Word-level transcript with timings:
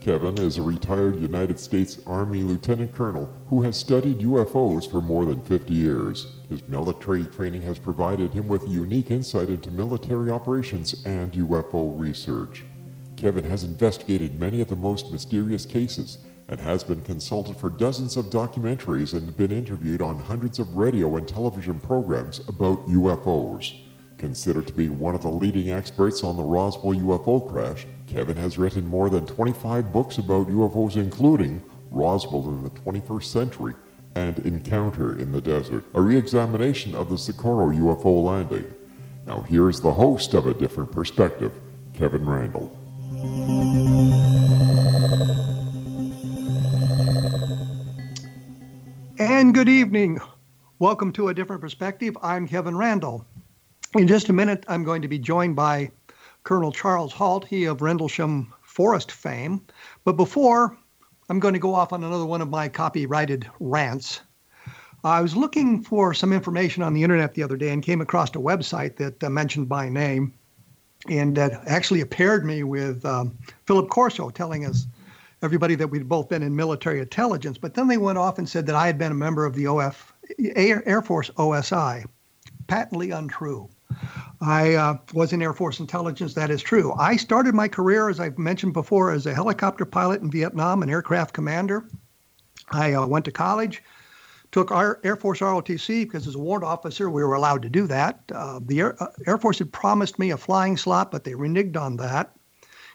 Kevin 0.00 0.38
is 0.38 0.56
a 0.56 0.62
retired 0.62 1.20
United 1.20 1.60
States 1.60 1.98
Army 2.06 2.42
lieutenant 2.42 2.94
colonel 2.94 3.30
who 3.48 3.60
has 3.60 3.76
studied 3.76 4.20
UFOs 4.20 4.90
for 4.90 5.02
more 5.02 5.26
than 5.26 5.42
50 5.42 5.74
years. 5.74 6.38
His 6.48 6.66
military 6.68 7.24
training 7.24 7.60
has 7.62 7.78
provided 7.78 8.32
him 8.32 8.48
with 8.48 8.66
unique 8.66 9.10
insight 9.10 9.50
into 9.50 9.70
military 9.70 10.30
operations 10.30 11.04
and 11.04 11.30
UFO 11.32 12.00
research. 12.00 12.64
Kevin 13.16 13.44
has 13.44 13.62
investigated 13.62 14.40
many 14.40 14.62
of 14.62 14.68
the 14.68 14.76
most 14.76 15.12
mysterious 15.12 15.66
cases 15.66 16.16
and 16.48 16.58
has 16.58 16.82
been 16.82 17.02
consulted 17.02 17.58
for 17.58 17.68
dozens 17.68 18.16
of 18.16 18.30
documentaries 18.30 19.12
and 19.12 19.36
been 19.36 19.52
interviewed 19.52 20.00
on 20.00 20.18
hundreds 20.18 20.58
of 20.58 20.76
radio 20.76 21.16
and 21.16 21.28
television 21.28 21.78
programs 21.78 22.40
about 22.48 22.88
UFOs. 22.88 23.78
Considered 24.16 24.66
to 24.66 24.72
be 24.72 24.88
one 24.88 25.14
of 25.14 25.22
the 25.22 25.30
leading 25.30 25.70
experts 25.70 26.24
on 26.24 26.36
the 26.36 26.42
Roswell 26.42 26.94
UFO 26.94 27.46
crash, 27.50 27.86
Kevin 28.10 28.36
has 28.38 28.58
written 28.58 28.84
more 28.88 29.08
than 29.08 29.24
25 29.24 29.92
books 29.92 30.18
about 30.18 30.48
UFOs, 30.48 30.96
including 30.96 31.62
Roswell 31.92 32.48
in 32.48 32.64
the 32.64 32.70
21st 32.70 33.22
Century 33.22 33.74
and 34.16 34.36
Encounter 34.40 35.16
in 35.16 35.30
the 35.30 35.40
Desert, 35.40 35.84
a 35.94 36.00
re 36.00 36.16
examination 36.16 36.96
of 36.96 37.08
the 37.08 37.16
Socorro 37.16 37.68
UFO 37.68 38.24
landing. 38.24 38.64
Now, 39.28 39.42
here's 39.42 39.80
the 39.80 39.92
host 39.92 40.34
of 40.34 40.48
A 40.48 40.54
Different 40.54 40.90
Perspective, 40.90 41.52
Kevin 41.94 42.26
Randle. 42.26 42.76
And 49.20 49.54
good 49.54 49.68
evening. 49.68 50.18
Welcome 50.80 51.12
to 51.12 51.28
A 51.28 51.34
Different 51.34 51.60
Perspective. 51.60 52.18
I'm 52.24 52.48
Kevin 52.48 52.76
Randle. 52.76 53.24
In 53.94 54.08
just 54.08 54.30
a 54.30 54.32
minute, 54.32 54.64
I'm 54.66 54.82
going 54.82 55.02
to 55.02 55.08
be 55.08 55.18
joined 55.20 55.54
by 55.54 55.92
Colonel 56.44 56.72
Charles 56.72 57.12
Halt, 57.12 57.46
he 57.46 57.64
of 57.64 57.82
Rendlesham 57.82 58.52
Forest 58.62 59.12
fame. 59.12 59.60
But 60.04 60.16
before, 60.16 60.76
I'm 61.28 61.40
going 61.40 61.54
to 61.54 61.60
go 61.60 61.74
off 61.74 61.92
on 61.92 62.02
another 62.02 62.26
one 62.26 62.40
of 62.40 62.48
my 62.48 62.68
copyrighted 62.68 63.48
rants. 63.60 64.20
I 65.04 65.20
was 65.20 65.36
looking 65.36 65.82
for 65.82 66.12
some 66.12 66.32
information 66.32 66.82
on 66.82 66.92
the 66.92 67.02
internet 67.02 67.34
the 67.34 67.42
other 67.42 67.56
day 67.56 67.70
and 67.70 67.82
came 67.82 68.00
across 68.00 68.30
a 68.30 68.34
website 68.34 68.96
that 68.96 69.22
uh, 69.24 69.30
mentioned 69.30 69.68
my 69.68 69.88
name 69.88 70.34
and 71.08 71.36
that 71.36 71.62
actually 71.66 72.04
paired 72.04 72.44
me 72.44 72.62
with 72.62 73.04
um, 73.04 73.36
Philip 73.66 73.88
Corso 73.88 74.28
telling 74.30 74.66
us 74.66 74.86
everybody 75.42 75.74
that 75.74 75.88
we'd 75.88 76.08
both 76.08 76.28
been 76.28 76.42
in 76.42 76.54
military 76.54 77.00
intelligence. 77.00 77.56
But 77.56 77.74
then 77.74 77.88
they 77.88 77.96
went 77.96 78.18
off 78.18 78.38
and 78.38 78.48
said 78.48 78.66
that 78.66 78.74
I 78.74 78.86
had 78.86 78.98
been 78.98 79.12
a 79.12 79.14
member 79.14 79.46
of 79.46 79.54
the 79.54 79.66
OF 79.66 80.12
Air, 80.38 80.86
Air 80.86 81.02
Force 81.02 81.30
OSI. 81.30 82.04
Patently 82.66 83.10
untrue. 83.10 83.68
I 84.40 84.74
uh, 84.74 84.96
was 85.12 85.32
in 85.32 85.42
Air 85.42 85.52
Force 85.52 85.80
intelligence. 85.80 86.34
That 86.34 86.50
is 86.50 86.62
true. 86.62 86.94
I 86.98 87.16
started 87.16 87.54
my 87.54 87.68
career, 87.68 88.08
as 88.08 88.20
I've 88.20 88.38
mentioned 88.38 88.72
before, 88.72 89.12
as 89.12 89.26
a 89.26 89.34
helicopter 89.34 89.84
pilot 89.84 90.22
in 90.22 90.30
Vietnam, 90.30 90.82
an 90.82 90.88
aircraft 90.88 91.34
commander. 91.34 91.84
I 92.70 92.94
uh, 92.94 93.06
went 93.06 93.24
to 93.26 93.32
college, 93.32 93.82
took 94.52 94.70
our 94.70 95.00
Air 95.04 95.16
Force 95.16 95.40
ROTC 95.40 96.04
because 96.04 96.26
as 96.26 96.36
a 96.36 96.38
warrant 96.38 96.64
officer, 96.64 97.10
we 97.10 97.22
were 97.22 97.34
allowed 97.34 97.62
to 97.62 97.68
do 97.68 97.86
that. 97.88 98.20
Uh, 98.32 98.60
the 98.64 98.80
Air, 98.80 99.02
uh, 99.02 99.08
Air, 99.26 99.38
Force 99.38 99.58
had 99.58 99.72
promised 99.72 100.18
me 100.18 100.30
a 100.30 100.36
flying 100.36 100.76
slot, 100.76 101.10
but 101.10 101.24
they 101.24 101.32
reneged 101.32 101.76
on 101.76 101.96
that. 101.96 102.34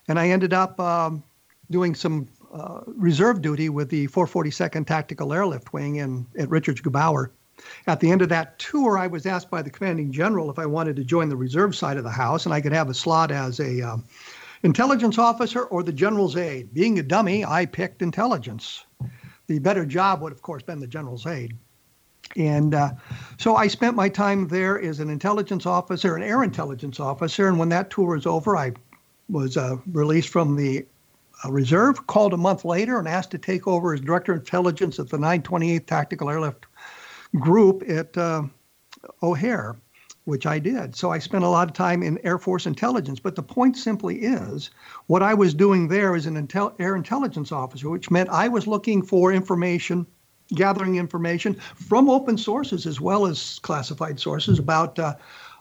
And 0.08 0.20
I 0.20 0.30
ended 0.30 0.54
up 0.54 0.80
um, 0.80 1.24
doing 1.70 1.94
some 1.94 2.28
uh, 2.54 2.82
reserve 2.88 3.42
duty 3.42 3.70
with 3.70 3.90
the 3.90 4.08
442nd 4.08 4.88
Tactical 4.88 5.34
Airlift 5.34 5.74
Wing 5.74 5.98
in, 5.98 6.26
at 6.38 6.50
Richards 6.50 6.82
Gebaur 6.82 7.30
at 7.88 8.00
the 8.00 8.12
end 8.12 8.22
of 8.22 8.30
that 8.30 8.60
tour, 8.60 8.98
I 8.98 9.08
was 9.08 9.26
asked 9.26 9.50
by 9.50 9.62
the 9.62 9.70
commanding 9.70 10.12
general 10.12 10.50
if 10.50 10.60
I 10.60 10.66
wanted 10.66 10.96
to 10.98 11.04
join 11.04 11.30
the 11.30 11.38
reserve 11.38 11.76
side 11.76 11.98
of 11.98 12.04
the 12.04 12.10
house, 12.10 12.46
and 12.46 12.54
I 12.54 12.62
could 12.62 12.74
have 12.74 12.90
a 12.90 12.94
slot 12.94 13.32
as 13.32 13.60
a 13.60 13.82
um, 13.82 14.04
intelligence 14.64 15.18
officer 15.18 15.64
or 15.64 15.84
the 15.84 15.94
general's 15.94 16.36
aide. 16.36 16.74
Being 16.74 17.00
a 17.00 17.04
dummy, 17.04 17.46
I 17.46 17.66
picked 17.66 18.02
intelligence. 18.02 18.86
The 19.48 19.60
better 19.60 19.86
job 19.86 20.22
would, 20.22 20.32
of 20.32 20.42
course, 20.42 20.64
been 20.64 20.80
the 20.80 20.88
general's 20.88 21.26
aide. 21.26 21.56
And 22.36 22.74
uh, 22.74 22.92
so 23.38 23.56
I 23.56 23.68
spent 23.68 23.96
my 23.96 24.10
time 24.10 24.48
there 24.48 24.82
as 24.82 25.00
an 25.00 25.10
intelligence 25.10 25.66
officer, 25.66 26.16
an 26.16 26.24
air 26.24 26.44
intelligence 26.44 27.00
officer. 27.00 27.48
And 27.48 27.60
when 27.60 27.70
that 27.70 27.92
tour 27.92 28.16
was 28.16 28.26
over, 28.26 28.58
I 28.58 28.74
was 29.30 29.58
uh, 29.58 29.78
released 29.92 30.30
from 30.30 30.56
the 30.56 30.86
uh, 31.44 31.52
reserve, 31.52 32.08
called 32.08 32.34
a 32.34 32.38
month 32.38 32.66
later, 32.66 32.98
and 32.98 33.08
asked 33.08 33.32
to 33.32 33.38
take 33.38 33.68
over 33.68 33.94
as 33.94 34.02
director 34.02 34.34
of 34.34 34.40
intelligence 34.40 35.00
at 35.00 35.10
the 35.10 35.18
928th 35.18 35.86
Tactical 35.86 36.30
Airlift 36.30 36.66
group 37.40 37.84
at 37.88 38.18
uh, 38.18 38.44
O'Hare, 39.22 39.76
which 40.26 40.46
I 40.46 40.60
did. 40.60 40.96
So 40.96 41.12
I 41.12 41.20
spent 41.20 41.44
a 41.44 41.50
lot 41.50 41.68
of 41.68 41.74
time 41.74 42.02
in 42.02 42.20
Air 42.26 42.38
Force 42.38 42.66
intelligence. 42.66 43.20
But 43.20 43.36
the 43.36 43.44
point 43.44 43.78
simply 43.78 44.18
is 44.18 44.72
what 45.08 45.22
I 45.22 45.34
was 45.34 45.54
doing 45.54 45.88
there 45.88 46.16
as 46.16 46.26
an 46.26 46.36
intel- 46.36 46.74
air 46.80 46.96
intelligence 46.96 47.52
officer, 47.52 47.90
which 47.90 48.12
meant 48.12 48.30
I 48.30 48.48
was 48.48 48.68
looking 48.68 49.02
for 49.04 49.32
information, 49.32 50.06
gathering 50.56 50.96
information 50.96 51.56
from 51.76 52.10
open 52.10 52.38
sources 52.38 52.86
as 52.86 53.00
well 53.00 53.26
as 53.28 53.60
classified 53.60 54.20
sources 54.20 54.60
about. 54.60 54.98
Uh, 55.00 55.16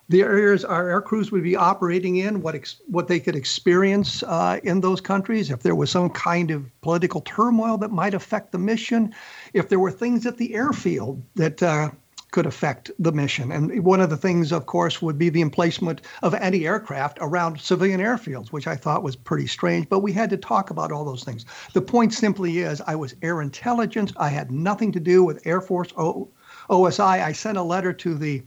the 0.09 0.21
areas 0.21 0.65
our 0.65 0.91
air 0.91 1.01
crews 1.01 1.33
would 1.33 1.43
be 1.43 1.57
operating 1.57 2.17
in, 2.17 2.43
what 2.43 2.55
ex- 2.55 2.81
what 2.87 3.09
they 3.09 3.19
could 3.19 3.35
experience 3.35 4.23
uh, 4.25 4.61
in 4.63 4.81
those 4.83 5.01
countries, 5.01 5.51
if 5.51 5.63
there 5.63 5.75
was 5.75 5.91
some 5.91 6.11
kind 6.11 6.51
of 6.51 6.81
political 6.83 7.23
turmoil 7.23 7.79
that 7.79 7.91
might 7.91 8.13
affect 8.13 8.53
the 8.53 8.59
mission, 8.59 9.15
if 9.55 9.69
there 9.69 9.79
were 9.79 9.91
things 9.91 10.27
at 10.27 10.37
the 10.37 10.55
airfield 10.55 11.23
that 11.37 11.63
uh, 11.63 11.91
could 12.33 12.45
affect 12.47 12.91
the 12.99 13.13
mission. 13.13 13.53
And 13.53 13.85
one 13.85 14.01
of 14.01 14.11
the 14.11 14.17
things, 14.17 14.51
of 14.51 14.67
course, 14.67 15.01
would 15.01 15.17
be 15.17 15.29
the 15.29 15.41
emplacement 15.41 16.01
of 16.21 16.35
anti 16.35 16.67
aircraft 16.67 17.19
around 17.21 17.61
civilian 17.61 18.01
airfields, 18.01 18.49
which 18.49 18.67
I 18.67 18.75
thought 18.75 19.05
was 19.05 19.15
pretty 19.15 19.47
strange. 19.47 19.89
But 19.89 20.01
we 20.01 20.13
had 20.13 20.31
to 20.31 20.37
talk 20.37 20.71
about 20.71 20.91
all 20.91 21.05
those 21.05 21.23
things. 21.23 21.47
The 21.73 21.81
point 21.81 22.13
simply 22.13 22.59
is 22.59 22.83
I 22.89 22.97
was 22.97 23.15
air 23.23 23.41
intelligence, 23.41 24.13
I 24.17 24.31
had 24.31 24.51
nothing 24.51 24.91
to 24.93 25.01
do 25.01 25.23
with 25.23 25.47
Air 25.47 25.61
Force 25.61 25.93
o- 25.97 26.29
OSI. 26.69 27.23
I 27.23 27.31
sent 27.31 27.57
a 27.57 27.63
letter 27.63 27.93
to 27.93 28.17
the 28.17 28.43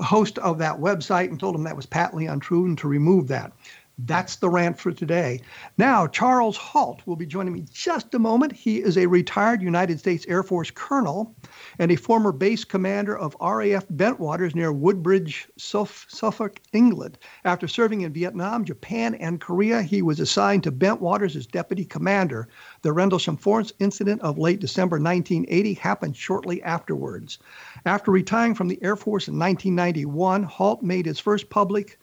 host 0.00 0.38
of 0.38 0.56
that 0.58 0.78
website 0.78 1.28
and 1.28 1.38
told 1.38 1.54
him 1.54 1.64
that 1.64 1.76
was 1.76 1.84
patently 1.84 2.26
untrue 2.26 2.64
and 2.64 2.78
to 2.78 2.88
remove 2.88 3.28
that. 3.28 3.52
That's 4.00 4.36
the 4.36 4.48
rant 4.48 4.78
for 4.78 4.92
today. 4.92 5.40
Now, 5.76 6.06
Charles 6.06 6.56
Halt 6.56 7.02
will 7.04 7.16
be 7.16 7.26
joining 7.26 7.52
me 7.52 7.66
just 7.72 8.14
a 8.14 8.18
moment. 8.20 8.52
He 8.52 8.80
is 8.80 8.96
a 8.96 9.06
retired 9.06 9.60
United 9.60 9.98
States 9.98 10.24
Air 10.28 10.44
Force 10.44 10.70
colonel 10.70 11.34
and 11.80 11.90
a 11.90 11.96
former 11.96 12.30
base 12.30 12.64
commander 12.64 13.18
of 13.18 13.36
RAF 13.40 13.88
Bentwaters 13.88 14.54
near 14.54 14.72
Woodbridge, 14.72 15.48
Suffolk, 15.56 16.60
England. 16.72 17.18
After 17.44 17.66
serving 17.66 18.02
in 18.02 18.12
Vietnam, 18.12 18.64
Japan, 18.64 19.16
and 19.16 19.40
Korea, 19.40 19.82
he 19.82 20.00
was 20.00 20.20
assigned 20.20 20.62
to 20.62 20.70
Bentwaters 20.70 21.34
as 21.34 21.48
deputy 21.48 21.84
commander. 21.84 22.48
The 22.82 22.92
Rendlesham 22.92 23.36
Forest 23.36 23.72
incident 23.80 24.22
of 24.22 24.38
late 24.38 24.60
December 24.60 25.00
1980 25.00 25.74
happened 25.74 26.16
shortly 26.16 26.62
afterwards. 26.62 27.38
After 27.84 28.12
retiring 28.12 28.54
from 28.54 28.68
the 28.68 28.80
Air 28.80 28.94
Force 28.94 29.26
in 29.26 29.36
1991, 29.36 30.44
Halt 30.44 30.84
made 30.84 31.06
his 31.06 31.18
first 31.18 31.50
public 31.50 31.98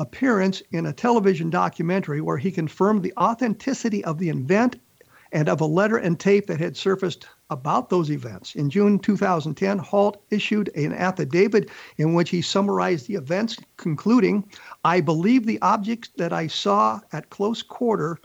appearance 0.00 0.62
in 0.72 0.86
a 0.86 0.92
television 0.92 1.50
documentary 1.50 2.20
where 2.20 2.38
he 2.38 2.50
confirmed 2.50 3.02
the 3.02 3.12
authenticity 3.18 4.02
of 4.04 4.18
the 4.18 4.30
event 4.30 4.76
and 5.32 5.48
of 5.48 5.60
a 5.60 5.66
letter 5.66 5.96
and 5.96 6.18
tape 6.18 6.46
that 6.46 6.58
had 6.58 6.76
surfaced 6.76 7.28
about 7.50 7.90
those 7.90 8.10
events. 8.10 8.56
In 8.56 8.70
June 8.70 8.98
2010, 8.98 9.78
Halt 9.78 10.22
issued 10.30 10.70
an 10.74 10.92
affidavit 10.92 11.68
in 11.98 12.14
which 12.14 12.30
he 12.30 12.42
summarized 12.42 13.06
the 13.06 13.14
events, 13.14 13.56
concluding, 13.76 14.48
I 14.84 15.00
believe 15.00 15.46
the 15.46 15.60
objects 15.60 16.08
that 16.16 16.32
I 16.32 16.46
saw 16.46 17.00
at 17.12 17.30
close 17.30 17.62
quarter 17.62 18.18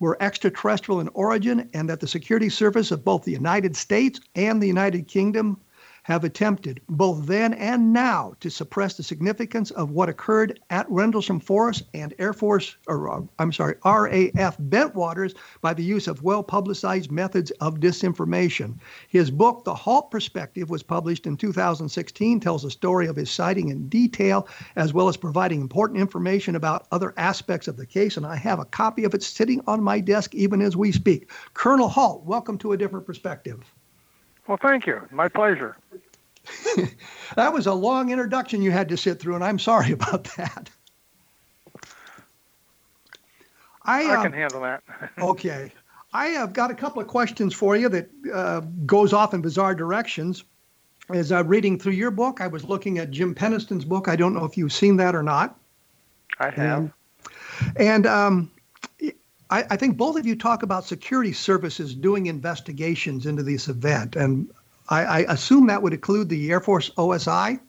were 0.00 0.20
extraterrestrial 0.20 1.00
in 1.00 1.08
origin 1.14 1.70
and 1.74 1.88
that 1.88 2.00
the 2.00 2.08
security 2.08 2.48
service 2.48 2.90
of 2.90 3.04
both 3.04 3.22
the 3.22 3.32
United 3.32 3.76
States 3.76 4.18
and 4.34 4.60
the 4.60 4.66
United 4.66 5.06
Kingdom 5.06 5.60
have 6.04 6.24
attempted, 6.24 6.80
both 6.88 7.26
then 7.26 7.54
and 7.54 7.92
now, 7.92 8.34
to 8.40 8.50
suppress 8.50 8.96
the 8.96 9.02
significance 9.04 9.70
of 9.70 9.92
what 9.92 10.08
occurred 10.08 10.58
at 10.70 10.90
Rendlesham 10.90 11.38
Forest 11.38 11.84
and 11.94 12.12
Air 12.18 12.32
Force, 12.32 12.76
or 12.88 13.08
uh, 13.08 13.20
I'm 13.38 13.52
sorry, 13.52 13.76
RAF 13.84 14.58
Bentwaters 14.58 15.36
by 15.60 15.72
the 15.74 15.84
use 15.84 16.08
of 16.08 16.24
well 16.24 16.42
publicized 16.42 17.12
methods 17.12 17.52
of 17.60 17.78
disinformation. 17.78 18.78
His 19.08 19.30
book, 19.30 19.62
The 19.64 19.74
Halt 19.74 20.10
Perspective, 20.10 20.70
was 20.70 20.82
published 20.82 21.26
in 21.26 21.36
2016, 21.36 22.40
tells 22.40 22.64
the 22.64 22.70
story 22.70 23.06
of 23.06 23.14
his 23.14 23.30
sighting 23.30 23.68
in 23.68 23.88
detail, 23.88 24.48
as 24.74 24.92
well 24.92 25.08
as 25.08 25.16
providing 25.16 25.60
important 25.60 26.00
information 26.00 26.56
about 26.56 26.88
other 26.90 27.14
aspects 27.16 27.68
of 27.68 27.76
the 27.76 27.86
case. 27.86 28.16
And 28.16 28.26
I 28.26 28.34
have 28.36 28.58
a 28.58 28.64
copy 28.64 29.04
of 29.04 29.14
it 29.14 29.22
sitting 29.22 29.60
on 29.68 29.82
my 29.82 30.00
desk 30.00 30.34
even 30.34 30.62
as 30.62 30.76
we 30.76 30.90
speak. 30.90 31.30
Colonel 31.54 31.88
Halt, 31.88 32.24
welcome 32.24 32.58
to 32.58 32.72
A 32.72 32.76
Different 32.76 33.06
Perspective. 33.06 33.72
Well, 34.46 34.58
thank 34.60 34.86
you. 34.86 35.00
My 35.10 35.28
pleasure. 35.28 35.76
that 37.36 37.52
was 37.52 37.66
a 37.66 37.72
long 37.72 38.10
introduction 38.10 38.62
you 38.62 38.70
had 38.70 38.88
to 38.88 38.96
sit 38.96 39.20
through, 39.20 39.36
and 39.36 39.44
I'm 39.44 39.58
sorry 39.58 39.92
about 39.98 40.24
that. 40.36 40.70
I, 43.84 44.04
uh, 44.04 44.20
I 44.20 44.22
can 44.22 44.32
handle 44.32 44.60
that. 44.62 44.82
okay. 45.18 45.72
I 46.12 46.26
have 46.26 46.52
got 46.52 46.70
a 46.70 46.74
couple 46.74 47.00
of 47.00 47.08
questions 47.08 47.54
for 47.54 47.74
you 47.74 47.88
that 47.88 48.10
uh, 48.32 48.60
goes 48.84 49.12
off 49.12 49.32
in 49.34 49.40
bizarre 49.40 49.74
directions. 49.74 50.44
As 51.08 51.32
I'm 51.32 51.48
reading 51.48 51.78
through 51.78 51.94
your 51.94 52.10
book, 52.10 52.40
I 52.40 52.46
was 52.46 52.64
looking 52.64 52.98
at 52.98 53.10
Jim 53.10 53.34
Penniston's 53.34 53.84
book. 53.84 54.08
I 54.08 54.16
don't 54.16 54.34
know 54.34 54.44
if 54.44 54.56
you've 54.56 54.72
seen 54.72 54.96
that 54.98 55.14
or 55.14 55.22
not. 55.22 55.58
I 56.38 56.50
have. 56.50 56.78
And, 56.78 56.92
and 57.76 58.06
um, 58.06 58.50
I, 59.52 59.66
I, 59.68 59.76
think 59.76 59.98
both 59.98 60.18
of 60.18 60.24
you 60.24 60.34
talk 60.34 60.62
about 60.62 60.86
security 60.86 61.34
services 61.34 61.94
doing 61.94 62.26
investigations 62.26 63.26
into 63.26 63.42
this 63.42 63.68
event, 63.68 64.16
and 64.16 64.50
I, 64.88 65.04
I 65.04 65.18
assume 65.28 65.66
that 65.66 65.82
would 65.82 65.92
include 65.92 66.30
the 66.30 66.50
Air 66.50 66.60
Force 66.60 66.88
OSI. 66.96 67.60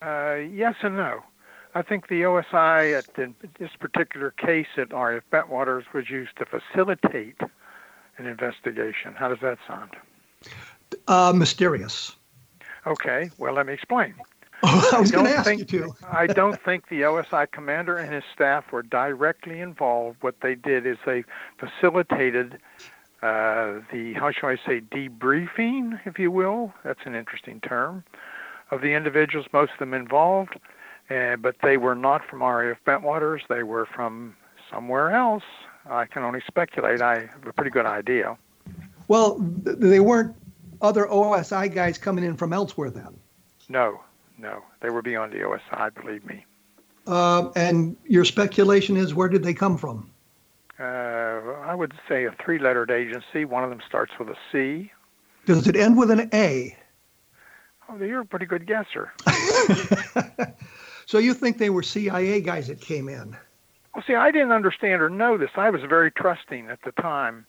Uh, 0.00 0.34
yes 0.50 0.74
and 0.82 0.96
no. 0.96 1.22
I 1.74 1.82
think 1.82 2.08
the 2.08 2.22
OSI 2.22 2.98
at 2.98 3.14
the, 3.14 3.32
this 3.58 3.70
particular 3.78 4.30
case 4.30 4.66
at 4.78 4.90
RAF 4.92 5.22
Bentwaters 5.30 5.84
was 5.92 6.08
used 6.08 6.36
to 6.38 6.46
facilitate 6.46 7.36
an 8.16 8.26
investigation. 8.26 9.14
How 9.14 9.28
does 9.28 9.40
that 9.42 9.58
sound? 9.68 9.90
Uh, 11.08 11.32
mysterious. 11.34 12.16
Okay, 12.86 13.30
well, 13.36 13.52
let 13.52 13.66
me 13.66 13.74
explain. 13.74 14.14
I 14.92 15.00
was 15.00 15.10
going 15.10 15.24
to 15.24 15.32
ask 15.32 15.44
think, 15.44 15.72
you 15.72 15.80
to. 15.80 15.94
I 16.12 16.26
don't 16.26 16.60
think 16.62 16.88
the 16.88 17.02
OSI 17.02 17.50
commander 17.50 17.96
and 17.96 18.12
his 18.12 18.22
staff 18.32 18.70
were 18.70 18.82
directly 18.82 19.60
involved. 19.60 20.18
What 20.20 20.36
they 20.40 20.54
did 20.54 20.86
is 20.86 20.98
they 21.04 21.24
facilitated 21.58 22.58
uh, 23.22 23.80
the, 23.90 24.14
how 24.14 24.30
shall 24.30 24.50
I 24.50 24.56
say, 24.56 24.80
debriefing, 24.80 26.00
if 26.04 26.18
you 26.18 26.30
will. 26.30 26.72
That's 26.84 27.00
an 27.04 27.14
interesting 27.14 27.60
term, 27.60 28.04
of 28.70 28.82
the 28.82 28.92
individuals, 28.92 29.46
most 29.52 29.72
of 29.72 29.78
them 29.78 29.94
involved. 29.94 30.58
Uh, 31.10 31.36
but 31.36 31.56
they 31.62 31.76
were 31.76 31.96
not 31.96 32.24
from 32.24 32.42
RAF 32.42 32.78
Bentwaters. 32.86 33.40
They 33.48 33.64
were 33.64 33.86
from 33.86 34.36
somewhere 34.70 35.10
else. 35.10 35.44
I 35.90 36.06
can 36.06 36.22
only 36.22 36.40
speculate. 36.46 37.02
I 37.02 37.26
have 37.26 37.46
a 37.46 37.52
pretty 37.52 37.70
good 37.70 37.86
idea. 37.86 38.36
Well, 39.08 39.36
they 39.40 40.00
weren't 40.00 40.36
other 40.80 41.06
OSI 41.06 41.74
guys 41.74 41.98
coming 41.98 42.24
in 42.24 42.36
from 42.36 42.52
elsewhere 42.52 42.90
then. 42.90 43.18
No, 43.68 44.00
no, 44.38 44.62
they 44.80 44.90
were 44.90 45.02
beyond 45.02 45.32
the 45.32 45.38
OSI, 45.38 45.94
believe 45.94 46.24
me. 46.24 46.44
Uh, 47.06 47.50
and 47.56 47.96
your 48.06 48.24
speculation 48.24 48.96
is 48.96 49.14
where 49.14 49.28
did 49.28 49.42
they 49.42 49.54
come 49.54 49.76
from? 49.76 50.10
Uh, 50.78 50.82
I 50.82 51.74
would 51.74 51.92
say 52.08 52.24
a 52.24 52.32
three-lettered 52.44 52.90
agency. 52.90 53.44
One 53.44 53.64
of 53.64 53.70
them 53.70 53.80
starts 53.86 54.12
with 54.18 54.28
a 54.28 54.36
C. 54.50 54.90
Does 55.44 55.66
it 55.66 55.76
end 55.76 55.96
with 55.96 56.10
an 56.10 56.30
A? 56.32 56.76
Oh, 57.88 57.96
you're 57.96 58.20
a 58.20 58.26
pretty 58.26 58.46
good 58.46 58.66
guesser. 58.66 59.12
so 61.06 61.18
you 61.18 61.34
think 61.34 61.58
they 61.58 61.70
were 61.70 61.82
CIA 61.82 62.40
guys 62.40 62.68
that 62.68 62.80
came 62.80 63.08
in? 63.08 63.36
Well, 63.94 64.04
see, 64.06 64.14
I 64.14 64.30
didn't 64.30 64.52
understand 64.52 65.02
or 65.02 65.10
know 65.10 65.36
this. 65.36 65.50
I 65.56 65.70
was 65.70 65.82
very 65.82 66.10
trusting 66.10 66.68
at 66.68 66.80
the 66.82 66.92
time. 66.92 67.46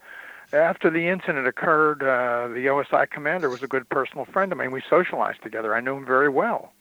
After 0.54 0.92
the 0.92 1.07
incident 1.07 1.48
occurred, 1.48 2.04
uh, 2.04 2.48
the 2.54 2.68
OSI 2.68 3.10
commander 3.10 3.50
was 3.50 3.64
a 3.64 3.68
good 3.68 3.90
personal 3.90 4.26
friend 4.26 4.52
of 4.52 4.60
mine. 4.60 4.72
We 4.72 4.83
socialized 4.88 5.42
together. 5.42 5.74
I 5.74 5.81
knew 5.81 5.98
him 5.98 6.06
very 6.06 6.30
well. 6.30 6.74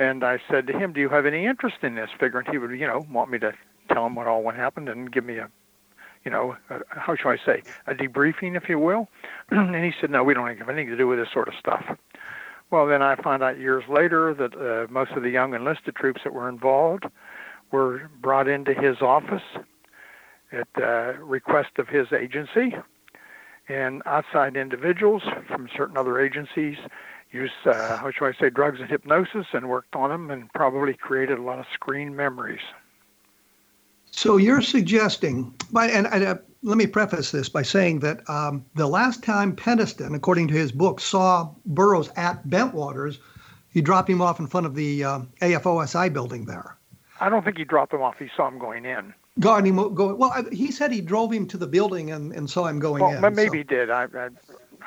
And 0.00 0.24
I 0.24 0.40
said 0.50 0.66
to 0.66 0.76
him, 0.76 0.92
"Do 0.92 1.00
you 1.00 1.08
have 1.08 1.24
any 1.24 1.46
interest 1.46 1.76
in 1.82 1.94
this?" 1.94 2.10
Figuring 2.18 2.46
he 2.50 2.58
would, 2.58 2.72
you 2.72 2.88
know, 2.88 3.06
want 3.08 3.30
me 3.30 3.38
to 3.38 3.52
tell 3.92 4.06
him 4.06 4.16
what 4.16 4.26
all 4.26 4.42
what 4.42 4.56
happened 4.56 4.88
and 4.88 5.12
give 5.12 5.24
me 5.24 5.36
a, 5.36 5.48
you 6.24 6.32
know, 6.32 6.56
a, 6.68 6.80
how 6.88 7.14
shall 7.14 7.30
I 7.30 7.36
say, 7.36 7.62
a 7.86 7.94
debriefing, 7.94 8.56
if 8.56 8.68
you 8.68 8.80
will. 8.80 9.08
and 9.50 9.84
he 9.84 9.92
said, 10.00 10.10
"No, 10.10 10.24
we 10.24 10.34
don't 10.34 10.48
have 10.58 10.68
anything 10.68 10.88
to 10.88 10.96
do 10.96 11.06
with 11.06 11.20
this 11.20 11.30
sort 11.32 11.46
of 11.46 11.54
stuff." 11.54 11.96
Well, 12.72 12.86
then 12.86 13.02
I 13.02 13.14
found 13.14 13.44
out 13.44 13.58
years 13.58 13.84
later 13.88 14.34
that 14.34 14.56
uh, 14.56 14.90
most 14.90 15.12
of 15.12 15.22
the 15.22 15.30
young 15.30 15.54
enlisted 15.54 15.94
troops 15.94 16.22
that 16.24 16.32
were 16.32 16.48
involved 16.48 17.04
were 17.70 18.10
brought 18.20 18.48
into 18.48 18.74
his 18.74 19.00
office 19.00 19.42
at 20.52 20.68
uh, 20.82 21.14
request 21.20 21.70
of 21.78 21.88
his 21.88 22.12
agency, 22.12 22.74
and 23.68 24.02
outside 24.06 24.56
individuals 24.56 25.22
from 25.46 25.68
certain 25.76 25.96
other 25.96 26.20
agencies 26.20 26.76
used, 27.30 27.52
uh, 27.64 27.96
how 27.96 28.10
shall 28.10 28.26
I 28.26 28.32
say, 28.32 28.50
drugs 28.50 28.80
and 28.80 28.88
hypnosis 28.88 29.46
and 29.52 29.68
worked 29.68 29.94
on 29.94 30.10
them 30.10 30.30
and 30.30 30.52
probably 30.52 30.94
created 30.94 31.38
a 31.38 31.42
lot 31.42 31.58
of 31.58 31.66
screen 31.72 32.16
memories. 32.16 32.60
So 34.10 34.36
you're 34.36 34.62
suggesting, 34.62 35.54
and, 35.74 36.06
and 36.08 36.24
uh, 36.24 36.36
let 36.62 36.76
me 36.76 36.86
preface 36.86 37.30
this 37.30 37.48
by 37.48 37.62
saying 37.62 38.00
that 38.00 38.28
um, 38.28 38.64
the 38.74 38.88
last 38.88 39.22
time 39.22 39.54
Penniston, 39.54 40.14
according 40.16 40.48
to 40.48 40.54
his 40.54 40.72
book, 40.72 41.00
saw 41.00 41.48
Burroughs 41.64 42.10
at 42.16 42.44
Bentwaters, 42.48 43.18
he 43.72 43.80
dropped 43.80 44.10
him 44.10 44.20
off 44.20 44.40
in 44.40 44.48
front 44.48 44.66
of 44.66 44.74
the 44.74 45.04
uh, 45.04 45.20
AFOSI 45.40 46.12
building 46.12 46.44
there. 46.46 46.76
I 47.20 47.28
don't 47.28 47.44
think 47.44 47.56
he 47.56 47.64
dropped 47.64 47.94
him 47.94 48.02
off. 48.02 48.18
He 48.18 48.28
saw 48.36 48.48
him 48.48 48.58
going 48.58 48.84
in. 48.84 49.14
God, 49.38 49.66
him 49.66 49.76
go, 49.94 50.14
well, 50.14 50.44
he 50.52 50.70
said 50.70 50.92
he 50.92 51.00
drove 51.00 51.32
him 51.32 51.46
to 51.48 51.56
the 51.56 51.66
building 51.66 52.10
and, 52.10 52.32
and 52.32 52.50
saw 52.50 52.66
him 52.66 52.78
going 52.78 53.02
well, 53.02 53.24
in. 53.24 53.34
maybe 53.34 53.48
so. 53.48 53.52
he 53.52 53.62
did. 53.62 53.90
I, 53.90 54.04
I, 54.14 54.28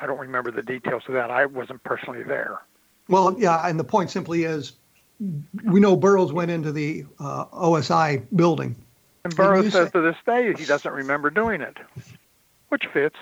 I 0.00 0.06
don't 0.06 0.18
remember 0.18 0.50
the 0.50 0.62
details 0.62 1.02
of 1.08 1.14
that. 1.14 1.30
I 1.30 1.46
wasn't 1.46 1.82
personally 1.82 2.22
there. 2.22 2.60
Well, 3.08 3.34
yeah, 3.38 3.66
and 3.66 3.80
the 3.80 3.84
point 3.84 4.10
simply 4.10 4.44
is 4.44 4.72
we 5.64 5.80
know 5.80 5.96
Burroughs 5.96 6.32
went 6.32 6.50
into 6.50 6.72
the 6.72 7.04
uh, 7.18 7.46
OSI 7.46 8.26
building. 8.36 8.76
And 9.24 9.34
Burroughs 9.34 9.72
says 9.72 9.86
say, 9.86 9.90
to 9.90 10.00
this 10.02 10.16
day 10.26 10.52
he 10.56 10.66
doesn't 10.66 10.92
remember 10.92 11.30
doing 11.30 11.60
it, 11.60 11.78
which 12.68 12.86
fits. 12.92 13.16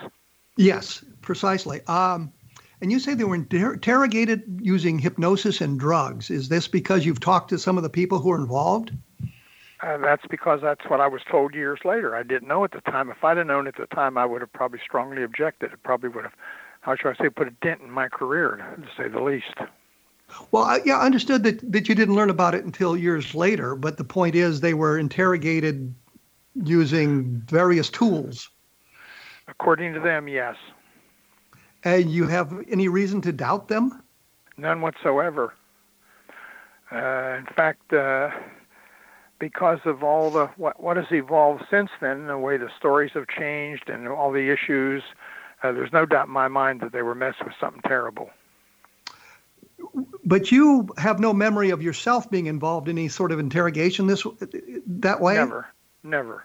Yes, 0.57 1.05
precisely. 1.21 1.81
Um, 1.87 2.33
And 2.81 2.91
you 2.91 2.99
say 2.99 3.15
they 3.15 3.25
were 3.25 3.37
inter- 3.37 3.75
interrogated 3.75 4.61
using 4.61 4.99
hypnosis 4.99 5.61
and 5.61 5.79
drugs. 5.79 6.31
Is 6.31 6.49
this 6.49 6.67
because 6.67 7.07
you've 7.07 7.21
talked 7.21 7.51
to 7.51 7.59
some 7.59 7.77
of 7.77 7.85
the 7.85 7.89
people 7.89 8.19
who 8.19 8.33
are 8.33 8.37
involved? 8.37 8.91
Uh, 9.83 9.99
that's 9.99 10.25
because 10.31 10.61
that's 10.63 10.89
what 10.89 11.01
I 11.01 11.09
was 11.09 11.23
told 11.29 11.55
years 11.55 11.81
later. 11.85 12.15
I 12.15 12.23
didn't 12.23 12.47
know 12.47 12.63
at 12.63 12.71
the 12.71 12.81
time. 12.83 13.11
If 13.11 13.25
I'd 13.25 13.37
have 13.37 13.47
known 13.47 13.67
at 13.67 13.77
the 13.77 13.87
time, 13.87 14.17
I 14.17 14.25
would 14.25 14.41
have 14.41 14.53
probably 14.53 14.79
strongly 14.85 15.25
objected. 15.25 15.73
It 15.73 15.83
probably 15.83 16.09
would 16.11 16.25
have, 16.25 16.35
how 16.83 16.95
should 16.95 17.09
I 17.09 17.25
say, 17.25 17.29
put 17.31 17.49
a 17.49 17.51
dent 17.63 17.81
in 17.81 17.91
my 17.91 18.09
career, 18.09 18.77
to 18.77 18.89
say 18.97 19.09
the 19.09 19.21
least. 19.21 19.55
Well, 20.53 20.63
I, 20.63 20.81
yeah, 20.85 20.99
I 20.99 21.05
understood 21.07 21.43
that, 21.43 21.73
that 21.73 21.89
you 21.89 21.97
didn't 21.97 22.15
learn 22.15 22.31
about 22.31 22.55
it 22.55 22.65
until 22.65 22.97
years 22.97 23.35
later, 23.35 23.75
but 23.75 23.97
the 23.97 24.05
point 24.05 24.37
is 24.37 24.61
they 24.61 24.75
were 24.75 24.99
interrogated 24.99 25.93
using 26.55 27.43
various 27.49 27.91
tools. 27.91 28.49
According 29.49 29.95
to 29.95 30.01
them, 30.01 30.29
yes. 30.29 30.55
And 31.85 32.09
you 32.09 32.29
have 32.29 32.55
any 32.71 32.87
reason 32.87 33.21
to 33.23 33.33
doubt 33.33 33.67
them? 33.67 34.01
None 34.57 34.81
whatsoever. 34.81 35.55
Uh, 36.93 37.39
in 37.39 37.47
fact, 37.57 37.93
uh, 37.93 38.31
because 39.43 39.81
of 39.87 40.05
all 40.05 40.31
the 40.31 40.47
what, 40.57 40.81
what 40.81 40.97
has 40.97 41.07
evolved 41.11 41.65
since 41.69 41.91
then, 42.01 42.29
the 42.29 42.39
way 42.39 42.57
the 42.57 42.71
stories 42.79 43.11
have 43.13 43.27
changed 43.27 43.89
and 43.89 44.07
all 44.07 44.31
the 44.31 44.53
issues, 44.53 45.03
uh, 45.65 45.73
there's 45.73 45.93
no 45.93 46.07
doubt 46.07 46.29
in 46.29 46.33
my 46.33 46.47
mind 46.47 46.81
that 46.81 46.93
they 46.93 47.03
were 47.03 47.17
messed 47.17 47.45
with 47.45 47.53
something 47.61 47.83
terrible. 47.83 48.31
But 50.25 50.53
you 50.53 50.89
have 50.97 51.19
no 51.19 51.33
memory 51.33 51.71
of 51.71 51.83
yourself 51.83 52.31
being 52.31 52.47
involved 52.47 52.87
in 52.89 52.97
any 52.97 53.09
sort 53.09 53.33
of 53.33 53.41
interrogation 53.41 54.07
this 54.07 54.25
that 54.87 55.21
way. 55.21 55.35
Never, 55.35 55.67
never. 56.05 56.45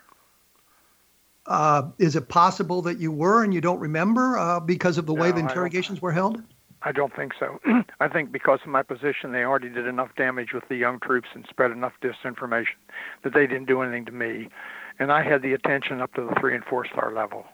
Uh, 1.46 1.92
is 2.00 2.16
it 2.16 2.28
possible 2.28 2.82
that 2.82 2.98
you 2.98 3.12
were 3.12 3.44
and 3.44 3.54
you 3.54 3.62
don't 3.62 3.80
remember 3.80 4.40
uh, 4.40 4.60
because 4.60 4.98
of 4.98 5.06
the 5.06 5.14
no, 5.14 5.22
way 5.22 5.32
the 5.32 5.40
interrogations 5.40 6.02
were 6.02 6.12
held? 6.12 6.42
I 6.84 6.92
don't 6.92 7.16
think 7.16 7.34
so. 7.40 7.60
I 8.00 8.08
think 8.08 8.32
because 8.32 8.60
of 8.64 8.70
my 8.70 8.84
position, 8.84 9.32
they 9.32 9.44
already 9.44 9.70
did 9.70 9.88
enough 9.88 10.10
damage 10.16 10.54
with 10.54 10.68
the 10.70 10.76
young 10.76 11.00
troops 11.00 11.30
and 11.34 11.46
spread 11.50 11.72
enough 11.72 11.94
disinformation 12.02 12.76
that 13.24 13.34
they 13.34 13.48
didn't 13.48 13.66
do 13.66 13.82
anything 13.82 14.06
to 14.06 14.12
me. 14.12 14.50
And 15.00 15.12
I 15.12 15.24
had 15.24 15.42
the 15.42 15.54
attention 15.54 16.02
up 16.02 16.14
to 16.16 16.22
the 16.22 16.36
three 16.40 16.56
and 16.56 16.64
four 16.64 16.86
star 16.86 17.14
level. 17.14 17.46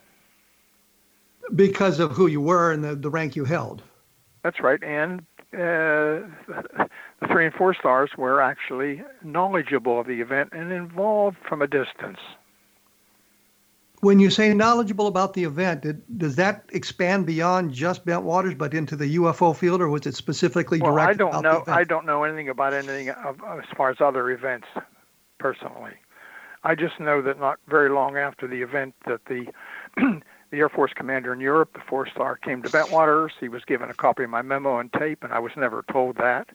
Because 1.55 1.99
of 1.99 2.11
who 2.11 2.27
you 2.27 2.41
were 2.41 2.71
and 2.71 2.83
the, 2.83 2.95
the 2.95 3.09
rank 3.09 3.35
you 3.35 3.45
held. 3.45 3.83
That's 4.43 4.59
right. 4.59 4.81
And 4.83 5.21
uh, 5.53 6.27
the 6.47 7.27
three 7.31 7.45
and 7.45 7.53
four 7.55 7.73
stars 7.73 8.11
were 8.17 8.41
actually 8.41 9.03
knowledgeable 9.23 9.99
of 9.99 10.07
the 10.07 10.21
event 10.21 10.49
and 10.51 10.71
involved 10.71 11.37
from 11.47 11.61
a 11.61 11.67
distance. 11.67 12.19
When 14.03 14.19
you 14.19 14.29
say 14.29 14.53
knowledgeable 14.53 15.07
about 15.07 15.33
the 15.33 15.45
event, 15.45 15.85
it, 15.85 16.17
does 16.17 16.35
that 16.35 16.65
expand 16.73 17.25
beyond 17.25 17.71
just 17.71 18.05
Bentwaters, 18.05 18.57
but 18.57 18.73
into 18.73 18.97
the 18.97 19.15
UFO 19.15 19.55
field, 19.55 19.79
or 19.79 19.87
was 19.87 20.05
it 20.05 20.13
specifically 20.13 20.81
well, 20.81 20.91
directed? 20.91 21.23
I 21.23 21.31
don't 21.31 21.41
know. 21.41 21.63
I 21.67 21.85
don't 21.85 22.05
know 22.05 22.23
anything 22.25 22.49
about 22.49 22.73
anything 22.73 23.11
of, 23.11 23.39
as 23.41 23.63
far 23.77 23.91
as 23.91 24.01
other 24.01 24.29
events, 24.29 24.67
personally. 25.39 25.93
I 26.65 26.75
just 26.75 26.99
know 26.99 27.21
that 27.21 27.39
not 27.39 27.59
very 27.69 27.89
long 27.89 28.17
after 28.17 28.45
the 28.45 28.61
event, 28.61 28.93
that 29.07 29.21
the 29.27 29.47
the 29.95 30.57
Air 30.57 30.67
Force 30.67 30.91
commander 30.93 31.31
in 31.31 31.39
Europe, 31.39 31.71
the 31.73 31.81
four 31.87 32.05
star, 32.05 32.35
came 32.35 32.61
to 32.61 32.69
Bentwaters. 32.69 33.29
He 33.39 33.47
was 33.47 33.63
given 33.63 33.89
a 33.89 33.93
copy 33.93 34.25
of 34.25 34.29
my 34.29 34.41
memo 34.41 34.79
and 34.79 34.91
tape, 34.91 35.23
and 35.23 35.31
I 35.31 35.39
was 35.39 35.53
never 35.55 35.85
told 35.89 36.17
that. 36.17 36.49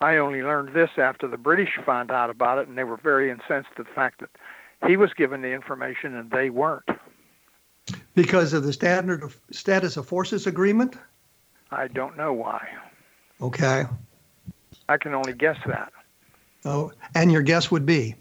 I 0.00 0.16
only 0.16 0.42
learned 0.42 0.74
this 0.74 0.90
after 0.96 1.28
the 1.28 1.36
British 1.36 1.78
found 1.84 2.10
out 2.10 2.30
about 2.30 2.58
it, 2.58 2.68
and 2.68 2.76
they 2.78 2.84
were 2.84 2.96
very 2.96 3.30
incensed 3.30 3.70
at 3.78 3.86
the 3.86 3.92
fact 3.94 4.20
that 4.20 4.30
he 4.86 4.96
was 4.96 5.12
given 5.14 5.42
the 5.42 5.52
information 5.52 6.14
and 6.16 6.30
they 6.30 6.50
weren't. 6.50 6.88
Because 8.14 8.52
of 8.52 8.64
the 8.64 8.72
standard 8.72 9.22
of 9.22 9.38
status 9.50 9.96
of 9.96 10.06
forces 10.06 10.46
agreement? 10.46 10.96
I 11.70 11.88
don't 11.88 12.16
know 12.16 12.32
why. 12.32 12.66
Okay. 13.40 13.84
I 14.88 14.96
can 14.96 15.14
only 15.14 15.32
guess 15.32 15.58
that. 15.66 15.92
Oh, 16.64 16.92
and 17.14 17.30
your 17.30 17.42
guess 17.42 17.70
would 17.70 17.86
be? 17.86 18.14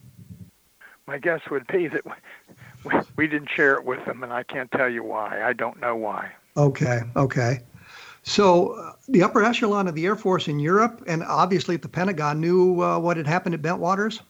My 1.08 1.18
guess 1.18 1.42
would 1.50 1.68
be 1.68 1.88
that 1.88 2.04
we, 3.16 3.28
didn't 3.28 3.50
share 3.50 3.76
it 3.76 3.86
with 3.86 4.04
them, 4.06 4.24
and 4.24 4.34
I 4.34 4.44
can't 4.44 4.72
tell 4.72 4.90
you 4.90 5.04
why. 5.04 5.44
I 5.44 5.54
don't 5.54 5.80
know 5.80 5.96
why. 5.96 6.32
Okay, 6.58 7.02
okay. 7.16 7.60
So 8.24 8.72
uh, 8.72 8.94
the 9.08 9.24
upper 9.24 9.44
echelon 9.44 9.88
of 9.88 9.96
the 9.96 10.06
Air 10.06 10.16
Force 10.16 10.48
in 10.48 10.60
Europe 10.60 11.04
and 11.06 11.24
obviously 11.24 11.76
at 11.76 11.84
the 11.84 11.88
Pentagon 11.88 12.42
knew 12.42 12.82
uh, 12.82 12.98
what 13.00 13.18
had 13.18 13.28
happened 13.28 13.54
at 13.54 13.62
Bentwaters? 13.62 14.22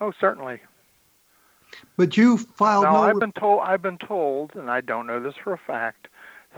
Oh, 0.00 0.12
certainly. 0.20 0.60
But 1.96 2.16
you 2.16 2.38
filed 2.38 2.84
no. 2.84 2.92
no. 2.92 3.02
I've 3.02 3.20
been 3.20 3.32
told. 3.32 3.60
I've 3.62 3.82
been 3.82 3.98
told, 3.98 4.54
and 4.54 4.70
I 4.70 4.80
don't 4.80 5.06
know 5.06 5.20
this 5.20 5.34
for 5.42 5.52
a 5.52 5.58
fact. 5.58 6.08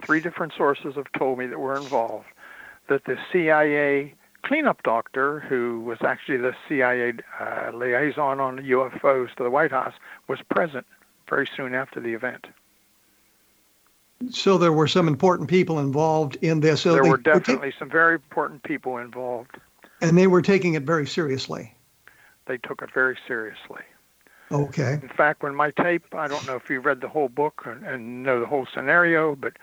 Three 0.03 0.21
different 0.21 0.53
sources 0.57 0.95
have 0.97 1.11
told 1.13 1.39
me 1.39 1.47
that 1.47 1.59
were 1.59 1.77
involved. 1.77 2.27
That 2.89 3.05
the 3.05 3.19
CIA 3.33 4.15
cleanup 4.43 4.83
doctor, 4.83 5.41
who 5.41 5.81
was 5.81 5.99
actually 6.03 6.39
the 6.39 6.55
CIA 6.69 7.15
uh, 7.41 7.71
liaison 7.75 8.41
on 8.41 8.59
UFOs 8.59 9.35
to 9.37 9.43
the 9.43 9.51
White 9.51 9.73
House, 9.73 9.95
was 10.29 10.41
present 10.51 10.87
very 11.29 11.49
soon 11.57 11.75
after 11.75 12.01
the 12.01 12.15
event. 12.15 12.47
So 14.31 14.57
there 14.57 14.73
were 14.73 14.87
some 14.87 15.09
important 15.09 15.49
people 15.49 15.79
involved 15.79 16.37
in 16.41 16.61
this. 16.61 16.83
So 16.83 16.95
there 16.95 17.05
were 17.05 17.19
definitely 17.19 17.73
some 17.79 17.91
very 17.91 18.15
important 18.15 18.63
people 18.63 18.97
involved. 18.99 19.59
And 20.01 20.17
they 20.17 20.27
were 20.27 20.43
taking 20.43 20.75
it 20.75 20.85
very 20.85 21.07
seriously. 21.07 21.75
They 22.47 22.59
took 22.59 22.83
it 22.83 22.91
very 22.93 23.19
seriously. 23.27 23.83
Okay. 24.53 24.99
In 25.03 25.09
fact, 25.09 25.43
when 25.43 25.55
my 25.55 25.71
tape, 25.73 26.15
I 26.15 26.29
don't 26.29 26.47
know 26.47 26.55
if 26.55 26.71
you 26.71 26.81
read 26.81 27.01
the 27.01 27.09
whole 27.09 27.29
book 27.29 27.63
and, 27.65 27.85
and 27.85 28.23
know 28.23 28.39
the 28.39 28.47
whole 28.47 28.67
scenario, 28.73 29.35
but 29.35 29.55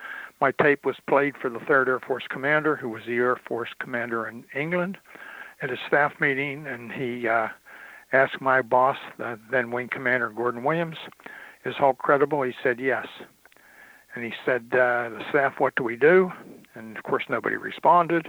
my 0.42 0.52
tape 0.52 0.86
was 0.86 0.98
played 1.08 1.36
for 1.38 1.50
the 1.50 1.60
3rd 1.60 1.88
Air 1.88 2.00
Force 2.00 2.26
commander, 2.30 2.76
who 2.76 2.90
was 2.90 3.04
the 3.06 3.16
Air 3.16 3.38
Force 3.48 3.70
commander 3.80 4.28
in 4.28 4.44
England, 4.54 4.98
at 5.62 5.70
a 5.70 5.78
staff 5.88 6.20
meeting, 6.20 6.68
and 6.68 6.92
he 6.92 7.28
uh, 7.28 7.48
asked 8.12 8.42
my 8.42 8.62
boss, 8.62 8.98
the 9.18 9.40
then 9.52 9.72
Wing 9.72 9.88
Commander 9.88 10.30
Gordon 10.30 10.64
Williams, 10.64 10.98
is 11.64 11.76
Halt 11.76 11.98
credible? 11.98 12.42
He 12.42 12.54
said 12.62 12.80
yes. 12.80 13.08
And 14.16 14.24
he 14.26 14.34
said, 14.46 14.68
uh, 14.74 15.10
the 15.10 15.24
staff, 15.30 15.54
what 15.60 15.76
do 15.76 15.84
we 15.84 15.96
do? 15.96 16.32
And 16.76 16.98
of 16.98 17.04
course, 17.04 17.24
nobody 17.30 17.56
responded. 17.56 18.28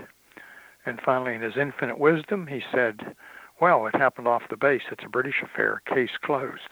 And 0.87 1.00
finally, 1.04 1.34
in 1.34 1.42
his 1.42 1.56
infinite 1.56 1.99
wisdom, 1.99 2.46
he 2.46 2.62
said, 2.73 3.16
well, 3.61 3.87
it 3.87 3.94
happened 3.96 4.28
off 4.28 4.42
the 4.50 4.56
base. 4.56 4.82
It's 4.90 5.04
a 5.04 5.08
British 5.08 5.42
affair. 5.42 5.82
Case 5.87 6.11
closed. 6.23 6.68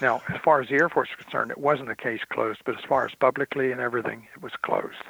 Now, 0.00 0.22
as 0.28 0.40
far 0.44 0.60
as 0.60 0.68
the 0.68 0.74
Air 0.74 0.88
Force 0.88 1.08
is 1.10 1.24
concerned, 1.24 1.50
it 1.50 1.58
wasn't 1.58 1.90
a 1.90 1.96
case 1.96 2.20
closed, 2.28 2.60
but 2.64 2.76
as 2.76 2.84
far 2.84 3.04
as 3.04 3.14
publicly 3.14 3.70
and 3.70 3.80
everything, 3.80 4.26
it 4.34 4.42
was 4.42 4.52
closed. 4.62 5.04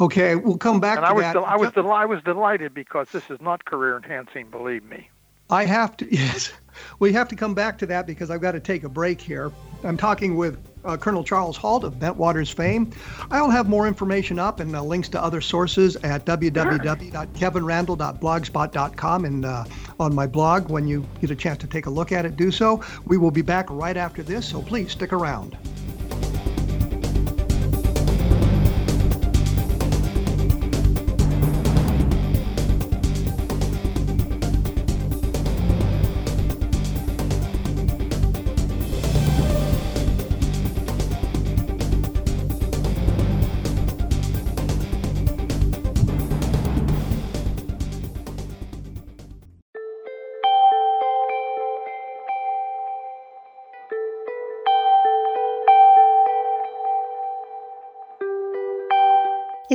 Okay, 0.00 0.34
we'll 0.34 0.58
come 0.58 0.80
back 0.80 0.98
and 0.98 1.06
to 1.06 1.10
I 1.10 1.12
was 1.12 1.22
that. 1.22 1.32
Del- 1.34 1.44
I 1.44 1.56
was 1.56 1.72
del- 1.72 1.92
I 1.92 2.04
was 2.04 2.22
delighted 2.22 2.74
because 2.74 3.08
this 3.10 3.30
is 3.30 3.40
not 3.40 3.64
career 3.64 3.96
enhancing. 3.96 4.50
Believe 4.50 4.84
me. 4.84 5.08
I 5.50 5.64
have 5.64 5.96
to. 5.98 6.06
Yes, 6.16 6.50
we 6.98 7.12
have 7.12 7.28
to 7.28 7.36
come 7.36 7.54
back 7.54 7.78
to 7.78 7.86
that 7.86 8.06
because 8.06 8.30
I've 8.30 8.40
got 8.40 8.52
to 8.52 8.60
take 8.60 8.84
a 8.84 8.88
break 8.88 9.20
here. 9.20 9.52
I'm 9.84 9.96
talking 9.96 10.36
with 10.36 10.58
uh, 10.84 10.96
Colonel 10.96 11.24
Charles 11.24 11.56
Halt 11.56 11.84
of 11.84 11.94
Bentwaters 11.94 12.52
fame. 12.52 12.90
I'll 13.30 13.50
have 13.50 13.68
more 13.68 13.86
information 13.86 14.38
up 14.38 14.60
and 14.60 14.74
uh, 14.74 14.82
links 14.82 15.08
to 15.10 15.22
other 15.22 15.40
sources 15.40 15.96
at 15.96 16.24
www.kevinrandle.blogspot.com 16.24 19.24
and 19.24 19.44
uh, 19.44 19.64
on 20.00 20.14
my 20.14 20.26
blog. 20.26 20.70
When 20.70 20.86
you 20.86 21.06
get 21.20 21.30
a 21.30 21.36
chance 21.36 21.58
to 21.58 21.66
take 21.66 21.86
a 21.86 21.90
look 21.90 22.12
at 22.12 22.24
it, 22.24 22.36
do 22.36 22.50
so. 22.50 22.82
We 23.06 23.18
will 23.18 23.30
be 23.30 23.42
back 23.42 23.66
right 23.70 23.96
after 23.96 24.22
this, 24.22 24.48
so 24.48 24.62
please 24.62 24.92
stick 24.92 25.12
around. 25.12 25.56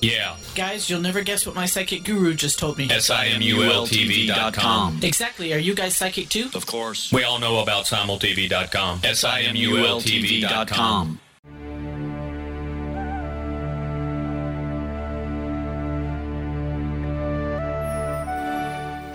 Yeah. 0.00 0.36
Guys, 0.54 0.88
you'll 0.88 1.00
never 1.00 1.22
guess 1.22 1.46
what 1.46 1.54
my 1.54 1.66
psychic 1.66 2.04
guru 2.04 2.34
just 2.34 2.58
told 2.58 2.78
me. 2.78 2.88
S-I-M-U-L-T-V.com. 2.90 5.00
Exactly. 5.02 5.52
Are 5.52 5.58
you 5.58 5.74
guys 5.74 5.96
psychic 5.96 6.28
too? 6.28 6.50
Of 6.54 6.66
course. 6.66 7.12
We 7.12 7.24
all 7.24 7.38
know 7.38 7.60
about 7.60 7.86
simultv.com. 7.86 9.00
S-I-M-U-L-T-V.com. 9.04 11.20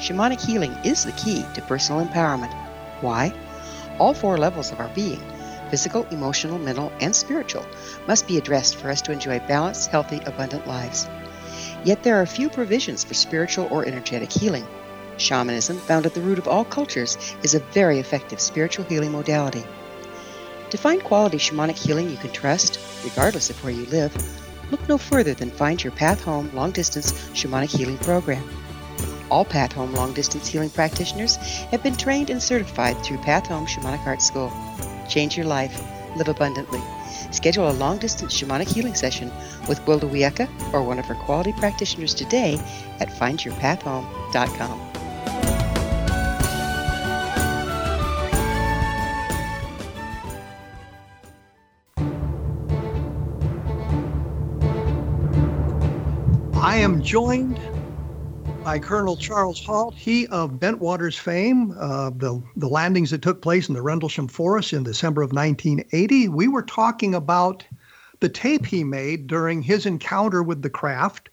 Shamanic 0.04 0.42
healing 0.42 0.74
is 0.84 1.06
the 1.06 1.14
key 1.14 1.46
to 1.54 1.62
personal 1.62 2.06
empowerment. 2.06 2.54
Why? 3.00 3.34
All 4.00 4.14
four 4.14 4.38
levels 4.38 4.70
of 4.74 4.82
our 4.82 4.90
being 4.90 5.22
physical, 5.74 6.06
emotional, 6.12 6.60
mental, 6.60 6.94
and 7.02 7.16
spiritual 7.16 7.66
must 8.06 8.28
be 8.28 8.38
addressed 8.38 8.76
for 8.76 8.92
us 8.92 9.02
to 9.02 9.12
enjoy 9.12 9.40
balanced, 9.48 9.90
healthy, 9.90 10.20
abundant 10.28 10.68
lives. 10.68 11.10
Yet 11.84 12.04
there 12.04 12.22
are 12.22 12.28
few 12.28 12.48
provisions 12.48 13.04
for 13.04 13.16
spiritual 13.16 13.68
or 13.72 13.84
energetic 13.84 14.32
healing. 14.32 14.68
Shamanism, 15.18 15.78
found 15.78 16.06
at 16.06 16.14
the 16.14 16.22
root 16.22 16.38
of 16.38 16.48
all 16.48 16.64
cultures, 16.64 17.18
is 17.42 17.56
a 17.56 17.60
very 17.74 17.98
effective 17.98 18.40
spiritual 18.40 18.86
healing 18.86 19.12
modality. 19.12 19.64
To 20.70 20.78
find 20.78 21.04
quality 21.04 21.38
shamanic 21.38 21.76
healing 21.76 22.08
you 22.08 22.18
can 22.18 22.32
trust, 22.32 22.80
regardless 23.04 23.50
of 23.50 23.64
where 23.64 23.74
you 23.74 23.88
live, 23.88 24.16
look 24.70 24.88
no 24.88 25.00
further 25.00 25.34
than 25.34 25.50
Find 25.50 25.84
Your 25.84 25.94
Path 25.94 26.24
Home 26.24 26.52
Long 26.54 26.70
Distance 26.70 27.14
Shamanic 27.34 27.76
Healing 27.76 27.98
Program. 27.98 28.48
All 29.32 29.44
Path 29.44 29.74
Home 29.74 29.96
Long 29.96 30.14
Distance 30.14 30.48
Healing 30.48 30.70
practitioners 30.70 31.38
have 31.72 31.82
been 31.82 31.98
trained 31.98 32.30
and 32.30 32.44
certified 32.44 33.04
through 33.04 33.18
Path 33.18 33.48
Home 33.48 33.66
Shamanic 33.66 34.06
Art 34.06 34.22
School. 34.22 34.52
Change 35.10 35.38
your 35.38 35.46
life, 35.46 35.82
live 36.16 36.28
abundantly. 36.28 36.82
Schedule 37.32 37.70
a 37.70 37.74
long 37.74 37.98
distance 37.98 38.34
shamanic 38.40 38.68
healing 38.68 38.96
session 38.96 39.32
with 39.68 39.86
Wilda 39.88 40.08
Wieka 40.08 40.74
or 40.74 40.84
one 40.84 41.00
of 41.00 41.06
her 41.06 41.16
quality 41.16 41.54
practitioners 41.54 42.14
today 42.14 42.60
at 43.00 43.10
findyourpathhome.com. 43.10 44.94
I 56.56 56.78
am 56.78 57.04
joined 57.04 57.60
by 58.64 58.80
Colonel 58.80 59.18
Charles 59.18 59.64
Halt, 59.64 59.94
he 59.96 60.26
of 60.28 60.52
Bentwaters 60.52 61.20
fame, 61.20 61.76
uh, 61.78 62.12
the, 62.12 62.42
the 62.56 62.68
landings 62.68 63.12
that 63.12 63.22
took 63.22 63.42
place 63.42 63.68
in 63.68 63.76
the 63.76 63.82
Rendlesham 63.82 64.28
Forest 64.28 64.72
in 64.72 64.84
December 64.84 65.22
of 65.22 65.34
1980. 65.34 66.30
We 66.30 66.48
were 66.48 66.62
talking 66.62 67.14
about 67.14 67.66
the 68.22 68.30
tape 68.30 68.66
he 68.66 68.84
made 68.84 69.28
during 69.28 69.62
his 69.62 69.86
encounter 69.86 70.42
with 70.42 70.62
the 70.62 70.70
craft 70.70 71.30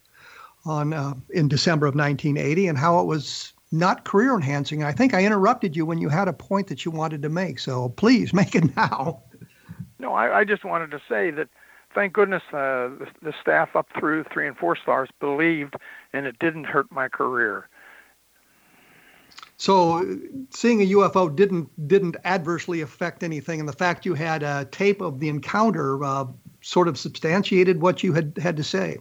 on 0.64 0.92
uh, 0.92 1.14
in 1.30 1.46
December 1.46 1.86
of 1.86 1.94
1980 1.94 2.66
and 2.66 2.76
how 2.76 2.98
it 2.98 3.06
was 3.06 3.52
not 3.70 4.04
career 4.04 4.34
enhancing. 4.34 4.82
I 4.82 4.92
think 4.92 5.14
I 5.14 5.24
interrupted 5.24 5.76
you 5.76 5.86
when 5.86 5.98
you 5.98 6.08
had 6.08 6.26
a 6.26 6.32
point 6.32 6.66
that 6.66 6.84
you 6.84 6.90
wanted 6.90 7.22
to 7.22 7.28
make, 7.28 7.60
so 7.60 7.90
please 7.90 8.34
make 8.34 8.56
it 8.56 8.74
now. 8.76 9.22
No, 10.00 10.14
I, 10.14 10.40
I 10.40 10.44
just 10.44 10.64
wanted 10.64 10.90
to 10.90 11.00
say 11.08 11.30
that 11.30 11.48
thank 11.94 12.12
goodness 12.12 12.42
uh, 12.48 12.88
the, 12.98 13.06
the 13.22 13.34
staff 13.40 13.76
up 13.76 13.86
through 13.98 14.24
three 14.32 14.48
and 14.48 14.56
four 14.56 14.76
stars 14.76 15.08
believed, 15.20 15.74
and 16.12 16.26
it 16.26 16.38
didn't 16.38 16.64
hurt 16.64 16.90
my 16.90 17.08
career. 17.08 17.68
So, 19.56 20.18
seeing 20.48 20.80
a 20.80 20.86
UFO 20.86 21.34
didn't 21.34 21.68
didn't 21.86 22.16
adversely 22.24 22.80
affect 22.80 23.22
anything, 23.22 23.60
and 23.60 23.68
the 23.68 23.74
fact 23.74 24.06
you 24.06 24.14
had 24.14 24.42
a 24.42 24.66
tape 24.70 25.02
of 25.02 25.20
the 25.20 25.28
encounter 25.28 26.02
uh, 26.02 26.24
sort 26.62 26.88
of 26.88 26.98
substantiated 26.98 27.82
what 27.82 28.02
you 28.02 28.14
had 28.14 28.38
had 28.38 28.56
to 28.56 28.64
say. 28.64 28.98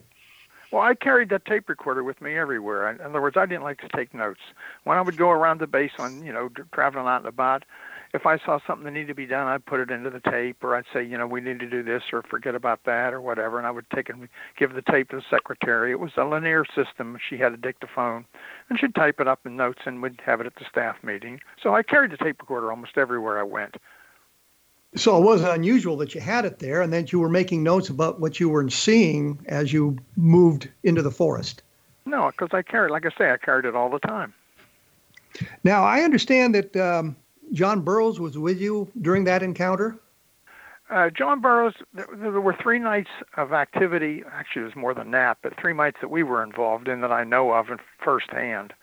Well, 0.71 0.81
I 0.81 0.93
carried 0.93 1.29
that 1.29 1.45
tape 1.45 1.67
recorder 1.67 2.03
with 2.03 2.21
me 2.21 2.37
everywhere. 2.37 2.91
In 2.91 3.01
other 3.01 3.21
words, 3.21 3.37
I 3.37 3.45
didn't 3.45 3.63
like 3.63 3.79
to 3.81 3.89
take 3.95 4.13
notes. 4.13 4.41
When 4.83 4.97
I 4.97 5.01
would 5.01 5.17
go 5.17 5.31
around 5.31 5.61
the 5.61 5.67
base 5.67 5.93
on, 5.97 6.23
you 6.23 6.31
know, 6.31 6.49
traveling 6.73 7.07
out 7.07 7.21
and 7.21 7.27
about, 7.27 7.65
if 8.11 8.25
I 8.25 8.39
saw 8.39 8.59
something 8.65 8.85
that 8.85 8.91
needed 8.91 9.09
to 9.09 9.13
be 9.13 9.27
done, 9.27 9.45
I'd 9.45 9.65
put 9.65 9.79
it 9.79 9.91
into 9.91 10.09
the 10.09 10.19
tape, 10.19 10.63
or 10.63 10.75
I'd 10.75 10.85
say, 10.91 11.03
you 11.03 11.17
know, 11.17 11.27
we 11.27 11.41
need 11.41 11.59
to 11.59 11.69
do 11.69 11.83
this, 11.83 12.01
or 12.11 12.23
forget 12.23 12.55
about 12.55 12.83
that, 12.85 13.13
or 13.13 13.21
whatever. 13.21 13.59
And 13.59 13.67
I 13.67 13.71
would 13.71 13.89
take 13.91 14.09
and 14.09 14.27
give 14.57 14.73
the 14.73 14.81
tape 14.81 15.09
to 15.09 15.17
the 15.17 15.23
secretary. 15.29 15.91
It 15.91 15.99
was 15.99 16.11
a 16.17 16.25
linear 16.25 16.65
system. 16.65 17.19
She 17.29 17.37
had 17.37 17.53
a 17.53 17.57
dictaphone, 17.57 18.25
and 18.69 18.79
she'd 18.79 18.95
type 18.95 19.19
it 19.19 19.27
up 19.27 19.45
in 19.45 19.55
notes, 19.55 19.81
and 19.85 20.01
we'd 20.01 20.19
have 20.25 20.41
it 20.41 20.47
at 20.47 20.55
the 20.55 20.65
staff 20.69 20.95
meeting. 21.03 21.39
So 21.61 21.75
I 21.75 21.83
carried 21.83 22.11
the 22.11 22.17
tape 22.17 22.41
recorder 22.41 22.71
almost 22.71 22.97
everywhere 22.97 23.39
I 23.39 23.43
went. 23.43 23.77
So 24.95 25.15
it 25.15 25.23
wasn't 25.23 25.51
unusual 25.51 25.95
that 25.97 26.15
you 26.15 26.21
had 26.21 26.45
it 26.45 26.57
there, 26.57 26.81
and 26.81 26.91
that 26.93 27.11
you 27.11 27.19
were 27.19 27.29
making 27.29 27.61
notes 27.61 27.89
about 27.89 28.19
what 28.19 28.39
you 28.39 28.49
were 28.49 28.67
seeing 28.71 29.37
as 29.47 29.71
you 29.71 29.99
moved 30.15 30.67
into 30.81 31.03
the 31.03 31.11
forest. 31.11 31.61
No, 32.07 32.31
because 32.31 32.49
I 32.53 32.63
carried, 32.63 32.89
like 32.89 33.05
I 33.05 33.11
say, 33.15 33.29
I 33.29 33.37
carried 33.37 33.65
it 33.65 33.75
all 33.75 33.91
the 33.91 33.99
time. 33.99 34.33
Now 35.63 35.83
I 35.83 36.01
understand 36.01 36.55
that. 36.55 36.75
Um, 36.75 37.15
John 37.53 37.81
Burroughs 37.81 38.19
was 38.19 38.37
with 38.37 38.59
you 38.59 38.91
during 39.01 39.23
that 39.25 39.43
encounter? 39.43 39.97
Uh, 40.89 41.09
John 41.09 41.39
Burroughs, 41.39 41.75
there 41.93 42.41
were 42.41 42.55
three 42.59 42.79
nights 42.79 43.09
of 43.37 43.53
activity. 43.53 44.23
Actually, 44.31 44.63
it 44.63 44.65
was 44.65 44.75
more 44.75 44.93
than 44.93 45.11
that, 45.11 45.37
but 45.43 45.53
three 45.59 45.73
nights 45.73 45.97
that 46.01 46.09
we 46.09 46.23
were 46.23 46.41
involved 46.41 46.87
in 46.87 47.01
that 47.01 47.11
I 47.11 47.23
know 47.23 47.51
of 47.51 47.67
firsthand. 48.03 48.73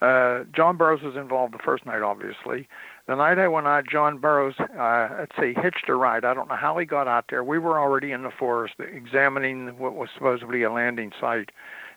Uh, 0.00 0.44
John 0.52 0.76
Burroughs 0.76 1.02
was 1.02 1.16
involved 1.16 1.54
the 1.54 1.58
first 1.58 1.84
night, 1.84 2.02
obviously. 2.02 2.68
The 3.06 3.16
night 3.16 3.38
I 3.38 3.48
went 3.48 3.66
out, 3.66 3.88
John 3.88 4.18
Burroughs, 4.18 4.54
uh, 4.58 5.08
let's 5.18 5.34
say, 5.36 5.52
hitched 5.54 5.88
a 5.88 5.94
ride. 5.94 6.24
I 6.24 6.34
don't 6.34 6.48
know 6.48 6.56
how 6.56 6.78
he 6.78 6.86
got 6.86 7.08
out 7.08 7.26
there. 7.28 7.42
We 7.42 7.58
were 7.58 7.78
already 7.78 8.12
in 8.12 8.22
the 8.22 8.30
forest 8.30 8.74
examining 8.78 9.78
what 9.78 9.94
was 9.94 10.10
supposedly 10.14 10.62
a 10.62 10.72
landing 10.72 11.12
site, 11.20 11.50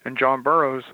and 0.06 0.18
John 0.18 0.42
Burroughs 0.42 0.86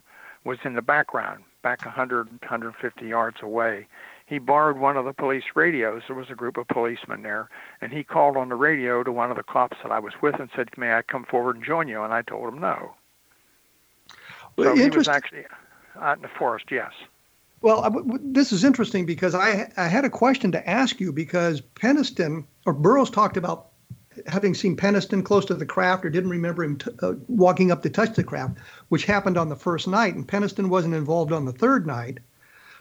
was 0.43 0.57
in 0.65 0.73
the 0.73 0.81
background, 0.81 1.43
back 1.63 1.85
100, 1.85 2.27
150 2.27 3.05
yards 3.05 3.37
away 3.41 3.87
he 4.31 4.39
borrowed 4.39 4.77
one 4.77 4.95
of 4.95 5.03
the 5.03 5.11
police 5.11 5.43
radios. 5.55 6.03
There 6.07 6.15
was 6.15 6.29
a 6.29 6.35
group 6.35 6.55
of 6.55 6.65
policemen 6.69 7.21
there, 7.21 7.49
and 7.81 7.91
he 7.91 8.01
called 8.01 8.37
on 8.37 8.47
the 8.47 8.55
radio 8.55 9.03
to 9.03 9.11
one 9.11 9.29
of 9.29 9.35
the 9.35 9.43
cops 9.43 9.75
that 9.83 9.91
I 9.91 9.99
was 9.99 10.13
with 10.21 10.39
and 10.39 10.49
said, 10.55 10.69
"May 10.77 10.93
I 10.93 11.01
come 11.01 11.25
forward 11.25 11.57
and 11.57 11.65
join 11.65 11.89
you?" 11.89 12.01
And 12.01 12.13
I 12.13 12.21
told 12.21 12.53
him 12.53 12.61
no. 12.61 12.95
So 14.57 14.73
he 14.73 14.89
was 14.89 15.09
actually 15.09 15.43
out 15.99 16.15
in 16.15 16.21
the 16.21 16.29
forest. 16.29 16.67
Yes. 16.71 16.93
Well, 17.59 17.93
this 18.21 18.53
is 18.53 18.63
interesting 18.63 19.05
because 19.05 19.35
I 19.35 19.69
I 19.75 19.89
had 19.89 20.05
a 20.05 20.09
question 20.09 20.53
to 20.53 20.69
ask 20.69 21.01
you 21.01 21.11
because 21.11 21.59
Penniston 21.59 22.45
or 22.65 22.71
Burroughs 22.71 23.09
talked 23.09 23.35
about 23.35 23.67
having 24.27 24.53
seen 24.53 24.77
Penniston 24.77 25.25
close 25.25 25.43
to 25.43 25.55
the 25.55 25.65
craft 25.65 26.05
or 26.05 26.09
didn't 26.09 26.29
remember 26.29 26.63
him 26.63 26.77
t- 26.77 26.91
uh, 27.01 27.15
walking 27.27 27.69
up 27.69 27.83
to 27.83 27.89
touch 27.89 28.15
the 28.15 28.23
craft, 28.23 28.59
which 28.87 29.03
happened 29.03 29.37
on 29.37 29.49
the 29.49 29.57
first 29.57 29.89
night, 29.89 30.15
and 30.15 30.25
Penniston 30.25 30.69
wasn't 30.69 30.93
involved 30.93 31.33
on 31.33 31.43
the 31.43 31.51
third 31.51 31.85
night. 31.85 32.19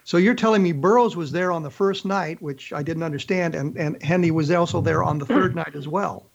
So 0.05 0.17
you're 0.17 0.35
telling 0.35 0.63
me 0.63 0.73
Burroughs 0.73 1.17
was 1.17 1.31
there 1.31 1.53
on 1.53 1.63
the 1.63 1.71
first 1.71 2.05
night, 2.05 2.41
which 2.43 2.73
I 2.73 2.83
didn't 2.83 3.03
understand, 3.03 3.55
and, 3.55 3.77
and 3.77 4.03
Hendy 4.03 4.31
was 4.31 4.51
also 4.51 4.81
there 4.81 5.03
on 5.03 5.19
the 5.19 5.27
third 5.27 5.55
night 5.55 5.75
as 5.75 5.87
well. 5.87 6.27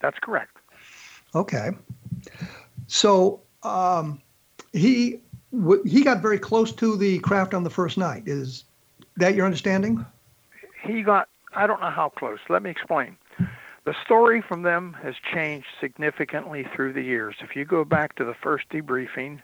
That's 0.00 0.18
correct. 0.18 0.56
Okay. 1.34 1.70
So 2.86 3.40
um, 3.62 4.20
he 4.72 5.20
he 5.86 6.02
got 6.02 6.20
very 6.20 6.38
close 6.38 6.72
to 6.72 6.96
the 6.96 7.18
craft 7.20 7.54
on 7.54 7.64
the 7.64 7.70
first 7.70 7.96
night. 7.96 8.24
Is 8.26 8.64
that 9.16 9.34
your 9.34 9.46
understanding? 9.46 10.04
He 10.82 11.02
got, 11.02 11.28
I 11.54 11.66
don't 11.66 11.80
know 11.80 11.90
how 11.90 12.10
close. 12.10 12.40
Let 12.48 12.62
me 12.62 12.70
explain. 12.70 13.16
The 13.84 13.94
story 14.04 14.42
from 14.42 14.62
them 14.62 14.96
has 15.02 15.14
changed 15.32 15.66
significantly 15.80 16.66
through 16.74 16.94
the 16.94 17.02
years. 17.02 17.36
If 17.40 17.54
you 17.54 17.64
go 17.64 17.84
back 17.84 18.16
to 18.16 18.24
the 18.24 18.34
first 18.34 18.68
debriefing, 18.70 19.42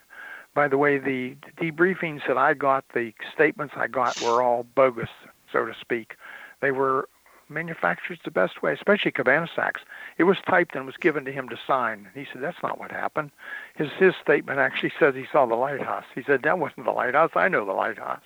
by 0.55 0.69
the 0.69 0.79
way, 0.79 0.99
the 0.99 1.37
debriefings 1.57 2.27
that 2.27 2.37
I 2.37 2.55
got, 2.55 2.85
the 2.95 3.13
statements 3.33 3.75
I 3.77 3.87
got 3.87 4.21
were 4.21 4.43
all 4.43 4.65
bogus, 4.75 5.11
so 5.53 5.65
to 5.65 5.75
speak. 5.81 6.17
They 6.61 6.73
were 6.73 7.09
manufactured 7.49 8.21
the 8.25 8.31
best 8.31 8.63
way, 8.63 8.73
especially 8.73 9.13
Cabansag's. 9.13 9.83
It 10.19 10.25
was 10.25 10.39
typed 10.49 10.75
and 10.75 10.87
was 10.87 10.97
given 10.97 11.25
to 11.25 11.33
him 11.33 11.49
to 11.49 11.59
sign. 11.67 12.09
He 12.15 12.27
said, 12.33 12.43
That's 12.43 12.63
not 12.63 12.79
what 12.79 12.91
happened. 12.91 13.31
His 13.75 13.91
his 13.99 14.15
statement 14.23 14.59
actually 14.59 14.93
says 14.99 15.15
he 15.15 15.27
saw 15.31 15.47
the 15.47 15.55
lighthouse. 15.55 16.05
He 16.15 16.23
said, 16.23 16.43
That 16.43 16.59
wasn't 16.59 16.87
the 16.87 16.93
lighthouse. 16.93 17.33
I 17.35 17.49
know 17.49 17.65
the 17.65 17.73
lighthouse. 17.73 18.25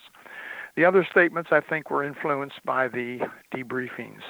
The 0.76 0.84
other 0.84 1.06
statements 1.08 1.52
I 1.52 1.60
think 1.60 1.90
were 1.90 2.02
influenced 2.02 2.64
by 2.64 2.88
the 2.88 3.20
debriefings. 3.54 4.22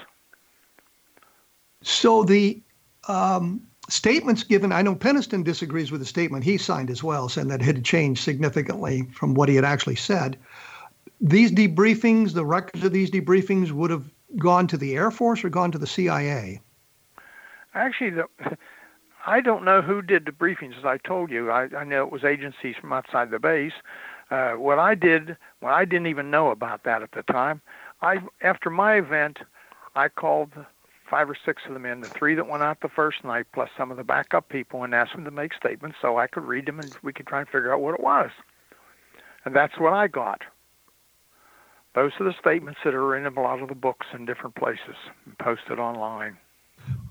So 1.82 2.22
the 2.22 2.62
um, 3.08 3.66
statements 3.88 4.42
given, 4.42 4.72
I 4.72 4.82
know 4.82 4.94
Penniston 4.94 5.44
disagrees 5.44 5.90
with 5.90 6.00
the 6.00 6.06
statement 6.06 6.44
he 6.44 6.58
signed 6.58 6.90
as 6.90 7.02
well, 7.02 7.28
saying 7.28 7.48
that 7.48 7.60
it 7.60 7.64
had 7.64 7.84
changed 7.84 8.22
significantly 8.22 9.02
from 9.12 9.34
what 9.34 9.48
he 9.48 9.54
had 9.54 9.64
actually 9.64 9.96
said. 9.96 10.38
These 11.20 11.52
debriefings, 11.52 12.34
the 12.34 12.44
records 12.44 12.84
of 12.84 12.92
these 12.92 13.10
debriefings 13.10 13.72
would 13.72 13.90
have 13.90 14.10
gone 14.38 14.66
to 14.68 14.76
the 14.76 14.94
Air 14.94 15.10
Force 15.10 15.44
or 15.44 15.48
gone 15.48 15.72
to 15.72 15.78
the 15.78 15.86
CIA? 15.86 16.60
Actually, 17.74 18.10
the, 18.10 18.26
I 19.26 19.40
don't 19.40 19.64
know 19.64 19.82
who 19.82 20.02
did 20.02 20.26
the 20.26 20.32
briefings. 20.32 20.78
As 20.78 20.84
I 20.84 20.98
told 20.98 21.30
you, 21.30 21.50
I, 21.50 21.68
I 21.76 21.84
know 21.84 22.04
it 22.04 22.12
was 22.12 22.24
agencies 22.24 22.76
from 22.80 22.92
outside 22.92 23.30
the 23.30 23.38
base. 23.38 23.72
Uh, 24.30 24.52
what 24.52 24.78
I 24.78 24.94
did, 24.94 25.36
well, 25.60 25.74
I 25.74 25.84
didn't 25.84 26.06
even 26.06 26.30
know 26.30 26.50
about 26.50 26.84
that 26.84 27.02
at 27.02 27.12
the 27.12 27.22
time. 27.22 27.60
I 28.02 28.18
after 28.42 28.70
my 28.70 28.94
event, 28.96 29.38
I 29.94 30.08
called 30.08 30.52
five 31.08 31.28
or 31.28 31.36
six 31.44 31.62
of 31.66 31.74
them 31.74 31.86
in, 31.86 32.00
the 32.00 32.08
three 32.08 32.34
that 32.34 32.48
went 32.48 32.62
out 32.62 32.80
the 32.80 32.88
first 32.88 33.24
night, 33.24 33.46
plus 33.52 33.70
some 33.76 33.90
of 33.90 33.96
the 33.96 34.04
backup 34.04 34.48
people, 34.48 34.82
and 34.84 34.94
asked 34.94 35.12
them 35.12 35.24
to 35.24 35.30
make 35.30 35.54
statements 35.54 35.98
so 36.00 36.18
I 36.18 36.26
could 36.26 36.44
read 36.44 36.66
them 36.66 36.80
and 36.80 36.94
we 37.02 37.12
could 37.12 37.26
try 37.26 37.40
and 37.40 37.48
figure 37.48 37.72
out 37.72 37.80
what 37.80 37.94
it 37.94 38.00
was. 38.00 38.30
And 39.44 39.54
that's 39.54 39.78
what 39.78 39.92
I 39.92 40.06
got. 40.08 40.42
Those 41.94 42.12
are 42.18 42.24
the 42.24 42.34
statements 42.38 42.80
that 42.84 42.94
are 42.94 43.14
in 43.14 43.26
a 43.26 43.40
lot 43.40 43.62
of 43.62 43.68
the 43.68 43.74
books 43.74 44.06
in 44.12 44.24
different 44.24 44.56
places 44.56 44.96
and 45.26 45.38
posted 45.38 45.78
online. 45.78 46.36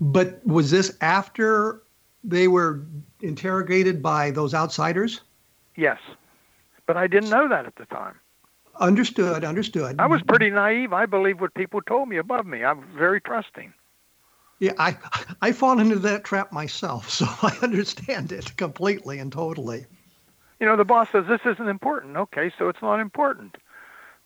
But 0.01 0.45
was 0.45 0.71
this 0.71 0.97
after 1.01 1.83
they 2.23 2.47
were 2.47 2.81
interrogated 3.21 4.01
by 4.01 4.31
those 4.31 4.53
outsiders? 4.53 5.21
Yes. 5.75 5.99
But 6.85 6.97
I 6.97 7.07
didn't 7.07 7.29
know 7.29 7.47
that 7.47 7.65
at 7.65 7.75
the 7.75 7.85
time. 7.85 8.19
Understood, 8.79 9.45
understood. 9.45 9.95
I 9.99 10.07
was 10.07 10.21
pretty 10.23 10.49
naive. 10.49 10.93
I 10.93 11.05
believed 11.05 11.39
what 11.39 11.53
people 11.53 11.81
told 11.81 12.09
me 12.09 12.17
above 12.17 12.45
me. 12.45 12.63
I'm 12.63 12.83
very 12.97 13.21
trusting. 13.21 13.73
Yeah, 14.59 14.73
I 14.77 14.97
I 15.41 15.51
fall 15.51 15.79
into 15.79 15.99
that 15.99 16.23
trap 16.23 16.51
myself, 16.51 17.09
so 17.19 17.25
I 17.41 17.57
understand 17.61 18.31
it 18.31 18.55
completely 18.57 19.19
and 19.19 19.31
totally. 19.31 19.85
You 20.59 20.67
know, 20.67 20.77
the 20.77 20.85
boss 20.85 21.09
says 21.11 21.25
this 21.27 21.41
isn't 21.45 21.67
important. 21.67 22.15
Okay, 22.15 22.51
so 22.57 22.69
it's 22.69 22.81
not 22.81 22.99
important 22.99 23.57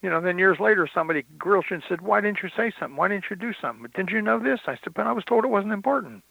you 0.01 0.09
know, 0.09 0.21
then 0.21 0.37
years 0.37 0.59
later, 0.59 0.87
somebody 0.93 1.23
grilled 1.37 1.65
you 1.69 1.75
and 1.75 1.83
said, 1.89 2.01
"Why 2.01 2.21
didn't 2.21 2.43
you 2.43 2.49
say 2.55 2.71
something? 2.79 2.95
Why 2.95 3.07
didn't 3.07 3.25
you 3.29 3.35
do 3.35 3.51
something? 3.53 3.81
But 3.81 3.93
Didn't 3.93 4.11
you 4.11 4.21
know 4.21 4.39
this?" 4.39 4.59
I 4.67 4.77
said, 4.83 4.93
"But 4.93 5.07
I 5.07 5.11
was 5.11 5.23
told 5.25 5.43
it 5.43 5.49
wasn't 5.49 5.73
important." 5.73 6.23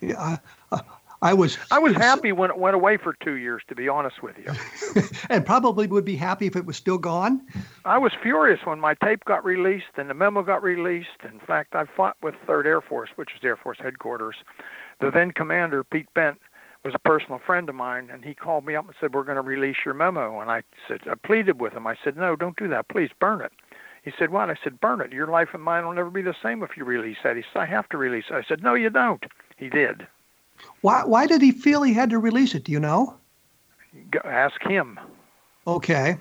Yeah, 0.00 0.38
I, 0.70 0.80
I 1.24 1.32
was. 1.32 1.56
I 1.70 1.78
was 1.78 1.96
happy 1.96 2.32
when 2.32 2.50
it 2.50 2.58
went 2.58 2.74
away 2.74 2.98
for 2.98 3.14
two 3.24 3.36
years, 3.36 3.62
to 3.68 3.74
be 3.74 3.88
honest 3.88 4.22
with 4.22 4.36
you. 4.36 5.02
and 5.30 5.44
probably 5.46 5.86
would 5.86 6.04
be 6.04 6.16
happy 6.16 6.46
if 6.46 6.54
it 6.54 6.66
was 6.66 6.76
still 6.76 6.98
gone. 6.98 7.40
I 7.86 7.96
was 7.96 8.12
furious 8.22 8.60
when 8.64 8.78
my 8.78 8.92
tape 9.02 9.24
got 9.24 9.42
released 9.42 9.96
and 9.96 10.10
the 10.10 10.14
memo 10.14 10.42
got 10.42 10.62
released. 10.62 11.24
In 11.24 11.40
fact, 11.40 11.74
I 11.74 11.86
fought 11.96 12.18
with 12.22 12.34
Third 12.46 12.66
Air 12.66 12.82
Force, 12.82 13.08
which 13.16 13.30
is 13.34 13.42
Air 13.42 13.56
Force 13.56 13.78
headquarters. 13.80 14.36
The 15.00 15.10
then 15.10 15.30
commander, 15.30 15.82
Pete 15.82 16.12
Bent, 16.12 16.38
was 16.84 16.94
a 16.94 16.98
personal 16.98 17.38
friend 17.38 17.70
of 17.70 17.74
mine, 17.74 18.10
and 18.12 18.22
he 18.22 18.34
called 18.34 18.66
me 18.66 18.76
up 18.76 18.84
and 18.84 18.94
said, 19.00 19.14
"We're 19.14 19.24
going 19.24 19.36
to 19.36 19.42
release 19.42 19.78
your 19.82 19.94
memo." 19.94 20.40
And 20.40 20.50
I 20.50 20.62
said, 20.86 21.00
I 21.10 21.14
pleaded 21.14 21.58
with 21.58 21.72
him. 21.72 21.86
I 21.86 21.96
said, 22.04 22.18
"No, 22.18 22.36
don't 22.36 22.58
do 22.58 22.68
that. 22.68 22.88
Please 22.88 23.08
burn 23.18 23.40
it." 23.40 23.52
He 24.02 24.12
said, 24.18 24.28
"What?" 24.28 24.50
I 24.50 24.56
said, 24.62 24.78
"Burn 24.78 25.00
it. 25.00 25.10
Your 25.10 25.28
life 25.28 25.48
and 25.54 25.62
mine 25.62 25.86
will 25.86 25.94
never 25.94 26.10
be 26.10 26.20
the 26.20 26.36
same 26.42 26.62
if 26.62 26.76
you 26.76 26.84
release 26.84 27.16
that." 27.24 27.36
He 27.36 27.44
said, 27.50 27.60
"I 27.60 27.64
have 27.64 27.88
to 27.88 27.96
release 27.96 28.26
it." 28.28 28.34
I 28.34 28.42
said, 28.46 28.62
"No, 28.62 28.74
you 28.74 28.90
don't." 28.90 29.24
He 29.56 29.70
did. 29.70 30.06
Why? 30.80 31.04
Why 31.04 31.26
did 31.26 31.42
he 31.42 31.52
feel 31.52 31.82
he 31.82 31.92
had 31.92 32.10
to 32.10 32.18
release 32.18 32.54
it? 32.54 32.64
Do 32.64 32.72
you 32.72 32.80
know? 32.80 33.16
Ask 34.24 34.62
him. 34.62 34.98
Okay. 35.66 36.16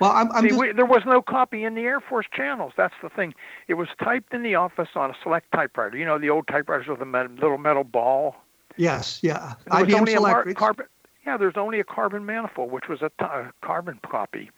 Well, 0.00 0.10
I'm, 0.10 0.30
I'm 0.32 0.42
See, 0.42 0.48
just... 0.48 0.60
we, 0.60 0.72
there 0.72 0.86
was 0.86 1.02
no 1.06 1.22
copy 1.22 1.64
in 1.64 1.74
the 1.74 1.82
Air 1.82 2.00
Force 2.00 2.26
channels. 2.32 2.72
That's 2.76 2.94
the 3.02 3.08
thing. 3.08 3.34
It 3.68 3.74
was 3.74 3.88
typed 4.02 4.34
in 4.34 4.42
the 4.42 4.54
office 4.54 4.90
on 4.94 5.10
a 5.10 5.14
Selectric 5.14 5.42
typewriter. 5.54 5.96
You 5.96 6.04
know, 6.04 6.18
the 6.18 6.30
old 6.30 6.48
typewriters 6.48 6.88
with 6.88 6.98
the 6.98 7.04
metal, 7.04 7.32
little 7.32 7.58
metal 7.58 7.84
ball 7.84 8.36
Yes, 8.76 9.20
yeah. 9.22 9.54
There 9.70 9.84
IBM 9.84 10.16
only. 10.16 10.52
A 10.52 10.54
carbon, 10.54 10.86
yeah, 11.26 11.36
there's 11.36 11.56
only 11.56 11.80
a 11.80 11.84
carbon 11.84 12.26
manifold, 12.26 12.72
which 12.72 12.88
was 12.88 13.02
a, 13.02 13.10
t- 13.20 13.24
a 13.24 13.52
carbon 13.62 14.00
copy. 14.08 14.50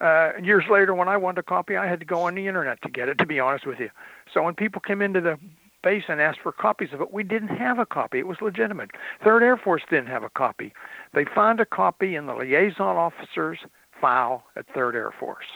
Uh, 0.00 0.32
years 0.42 0.64
later, 0.70 0.94
when 0.94 1.08
I 1.08 1.16
wanted 1.16 1.40
a 1.40 1.42
copy, 1.42 1.76
I 1.76 1.86
had 1.86 2.00
to 2.00 2.06
go 2.06 2.22
on 2.22 2.34
the 2.34 2.46
internet 2.46 2.80
to 2.82 2.90
get 2.90 3.08
it. 3.08 3.18
To 3.18 3.26
be 3.26 3.40
honest 3.40 3.66
with 3.66 3.80
you, 3.80 3.90
so 4.32 4.42
when 4.42 4.54
people 4.54 4.80
came 4.80 5.02
into 5.02 5.20
the 5.20 5.38
base 5.82 6.04
and 6.08 6.20
asked 6.20 6.40
for 6.40 6.52
copies 6.52 6.92
of 6.92 7.00
it, 7.00 7.12
we 7.12 7.22
didn't 7.22 7.56
have 7.56 7.78
a 7.78 7.86
copy. 7.86 8.18
It 8.18 8.26
was 8.26 8.40
legitimate. 8.40 8.90
Third 9.22 9.42
Air 9.42 9.56
Force 9.56 9.82
didn't 9.88 10.08
have 10.08 10.22
a 10.22 10.30
copy. 10.30 10.72
They 11.12 11.24
found 11.24 11.60
a 11.60 11.66
copy 11.66 12.16
in 12.16 12.26
the 12.26 12.34
liaison 12.34 12.96
officer's 12.96 13.58
file 14.00 14.44
at 14.56 14.66
Third 14.74 14.94
Air 14.94 15.12
Force. 15.18 15.46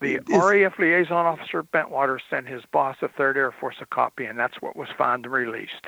The 0.00 0.18
RAF 0.28 0.78
liaison 0.78 1.24
officer 1.24 1.62
Bentwater 1.62 2.18
sent 2.28 2.46
his 2.46 2.62
boss 2.70 2.96
at 3.00 3.14
Third 3.16 3.38
Air 3.38 3.52
Force 3.52 3.76
a 3.80 3.86
copy, 3.86 4.26
and 4.26 4.38
that's 4.38 4.60
what 4.60 4.76
was 4.76 4.88
found 4.98 5.24
and 5.24 5.32
released. 5.32 5.86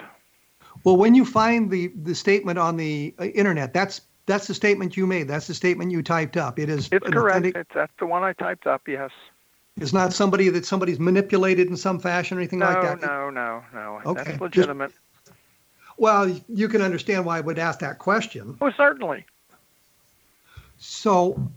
Well, 0.85 0.97
when 0.97 1.15
you 1.15 1.25
find 1.25 1.71
the 1.71 1.89
the 1.89 2.15
statement 2.15 2.59
on 2.59 2.77
the 2.77 3.15
uh, 3.19 3.25
internet, 3.25 3.75
that's 3.75 4.01
that's 4.27 4.47
the 4.47 4.55
statement 4.55 4.97
you 4.97 5.07
made. 5.07 5.29
That's 5.29 5.47
the 5.47 5.55
statement 5.55 5.91
you 5.91 6.03
typed 6.03 6.37
up. 6.37 6.59
It 6.59 6.69
is. 6.69 6.89
It's 6.93 7.07
correct. 7.09 7.37
Authentic... 7.37 7.57
It's, 7.57 7.71
that's 7.75 7.93
the 7.99 8.07
one 8.07 8.23
I 8.23 8.33
typed 8.33 8.67
up. 8.67 8.89
Yes. 8.89 9.11
It's 9.79 9.93
not 9.93 10.13
somebody 10.13 10.49
that 10.49 10.65
somebody's 10.65 10.99
manipulated 10.99 11.69
in 11.69 11.77
some 11.77 11.99
fashion 11.99 12.39
or 12.39 12.41
anything 12.41 12.61
no, 12.61 12.67
like 12.67 12.83
that. 12.83 13.01
No, 13.03 13.29
no, 13.29 13.63
no, 13.75 14.01
no. 14.05 14.11
Okay. 14.11 14.25
That's 14.25 14.41
legitimate. 14.41 14.91
Just, 14.91 15.37
well, 15.99 16.29
you 16.49 16.69
can 16.69 16.83
understand 16.83 17.25
why 17.27 17.39
I 17.39 17.41
would 17.41 17.59
ask 17.59 17.79
that 17.81 17.99
question. 17.99 18.57
Oh, 18.61 18.71
certainly. 18.71 19.25
So, 20.79 21.51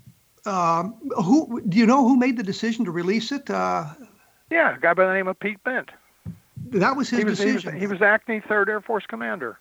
um, 0.46 0.96
who 1.24 1.62
do 1.68 1.78
you 1.78 1.86
know 1.86 2.08
who 2.08 2.18
made 2.18 2.38
the 2.38 2.44
decision 2.44 2.86
to 2.86 2.92
release 2.92 3.32
it? 3.32 3.50
Uh, 3.50 3.86
yeah, 4.50 4.76
a 4.76 4.80
guy 4.80 4.94
by 4.94 5.06
the 5.06 5.14
name 5.14 5.28
of 5.28 5.40
Pete 5.40 5.64
Bent. 5.64 5.90
That 6.72 6.96
was 6.96 7.10
his 7.10 7.20
he 7.20 7.26
was, 7.26 7.38
decision. 7.38 7.74
He 7.74 7.82
was, 7.82 7.90
he 7.90 7.94
was 7.94 8.02
acting 8.02 8.42
Third 8.42 8.70
Air 8.70 8.82
Force 8.82 9.06
commander. 9.06 9.60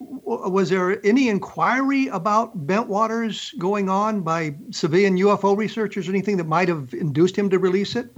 Was 0.00 0.70
there 0.70 1.04
any 1.06 1.28
inquiry 1.28 2.08
about 2.08 2.66
Bentwaters 2.66 3.56
going 3.58 3.88
on 3.88 4.22
by 4.22 4.54
civilian 4.70 5.16
UFO 5.18 5.56
researchers 5.56 6.08
or 6.08 6.10
anything 6.10 6.36
that 6.38 6.46
might 6.46 6.68
have 6.68 6.92
induced 6.92 7.36
him 7.36 7.48
to 7.50 7.58
release 7.58 7.94
it? 7.96 8.10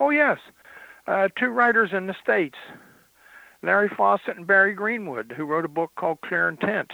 Oh 0.00 0.10
yes, 0.10 0.38
uh, 1.06 1.28
two 1.38 1.48
writers 1.48 1.90
in 1.92 2.06
the 2.06 2.16
states, 2.22 2.56
Larry 3.62 3.88
Fawcett 3.88 4.36
and 4.36 4.46
Barry 4.46 4.74
Greenwood, 4.74 5.32
who 5.36 5.44
wrote 5.44 5.64
a 5.64 5.68
book 5.68 5.92
called 5.96 6.20
Clear 6.22 6.48
Intent 6.48 6.92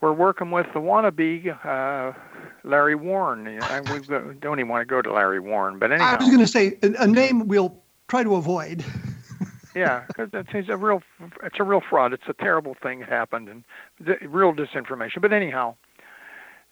we're 0.00 0.12
working 0.12 0.50
with 0.50 0.66
the 0.72 0.80
wannabe 0.80 1.54
uh, 1.64 2.12
Larry 2.64 2.94
Warren. 2.94 3.46
I, 3.62 3.80
we 3.80 4.00
don't 4.40 4.58
even 4.58 4.68
want 4.68 4.82
to 4.82 4.86
go 4.86 5.02
to 5.02 5.12
Larry 5.12 5.40
Warren, 5.40 5.78
but 5.78 5.92
anyhow. 5.92 6.16
I 6.18 6.22
was 6.22 6.28
going 6.28 6.40
to 6.40 6.46
say 6.46 6.78
a, 6.82 7.04
a 7.04 7.06
name 7.06 7.48
we'll 7.48 7.82
try 8.08 8.22
to 8.22 8.34
avoid. 8.34 8.84
yeah, 9.74 10.04
because 10.06 10.30
it's 10.32 10.68
a 10.68 10.76
real 10.76 11.02
it's 11.42 11.58
a 11.58 11.64
real 11.64 11.80
fraud. 11.80 12.12
It's 12.12 12.28
a 12.28 12.34
terrible 12.34 12.76
thing 12.82 13.00
that 13.00 13.08
happened 13.08 13.48
and 13.48 13.64
the, 14.00 14.16
real 14.26 14.52
disinformation. 14.52 15.20
But 15.20 15.32
anyhow, 15.32 15.76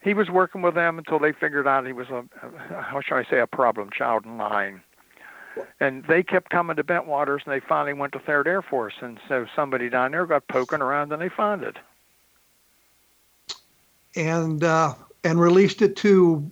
he 0.02 0.14
was 0.14 0.30
working 0.30 0.62
with 0.62 0.74
them 0.74 0.98
until 0.98 1.18
they 1.18 1.32
figured 1.32 1.66
out 1.66 1.86
he 1.86 1.92
was 1.92 2.08
a, 2.08 2.24
how 2.70 3.00
shall 3.00 3.18
I 3.18 3.24
say 3.24 3.40
a 3.40 3.46
problem 3.46 3.90
child 3.90 4.24
in 4.24 4.38
line. 4.38 4.82
And 5.80 6.04
they 6.04 6.22
kept 6.22 6.50
coming 6.50 6.76
to 6.76 6.84
Bentwaters, 6.84 7.44
and 7.44 7.52
they 7.52 7.58
finally 7.58 7.92
went 7.92 8.12
to 8.12 8.20
Third 8.20 8.46
Air 8.46 8.62
Force, 8.62 8.94
and 9.00 9.18
so 9.26 9.44
somebody 9.56 9.88
down 9.88 10.12
there 10.12 10.24
got 10.24 10.46
poking 10.46 10.80
around, 10.80 11.12
and 11.12 11.20
they 11.20 11.28
found 11.28 11.64
it 11.64 11.78
and 14.18 14.64
uh, 14.64 14.94
and 15.24 15.40
released 15.40 15.82
it 15.82 15.96
to 15.96 16.50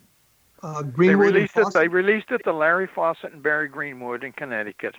uh, 0.62 0.82
Greenwood. 0.82 1.26
They 1.26 1.38
released 1.38 1.56
it. 1.56 1.72
They 1.74 1.88
released 1.88 2.30
it 2.30 2.42
to 2.44 2.52
Larry 2.52 2.88
Fawcett 2.92 3.32
and 3.32 3.42
Barry 3.42 3.68
Greenwood 3.68 4.24
in 4.24 4.32
Connecticut, 4.32 4.94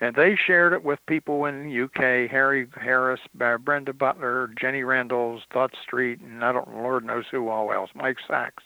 and 0.00 0.16
they 0.16 0.34
shared 0.34 0.72
it 0.72 0.82
with 0.82 1.04
people 1.06 1.44
in 1.44 1.68
the 1.68 1.82
UK: 1.82 2.30
Harry 2.30 2.66
Harris, 2.76 3.20
Brenda 3.34 3.92
Butler, 3.92 4.50
Jenny 4.58 4.82
Randles, 4.82 5.42
Dot 5.52 5.74
Street, 5.82 6.20
and 6.20 6.44
I 6.44 6.52
don't, 6.52 6.74
Lord 6.74 7.04
knows 7.04 7.26
who 7.30 7.48
all 7.48 7.72
else, 7.72 7.90
Mike 7.94 8.18
Sachs. 8.26 8.64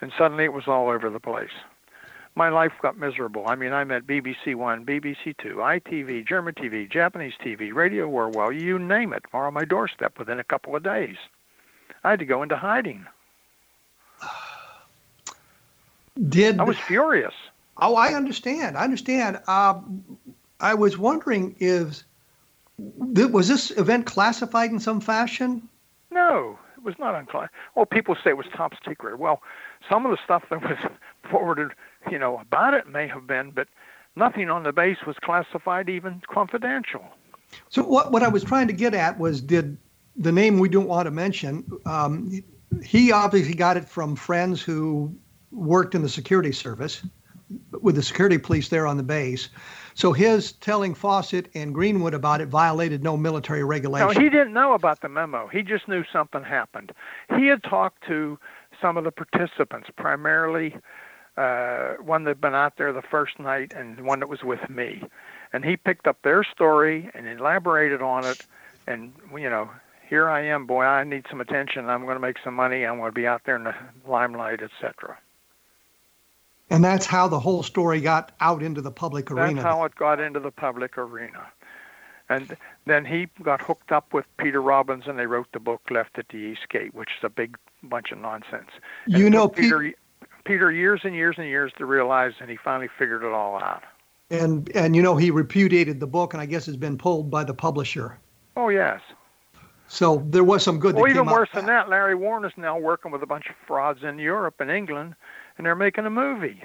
And 0.00 0.12
suddenly 0.16 0.44
it 0.44 0.52
was 0.52 0.66
all 0.66 0.88
over 0.88 1.10
the 1.10 1.20
place. 1.20 1.50
My 2.34 2.48
life 2.48 2.72
got 2.80 2.96
miserable. 2.96 3.46
I 3.46 3.56
mean, 3.56 3.72
I 3.72 3.84
met 3.84 4.06
BBC 4.06 4.54
One, 4.54 4.86
BBC 4.86 5.36
Two, 5.36 5.56
ITV, 5.56 6.26
German 6.26 6.54
TV, 6.54 6.90
Japanese 6.90 7.34
TV, 7.44 7.74
Radio 7.74 8.08
Orwell, 8.08 8.52
you 8.52 8.78
name 8.78 9.12
it, 9.12 9.24
are 9.32 9.46
on 9.48 9.54
my 9.54 9.64
doorstep 9.64 10.18
within 10.18 10.38
a 10.38 10.44
couple 10.44 10.74
of 10.74 10.82
days. 10.82 11.16
I 12.04 12.10
had 12.10 12.18
to 12.20 12.24
go 12.24 12.42
into 12.42 12.56
hiding. 12.56 13.06
Did 16.28 16.58
I 16.58 16.64
was 16.64 16.78
furious. 16.78 17.34
Oh, 17.78 17.96
I 17.96 18.14
understand. 18.14 18.76
I 18.76 18.84
understand. 18.84 19.40
Uh, 19.46 19.80
I 20.62 20.74
was 20.74 20.96
wondering 20.96 21.56
if 21.58 22.04
was 22.78 23.48
this 23.48 23.70
event 23.72 24.06
classified 24.06 24.70
in 24.70 24.80
some 24.80 25.00
fashion? 25.00 25.68
No, 26.10 26.58
it 26.76 26.84
was 26.84 26.94
not 26.98 27.14
unclassified. 27.14 27.50
Well, 27.74 27.84
people 27.84 28.14
say 28.14 28.30
it 28.30 28.36
was 28.36 28.46
top 28.54 28.72
secret. 28.86 29.18
Well, 29.18 29.42
some 29.88 30.06
of 30.06 30.12
the 30.12 30.18
stuff 30.24 30.44
that 30.50 30.62
was 30.62 30.78
forwarded, 31.30 31.72
you 32.10 32.18
know, 32.18 32.38
about 32.38 32.74
it 32.74 32.88
may 32.88 33.08
have 33.08 33.26
been, 33.26 33.50
but 33.50 33.68
nothing 34.16 34.48
on 34.50 34.62
the 34.62 34.72
base 34.72 34.98
was 35.06 35.16
classified 35.20 35.88
even 35.88 36.22
confidential. 36.28 37.04
So 37.68 37.82
what 37.82 38.12
what 38.12 38.22
I 38.22 38.28
was 38.28 38.44
trying 38.44 38.68
to 38.68 38.72
get 38.72 38.94
at 38.94 39.18
was 39.18 39.42
did 39.42 39.76
the 40.16 40.32
name 40.32 40.58
we 40.58 40.68
don't 40.68 40.88
want 40.88 41.06
to 41.06 41.10
mention. 41.10 41.64
Um, 41.84 42.42
he 42.82 43.12
obviously 43.12 43.54
got 43.54 43.76
it 43.76 43.88
from 43.88 44.16
friends 44.16 44.62
who 44.62 45.14
worked 45.50 45.94
in 45.94 46.02
the 46.02 46.08
security 46.08 46.52
service 46.52 47.02
with 47.82 47.96
the 47.96 48.02
security 48.02 48.38
police 48.38 48.68
there 48.68 48.86
on 48.86 48.96
the 48.96 49.02
base. 49.02 49.48
So 49.94 50.12
his 50.12 50.52
telling 50.52 50.94
Fawcett 50.94 51.48
and 51.54 51.74
Greenwood 51.74 52.14
about 52.14 52.40
it 52.40 52.48
violated 52.48 53.02
no 53.02 53.16
military 53.16 53.64
regulation. 53.64 54.08
No, 54.08 54.20
he 54.20 54.30
didn't 54.30 54.52
know 54.52 54.74
about 54.74 55.00
the 55.00 55.08
memo. 55.08 55.46
He 55.48 55.62
just 55.62 55.88
knew 55.88 56.04
something 56.12 56.42
happened. 56.42 56.92
He 57.36 57.46
had 57.46 57.62
talked 57.62 58.06
to 58.08 58.38
some 58.80 58.96
of 58.96 59.04
the 59.04 59.12
participants, 59.12 59.88
primarily 59.96 60.76
uh, 61.36 61.94
one 61.94 62.24
that'd 62.24 62.40
been 62.40 62.54
out 62.54 62.76
there 62.76 62.92
the 62.92 63.02
first 63.02 63.38
night 63.38 63.72
and 63.74 64.04
one 64.04 64.20
that 64.20 64.28
was 64.28 64.42
with 64.42 64.68
me. 64.68 65.02
And 65.52 65.64
he 65.64 65.76
picked 65.76 66.06
up 66.06 66.18
their 66.22 66.44
story 66.44 67.10
and 67.14 67.26
elaborated 67.26 68.02
on 68.02 68.24
it. 68.24 68.46
And, 68.86 69.12
you 69.36 69.48
know, 69.48 69.70
here 70.08 70.28
I 70.28 70.44
am, 70.46 70.66
boy, 70.66 70.84
I 70.84 71.04
need 71.04 71.24
some 71.30 71.40
attention. 71.40 71.88
I'm 71.88 72.04
going 72.04 72.16
to 72.16 72.20
make 72.20 72.36
some 72.44 72.54
money. 72.54 72.84
I'm 72.84 72.98
going 72.98 73.10
to 73.10 73.14
be 73.14 73.26
out 73.26 73.42
there 73.44 73.56
in 73.56 73.64
the 73.64 73.74
limelight, 74.06 74.60
etc. 74.62 75.18
And 76.72 76.82
that's 76.82 77.04
how 77.04 77.28
the 77.28 77.38
whole 77.38 77.62
story 77.62 78.00
got 78.00 78.32
out 78.40 78.62
into 78.62 78.80
the 78.80 78.90
public 78.90 79.30
arena. 79.30 79.54
That's 79.56 79.64
how 79.64 79.84
it 79.84 79.94
got 79.94 80.20
into 80.20 80.40
the 80.40 80.50
public 80.50 80.96
arena. 80.96 81.46
And 82.30 82.56
then 82.86 83.04
he 83.04 83.28
got 83.42 83.60
hooked 83.60 83.92
up 83.92 84.14
with 84.14 84.24
Peter 84.38 84.62
Robbins, 84.62 85.04
and 85.06 85.18
they 85.18 85.26
wrote 85.26 85.48
the 85.52 85.60
book 85.60 85.82
"Left 85.90 86.18
at 86.18 86.30
the 86.30 86.38
East 86.38 86.70
Gate," 86.70 86.94
which 86.94 87.10
is 87.18 87.24
a 87.24 87.28
big 87.28 87.58
bunch 87.82 88.10
of 88.10 88.18
nonsense. 88.18 88.70
And 89.04 89.18
you 89.18 89.28
know, 89.28 89.48
Peter, 89.48 89.92
Peter 90.44 90.72
years 90.72 91.02
and 91.04 91.14
years 91.14 91.34
and 91.36 91.46
years 91.46 91.72
to 91.76 91.84
realize, 91.84 92.32
and 92.40 92.48
he 92.48 92.56
finally 92.56 92.88
figured 92.98 93.22
it 93.22 93.32
all 93.32 93.62
out. 93.62 93.82
And 94.30 94.74
and 94.74 94.96
you 94.96 95.02
know, 95.02 95.14
he 95.14 95.30
repudiated 95.30 96.00
the 96.00 96.06
book, 96.06 96.32
and 96.32 96.40
I 96.40 96.46
guess 96.46 96.64
has 96.64 96.78
been 96.78 96.96
pulled 96.96 97.30
by 97.30 97.44
the 97.44 97.52
publisher. 97.52 98.16
Oh 98.56 98.70
yes. 98.70 99.02
So 99.88 100.26
there 100.30 100.44
was 100.44 100.62
some 100.62 100.78
good. 100.78 100.94
Well, 100.94 101.06
even 101.06 101.26
worse 101.26 101.50
than 101.52 101.66
that, 101.66 101.90
Larry 101.90 102.14
Warren 102.14 102.46
is 102.46 102.52
now 102.56 102.78
working 102.78 103.10
with 103.10 103.22
a 103.22 103.26
bunch 103.26 103.50
of 103.50 103.56
frauds 103.66 104.02
in 104.02 104.18
Europe 104.18 104.54
and 104.58 104.70
England 104.70 105.16
and 105.56 105.66
they're 105.66 105.74
making 105.74 106.06
a 106.06 106.10
movie. 106.10 106.62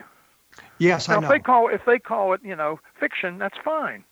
Yes, 0.79 1.07
now, 1.07 1.17
I 1.17 1.19
know. 1.19 1.27
If 1.27 1.31
they 1.31 1.39
call 1.39 1.69
if 1.69 1.81
they 1.85 1.99
call 1.99 2.33
it, 2.33 2.41
you 2.43 2.55
know, 2.55 2.79
fiction, 2.99 3.37
that's 3.37 3.57
fine. 3.63 4.03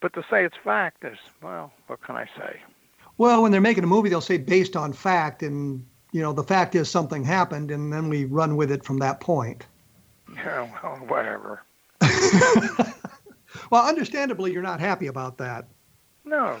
But 0.00 0.12
to 0.14 0.22
say 0.30 0.44
it's 0.44 0.56
fact 0.62 1.04
is, 1.04 1.18
well, 1.42 1.72
what 1.86 2.02
can 2.02 2.16
I 2.16 2.26
say? 2.36 2.60
Well, 3.16 3.42
when 3.42 3.52
they're 3.52 3.60
making 3.60 3.84
a 3.84 3.86
movie, 3.86 4.08
they'll 4.08 4.20
say 4.20 4.38
based 4.38 4.76
on 4.76 4.92
fact, 4.92 5.42
and 5.42 5.84
you 6.12 6.20
know, 6.20 6.32
the 6.32 6.44
fact 6.44 6.74
is 6.74 6.90
something 6.90 7.24
happened, 7.24 7.70
and 7.70 7.92
then 7.92 8.08
we 8.08 8.24
run 8.24 8.56
with 8.56 8.70
it 8.70 8.84
from 8.84 8.98
that 8.98 9.20
point. 9.20 9.66
Yeah, 10.34 10.68
well, 10.82 10.96
whatever. 11.06 11.62
well, 13.70 13.86
understandably, 13.86 14.52
you're 14.52 14.62
not 14.62 14.80
happy 14.80 15.06
about 15.06 15.38
that. 15.38 15.66
No, 16.24 16.60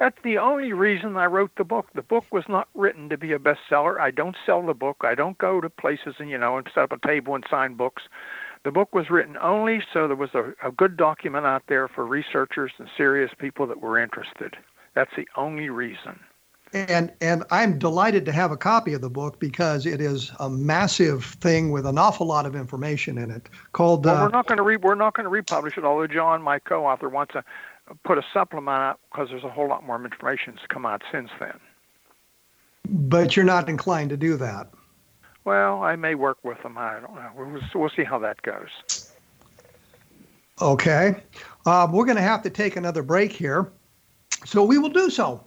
that's 0.00 0.16
the 0.24 0.38
only 0.38 0.72
reason 0.72 1.18
I 1.18 1.26
wrote 1.26 1.50
the 1.58 1.64
book. 1.64 1.88
The 1.94 2.02
book 2.02 2.24
was 2.32 2.44
not 2.48 2.68
written 2.74 3.10
to 3.10 3.18
be 3.18 3.32
a 3.32 3.38
bestseller. 3.38 4.00
I 4.00 4.10
don't 4.10 4.34
sell 4.46 4.64
the 4.64 4.72
book. 4.72 4.96
I 5.02 5.14
don't 5.14 5.36
go 5.36 5.60
to 5.60 5.68
places 5.68 6.14
and 6.18 6.30
you 6.30 6.38
know 6.38 6.56
and 6.56 6.66
set 6.74 6.84
up 6.84 6.92
a 6.92 7.06
table 7.06 7.34
and 7.34 7.44
sign 7.50 7.74
books. 7.74 8.04
The 8.64 8.72
book 8.72 8.94
was 8.94 9.10
written 9.10 9.36
only 9.36 9.82
so 9.92 10.08
there 10.08 10.16
was 10.16 10.34
a, 10.34 10.54
a 10.66 10.72
good 10.72 10.96
document 10.96 11.44
out 11.44 11.64
there 11.68 11.86
for 11.86 12.06
researchers 12.06 12.72
and 12.78 12.88
serious 12.96 13.30
people 13.38 13.66
that 13.66 13.82
were 13.82 13.98
interested. 13.98 14.56
That's 14.94 15.14
the 15.16 15.28
only 15.36 15.68
reason. 15.68 16.18
And 16.72 17.12
and 17.20 17.44
I'm 17.50 17.78
delighted 17.78 18.24
to 18.26 18.32
have 18.32 18.52
a 18.52 18.56
copy 18.56 18.94
of 18.94 19.02
the 19.02 19.10
book 19.10 19.38
because 19.38 19.84
it 19.84 20.00
is 20.00 20.30
a 20.38 20.48
massive 20.48 21.24
thing 21.24 21.72
with 21.72 21.84
an 21.84 21.98
awful 21.98 22.26
lot 22.26 22.46
of 22.46 22.56
information 22.56 23.18
in 23.18 23.30
it. 23.30 23.50
Called. 23.72 24.06
Well, 24.06 24.16
uh, 24.16 24.22
we're 24.22 24.30
not 24.30 24.46
going 24.46 24.58
to 24.58 24.62
re- 24.62 24.76
we're 24.76 24.94
not 24.94 25.14
going 25.14 25.24
to 25.24 25.30
republish 25.30 25.76
it. 25.76 25.84
Although 25.84 26.06
John, 26.06 26.42
my 26.42 26.58
co-author, 26.58 27.08
wants 27.08 27.34
a 27.34 27.44
put 28.04 28.18
a 28.18 28.22
supplement 28.32 28.82
up 28.82 29.00
because 29.10 29.28
there's 29.30 29.44
a 29.44 29.50
whole 29.50 29.68
lot 29.68 29.84
more 29.84 30.02
information 30.02 30.54
that's 30.54 30.66
come 30.66 30.86
out 30.86 31.02
since 31.12 31.30
then. 31.38 31.58
But 32.88 33.36
you're 33.36 33.44
not 33.44 33.68
inclined 33.68 34.10
to 34.10 34.16
do 34.16 34.36
that. 34.36 34.68
Well, 35.44 35.82
I 35.82 35.96
may 35.96 36.14
work 36.14 36.38
with 36.42 36.62
them. 36.62 36.76
I 36.76 37.00
don't 37.00 37.14
know. 37.14 37.30
We'll, 37.36 37.60
we'll 37.74 37.90
see 37.90 38.04
how 38.04 38.18
that 38.18 38.42
goes. 38.42 39.10
Okay. 40.60 41.22
Uh, 41.64 41.88
we're 41.90 42.04
going 42.04 42.16
to 42.16 42.22
have 42.22 42.42
to 42.42 42.50
take 42.50 42.76
another 42.76 43.02
break 43.02 43.32
here. 43.32 43.72
So 44.44 44.62
we 44.62 44.78
will 44.78 44.90
do 44.90 45.10
so. 45.10 45.44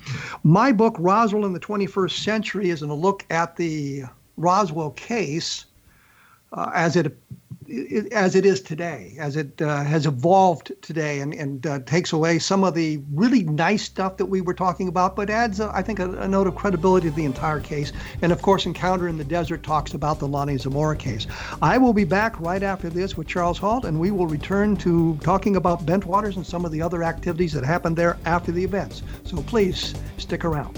My 0.43 0.71
book, 0.71 0.95
Roswell 0.97 1.45
in 1.45 1.53
the 1.53 1.59
21st 1.59 2.23
Century, 2.23 2.69
is 2.69 2.81
a 2.81 2.87
look 2.87 3.25
at 3.29 3.57
the 3.57 4.03
Roswell 4.37 4.91
case 4.91 5.65
uh, 6.53 6.71
as 6.73 6.95
it 6.95 7.17
as 8.11 8.35
it 8.35 8.45
is 8.45 8.61
today, 8.61 9.15
as 9.19 9.35
it 9.35 9.61
uh, 9.61 9.83
has 9.83 10.05
evolved 10.05 10.71
today, 10.81 11.19
and, 11.19 11.33
and 11.33 11.67
uh, 11.67 11.79
takes 11.79 12.13
away 12.13 12.39
some 12.39 12.63
of 12.63 12.73
the 12.73 13.01
really 13.13 13.43
nice 13.43 13.83
stuff 13.83 14.17
that 14.17 14.25
we 14.25 14.41
were 14.41 14.53
talking 14.53 14.87
about, 14.87 15.15
but 15.15 15.29
adds, 15.29 15.59
uh, 15.59 15.71
I 15.73 15.81
think, 15.81 15.99
a, 15.99 16.09
a, 16.19 16.27
note 16.27 16.47
of 16.47 16.55
credibility 16.55 17.09
to 17.09 17.15
the 17.15 17.25
entire 17.25 17.59
case. 17.59 17.91
And 18.21 18.31
of 18.31 18.41
course, 18.41 18.65
Encounter 18.65 19.07
in 19.07 19.17
the 19.17 19.23
Desert 19.23 19.63
talks 19.63 19.93
about 19.93 20.19
the 20.19 20.27
Lonnie 20.27 20.57
Zamora 20.57 20.95
case. 20.95 21.27
I 21.61 21.77
will 21.77 21.93
be 21.93 22.05
back 22.05 22.39
right 22.39 22.63
after 22.63 22.89
this 22.89 23.17
with 23.17 23.27
Charles 23.27 23.57
Halt, 23.57 23.85
and 23.85 23.99
we 23.99 24.11
will 24.11 24.27
return 24.27 24.77
to 24.77 25.17
talking 25.21 25.55
about 25.55 25.85
Bentwaters 25.85 26.35
and 26.35 26.45
some 26.45 26.65
of 26.65 26.71
the 26.71 26.81
other 26.81 27.03
activities 27.03 27.53
that 27.53 27.63
happened 27.63 27.97
there 27.97 28.17
after 28.25 28.51
the 28.51 28.63
events. 28.63 29.03
So 29.23 29.37
please 29.43 29.93
stick 30.17 30.45
around. 30.45 30.77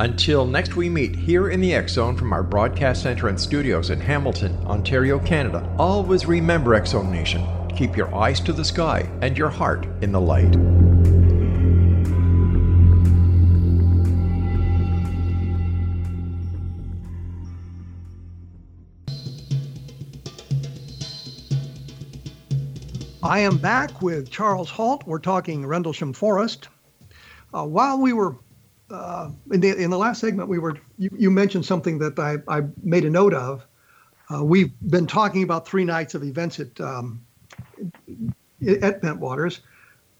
Until 0.00 0.44
next 0.44 0.74
we 0.74 0.88
meet 0.88 1.14
here 1.14 1.50
in 1.50 1.60
the 1.60 1.72
X 1.72 1.92
Zone 1.92 2.16
from 2.16 2.32
our 2.32 2.42
broadcast 2.42 3.00
center 3.00 3.28
and 3.28 3.40
studios 3.40 3.90
in 3.90 4.00
Hamilton, 4.00 4.58
Ontario, 4.66 5.20
Canada, 5.20 5.72
always 5.78 6.26
remember 6.26 6.74
X 6.74 6.90
Zone 6.90 7.12
Nation. 7.12 7.46
Keep 7.76 7.96
your 7.96 8.12
eyes 8.12 8.40
to 8.40 8.52
the 8.52 8.64
sky 8.64 9.08
and 9.22 9.38
your 9.38 9.50
heart 9.50 9.86
in 10.02 10.10
the 10.10 10.20
light. 10.20 10.56
I 23.22 23.38
am 23.38 23.58
back 23.58 24.02
with 24.02 24.28
Charles 24.28 24.70
Halt. 24.70 25.04
We're 25.06 25.20
talking 25.20 25.64
Rendlesham 25.64 26.12
Forest. 26.12 26.66
Uh, 27.54 27.64
while 27.64 28.00
we 28.00 28.12
were 28.12 28.34
uh, 28.90 29.30
in 29.50 29.60
the 29.60 29.76
in 29.76 29.90
the 29.90 29.98
last 29.98 30.20
segment, 30.20 30.48
we 30.48 30.58
were 30.58 30.76
you, 30.98 31.10
you 31.16 31.30
mentioned 31.30 31.64
something 31.64 31.98
that 31.98 32.18
I, 32.18 32.36
I 32.48 32.62
made 32.82 33.04
a 33.04 33.10
note 33.10 33.34
of. 33.34 33.66
Uh, 34.32 34.44
we've 34.44 34.72
been 34.88 35.06
talking 35.06 35.42
about 35.42 35.66
three 35.66 35.84
nights 35.84 36.14
of 36.14 36.22
events 36.22 36.60
at 36.60 36.80
um, 36.80 37.24
at 38.66 39.02
Bentwaters, 39.02 39.60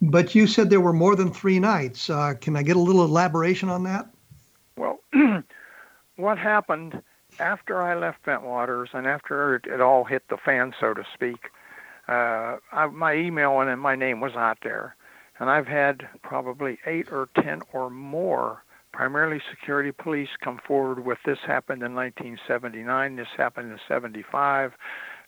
but 0.01 0.35
you 0.35 0.47
said 0.47 0.71
there 0.71 0.81
were 0.81 0.93
more 0.93 1.17
than 1.17 1.33
three 1.33 1.59
nights. 1.59 2.09
Uh, 2.09 2.35
can 2.41 2.57
I 2.57 2.63
get 2.63 2.77
a 2.77 2.81
little 2.81 3.05
elaboration 3.05 3.69
on 3.69 3.85
that? 3.85 4.09
Well, 4.77 5.01
what 6.17 6.39
happened 6.39 7.03
after 7.39 7.83
I 7.83 7.95
left 7.95 8.25
Bentwaters 8.25 8.89
and 8.93 9.07
after 9.07 9.57
it, 9.57 9.81
all 9.81 10.05
hit 10.05 10.23
the 10.29 10.37
fan, 10.37 10.75
so 10.79 10.95
to 10.95 11.05
speak? 11.13 11.51
Uh, 12.09 12.57
I, 12.73 12.87
my 12.87 13.15
email 13.15 13.61
and 13.61 13.81
my 13.81 13.97
name 13.97 14.21
was 14.21 14.35
out 14.35 14.59
there 14.63 14.95
and 15.39 15.51
I've 15.51 15.67
had 15.67 16.09
probably 16.23 16.79
eight 16.87 17.11
or 17.11 17.29
ten 17.43 17.63
or 17.73 17.91
more, 17.91 18.63
primarily 18.93 19.41
security 19.51 19.93
police, 19.93 20.29
come 20.43 20.61
forward 20.67 21.05
with 21.05 21.19
this 21.27 21.39
happened 21.47 21.83
in 21.83 21.95
1979, 21.95 23.17
this 23.17 23.29
happened 23.37 23.73
in 23.73 23.79
75. 23.89 24.73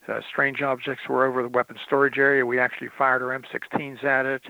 Uh, 0.08 0.20
strange 0.30 0.62
objects 0.62 1.08
were 1.08 1.26
over 1.26 1.42
the 1.42 1.48
weapon 1.48 1.76
storage 1.84 2.16
area. 2.16 2.46
We 2.46 2.60
actually 2.60 2.90
fired 2.96 3.22
our 3.22 3.36
M16s 3.36 4.04
at 4.04 4.24
it. 4.24 4.42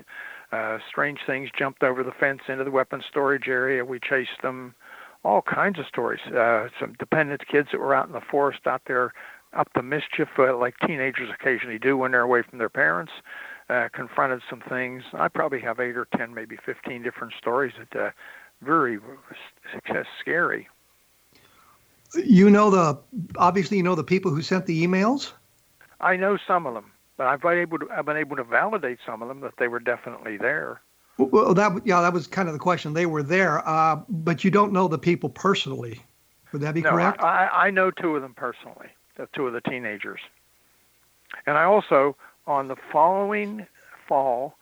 Uh, 0.51 0.77
strange 0.87 1.19
things 1.25 1.49
jumped 1.57 1.81
over 1.81 2.03
the 2.03 2.11
fence 2.11 2.41
into 2.47 2.63
the 2.63 2.71
weapon 2.71 3.01
storage 3.09 3.47
area. 3.47 3.83
We 3.83 3.99
chased 3.99 4.41
them. 4.43 4.75
All 5.23 5.41
kinds 5.41 5.79
of 5.79 5.87
stories. 5.87 6.21
Uh, 6.27 6.69
some 6.79 6.93
dependent 6.99 7.45
kids 7.47 7.69
that 7.71 7.79
were 7.79 7.95
out 7.95 8.05
in 8.05 8.13
the 8.13 8.21
forest 8.21 8.59
out 8.67 8.83
there 8.85 9.13
up 9.53 9.73
to 9.73 9.81
mischief, 9.81 10.29
uh, 10.37 10.55
like 10.55 10.75
teenagers 10.85 11.29
occasionally 11.33 11.79
do 11.79 11.97
when 11.97 12.11
they're 12.11 12.21
away 12.21 12.43
from 12.43 12.59
their 12.59 12.69
parents 12.69 13.11
uh, 13.69 13.89
confronted 13.93 14.41
some 14.49 14.61
things. 14.61 15.03
I 15.13 15.27
probably 15.27 15.59
have 15.61 15.79
eight 15.79 15.97
or 15.97 16.07
ten, 16.17 16.33
maybe 16.33 16.57
fifteen 16.65 17.03
different 17.03 17.33
stories 17.37 17.73
that 17.77 17.99
uh, 17.99 18.11
very 18.61 18.99
success 19.73 20.05
scary. 20.19 20.67
You 22.13 22.49
know 22.49 22.69
the 22.69 22.97
obviously 23.37 23.77
you 23.77 23.83
know 23.83 23.95
the 23.95 24.03
people 24.03 24.31
who 24.31 24.41
sent 24.41 24.65
the 24.65 24.85
emails. 24.85 25.33
I 25.99 26.15
know 26.15 26.37
some 26.47 26.65
of 26.65 26.73
them, 26.73 26.91
but 27.17 27.27
I've 27.27 27.41
been 27.41 27.57
able 27.57 27.79
to 27.79 27.87
I've 27.91 28.05
been 28.05 28.17
able 28.17 28.37
to 28.37 28.43
validate 28.43 28.99
some 29.05 29.21
of 29.21 29.27
them 29.27 29.41
that 29.41 29.57
they 29.57 29.67
were 29.67 29.79
definitely 29.79 30.37
there. 30.37 30.81
Well, 31.17 31.53
that 31.55 31.81
yeah, 31.85 32.01
that 32.01 32.13
was 32.13 32.27
kind 32.27 32.47
of 32.47 32.53
the 32.53 32.59
question. 32.59 32.93
They 32.93 33.07
were 33.07 33.23
there, 33.23 33.67
uh, 33.67 34.01
but 34.07 34.43
you 34.43 34.51
don't 34.51 34.71
know 34.71 34.87
the 34.87 34.99
people 34.99 35.29
personally. 35.29 35.99
Would 36.53 36.61
that 36.61 36.73
be 36.73 36.81
no, 36.81 36.91
correct? 36.91 37.21
I, 37.21 37.49
I 37.51 37.71
know 37.71 37.91
two 37.91 38.15
of 38.15 38.21
them 38.21 38.33
personally, 38.33 38.87
the 39.17 39.27
two 39.33 39.47
of 39.47 39.53
the 39.53 39.61
teenagers, 39.61 40.21
and 41.45 41.57
I 41.57 41.63
also 41.63 42.15
on 42.47 42.67
the 42.67 42.75
following 42.91 43.67
fall, 44.07 44.55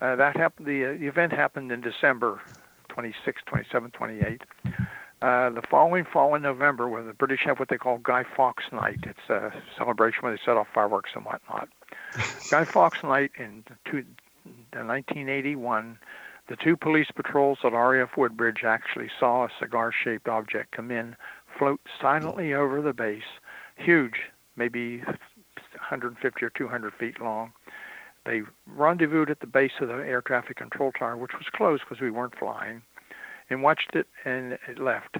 uh, 0.00 0.16
that 0.16 0.36
happened. 0.36 0.66
The, 0.66 0.84
uh, 0.84 0.92
the 0.98 1.06
event 1.06 1.32
happened 1.32 1.72
in 1.72 1.80
December 1.80 2.40
26, 2.88 3.42
27, 3.46 3.90
28. 3.92 4.42
Uh, 5.20 5.50
the 5.50 5.62
following 5.68 6.04
fall 6.04 6.34
in 6.34 6.42
November, 6.42 6.88
when 6.88 7.06
the 7.06 7.12
British 7.12 7.40
have 7.44 7.58
what 7.58 7.68
they 7.68 7.78
call 7.78 7.98
Guy 7.98 8.24
Fawkes 8.36 8.64
Night, 8.70 9.00
it's 9.02 9.28
a 9.28 9.52
celebration 9.76 10.22
where 10.22 10.32
they 10.32 10.40
set 10.44 10.56
off 10.56 10.68
fireworks 10.72 11.10
and 11.14 11.24
whatnot. 11.24 11.68
Guy 12.50 12.64
Fawkes 12.64 13.02
Night 13.02 13.32
in, 13.36 13.64
two, 13.84 14.04
in 14.72 14.86
1981, 14.86 15.98
the 16.48 16.56
two 16.56 16.76
police 16.76 17.08
patrols 17.14 17.58
at 17.64 17.72
RAF 17.72 18.16
Woodbridge 18.16 18.62
actually 18.64 19.10
saw 19.18 19.44
a 19.44 19.50
cigar-shaped 19.58 20.28
object 20.28 20.70
come 20.70 20.90
in, 20.90 21.16
float 21.58 21.80
silently 22.00 22.54
over 22.54 22.80
the 22.80 22.92
base, 22.92 23.22
huge, 23.76 24.30
maybe 24.56 25.02
150 25.90 26.44
or 26.44 26.50
200 26.50 26.94
feet 26.94 27.20
long. 27.20 27.52
They 28.24 28.42
rendezvoused 28.66 29.30
at 29.30 29.40
the 29.40 29.46
base 29.46 29.72
of 29.80 29.88
the 29.88 29.94
air 29.94 30.20
traffic 30.20 30.56
control 30.58 30.92
tower, 30.92 31.16
which 31.16 31.32
was 31.32 31.46
closed 31.52 31.84
because 31.88 32.00
we 32.00 32.10
weren't 32.10 32.38
flying, 32.38 32.82
and 33.48 33.62
watched 33.62 33.94
it, 33.94 34.06
and 34.24 34.58
it 34.68 34.78
left. 34.78 35.16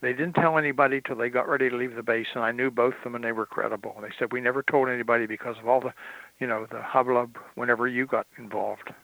They 0.00 0.12
didn't 0.12 0.34
tell 0.34 0.58
anybody 0.58 1.00
till 1.00 1.16
they 1.16 1.30
got 1.30 1.48
ready 1.48 1.70
to 1.70 1.76
leave 1.76 1.94
the 1.94 2.02
base, 2.02 2.26
and 2.34 2.44
I 2.44 2.52
knew 2.52 2.70
both 2.70 2.94
of 2.98 3.04
them, 3.04 3.14
and 3.14 3.24
they 3.24 3.32
were 3.32 3.46
credible. 3.46 3.96
They 4.02 4.10
said 4.18 4.32
we 4.32 4.40
never 4.40 4.62
told 4.62 4.88
anybody 4.88 5.26
because 5.26 5.56
of 5.58 5.66
all 5.66 5.80
the, 5.80 5.94
you 6.38 6.46
know, 6.46 6.66
the 6.70 6.82
hubbub 6.82 7.38
whenever 7.54 7.88
you 7.88 8.06
got 8.06 8.26
involved. 8.38 8.92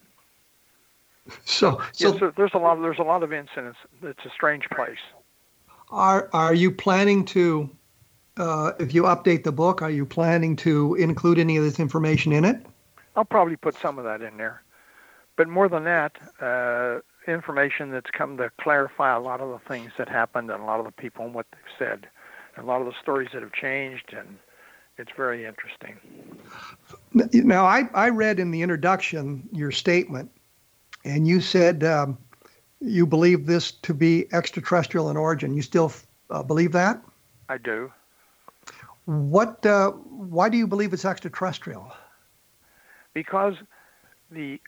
So, 1.44 1.80
so 1.92 2.12
yes, 2.14 2.32
there's 2.36 2.50
a 2.54 2.58
lot. 2.58 2.78
Of, 2.78 2.82
there's 2.82 2.98
a 2.98 3.04
lot 3.04 3.22
of 3.22 3.32
incidents. 3.32 3.78
It's 4.02 4.24
a 4.24 4.30
strange 4.30 4.68
place. 4.74 4.98
Are 5.90 6.28
Are 6.32 6.54
you 6.54 6.72
planning 6.72 7.24
to 7.26 7.70
uh, 8.40 8.72
if 8.78 8.94
you 8.94 9.02
update 9.02 9.44
the 9.44 9.52
book, 9.52 9.82
are 9.82 9.90
you 9.90 10.06
planning 10.06 10.56
to 10.56 10.94
include 10.94 11.38
any 11.38 11.58
of 11.58 11.64
this 11.64 11.78
information 11.78 12.32
in 12.32 12.44
it? 12.44 12.64
I'll 13.14 13.24
probably 13.24 13.56
put 13.56 13.76
some 13.76 13.98
of 13.98 14.04
that 14.04 14.22
in 14.22 14.38
there. 14.38 14.62
But 15.36 15.48
more 15.48 15.68
than 15.68 15.84
that, 15.84 16.16
uh, 16.40 17.00
information 17.30 17.90
that's 17.90 18.10
come 18.10 18.38
to 18.38 18.50
clarify 18.58 19.14
a 19.14 19.20
lot 19.20 19.40
of 19.40 19.50
the 19.50 19.68
things 19.68 19.92
that 19.98 20.08
happened 20.08 20.50
and 20.50 20.62
a 20.62 20.64
lot 20.64 20.80
of 20.80 20.86
the 20.86 20.92
people 20.92 21.24
and 21.26 21.34
what 21.34 21.46
they've 21.52 21.76
said, 21.78 22.08
and 22.56 22.64
a 22.64 22.66
lot 22.66 22.80
of 22.80 22.86
the 22.86 22.94
stories 23.00 23.28
that 23.34 23.42
have 23.42 23.52
changed, 23.52 24.14
and 24.16 24.38
it's 24.96 25.12
very 25.16 25.44
interesting. 25.44 25.96
Now, 27.12 27.66
I, 27.66 27.88
I 27.92 28.08
read 28.08 28.40
in 28.40 28.50
the 28.50 28.62
introduction 28.62 29.48
your 29.52 29.70
statement, 29.70 30.30
and 31.04 31.28
you 31.28 31.42
said 31.42 31.84
um, 31.84 32.16
you 32.80 33.06
believe 33.06 33.44
this 33.44 33.70
to 33.70 33.92
be 33.92 34.32
extraterrestrial 34.32 35.10
in 35.10 35.18
origin. 35.18 35.54
You 35.54 35.62
still 35.62 35.92
uh, 36.30 36.42
believe 36.42 36.72
that? 36.72 37.02
I 37.50 37.58
do. 37.58 37.92
What? 39.10 39.66
Uh, 39.66 39.90
why 39.90 40.48
do 40.48 40.56
you 40.56 40.68
believe 40.68 40.92
it's 40.92 41.04
extraterrestrial? 41.04 41.92
Because 43.12 43.54
the 44.30 44.60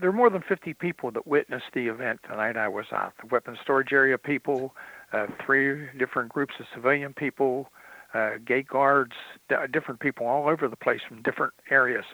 there 0.00 0.08
are 0.08 0.12
more 0.12 0.28
than 0.28 0.42
50 0.42 0.74
people 0.74 1.12
that 1.12 1.24
witnessed 1.24 1.66
the 1.72 1.86
event 1.86 2.18
the 2.28 2.34
night 2.34 2.56
I 2.56 2.66
was 2.66 2.86
out. 2.90 3.12
The 3.20 3.28
weapons 3.28 3.58
storage 3.62 3.92
area 3.92 4.18
people, 4.18 4.74
uh, 5.12 5.28
three 5.44 5.86
different 5.96 6.30
groups 6.30 6.54
of 6.58 6.66
civilian 6.74 7.14
people, 7.14 7.70
uh, 8.12 8.38
gate 8.44 8.66
guards, 8.66 9.12
d- 9.48 9.54
different 9.72 10.00
people 10.00 10.26
all 10.26 10.48
over 10.48 10.66
the 10.66 10.74
place 10.74 11.02
from 11.06 11.22
different 11.22 11.54
areas, 11.70 12.06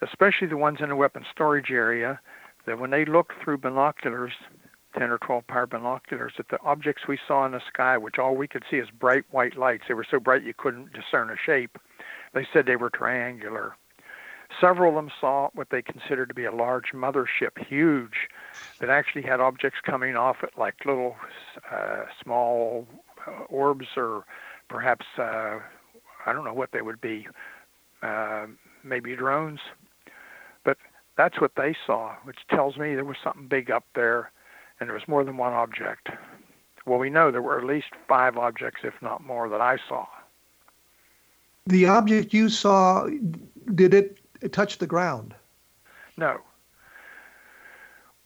especially 0.00 0.48
the 0.48 0.56
ones 0.56 0.78
in 0.80 0.88
the 0.88 0.96
weapons 0.96 1.26
storage 1.30 1.70
area. 1.70 2.18
that 2.66 2.80
when 2.80 2.90
they 2.90 3.04
looked 3.04 3.32
through 3.42 3.58
binoculars, 3.58 4.32
10 4.98 5.10
or 5.10 5.18
12 5.18 5.46
power 5.46 5.66
binoculars, 5.66 6.34
that 6.36 6.48
the 6.48 6.60
objects 6.62 7.08
we 7.08 7.18
saw 7.26 7.44
in 7.46 7.52
the 7.52 7.60
sky, 7.72 7.96
which 7.96 8.18
all 8.18 8.34
we 8.34 8.48
could 8.48 8.64
see 8.70 8.76
is 8.76 8.88
bright 8.90 9.24
white 9.30 9.56
lights, 9.56 9.84
they 9.88 9.94
were 9.94 10.06
so 10.08 10.20
bright 10.20 10.42
you 10.42 10.54
couldn't 10.56 10.92
discern 10.92 11.30
a 11.30 11.36
shape. 11.36 11.78
They 12.34 12.46
said 12.52 12.66
they 12.66 12.76
were 12.76 12.90
triangular. 12.90 13.76
Several 14.60 14.90
of 14.90 14.94
them 14.96 15.10
saw 15.20 15.48
what 15.54 15.70
they 15.70 15.82
considered 15.82 16.28
to 16.28 16.34
be 16.34 16.44
a 16.44 16.52
large 16.52 16.92
mothership, 16.92 17.58
huge, 17.66 18.28
that 18.80 18.90
actually 18.90 19.22
had 19.22 19.40
objects 19.40 19.78
coming 19.82 20.16
off 20.16 20.42
it 20.42 20.50
like 20.58 20.84
little 20.84 21.16
uh, 21.70 22.04
small 22.22 22.86
uh, 23.26 23.44
orbs 23.48 23.86
or 23.96 24.24
perhaps, 24.68 25.06
uh, 25.18 25.58
I 26.26 26.32
don't 26.32 26.44
know 26.44 26.54
what 26.54 26.72
they 26.72 26.82
would 26.82 27.00
be, 27.00 27.26
uh, 28.02 28.46
maybe 28.84 29.16
drones. 29.16 29.60
But 30.64 30.76
that's 31.16 31.40
what 31.40 31.52
they 31.56 31.74
saw, 31.86 32.14
which 32.24 32.38
tells 32.50 32.76
me 32.76 32.94
there 32.94 33.04
was 33.04 33.16
something 33.22 33.48
big 33.48 33.70
up 33.70 33.84
there 33.94 34.30
and 34.82 34.88
there 34.88 34.94
was 34.94 35.06
more 35.06 35.22
than 35.24 35.36
one 35.36 35.52
object. 35.52 36.10
Well, 36.84 36.98
we 36.98 37.08
know 37.08 37.30
there 37.30 37.40
were 37.40 37.56
at 37.56 37.64
least 37.64 37.90
five 38.08 38.36
objects, 38.36 38.80
if 38.82 38.94
not 39.00 39.24
more, 39.24 39.48
that 39.48 39.60
I 39.60 39.78
saw. 39.88 40.06
The 41.66 41.86
object 41.86 42.34
you 42.34 42.48
saw, 42.48 43.08
did 43.72 43.94
it 43.94 44.18
touch 44.50 44.78
the 44.78 44.88
ground? 44.88 45.36
No. 46.16 46.40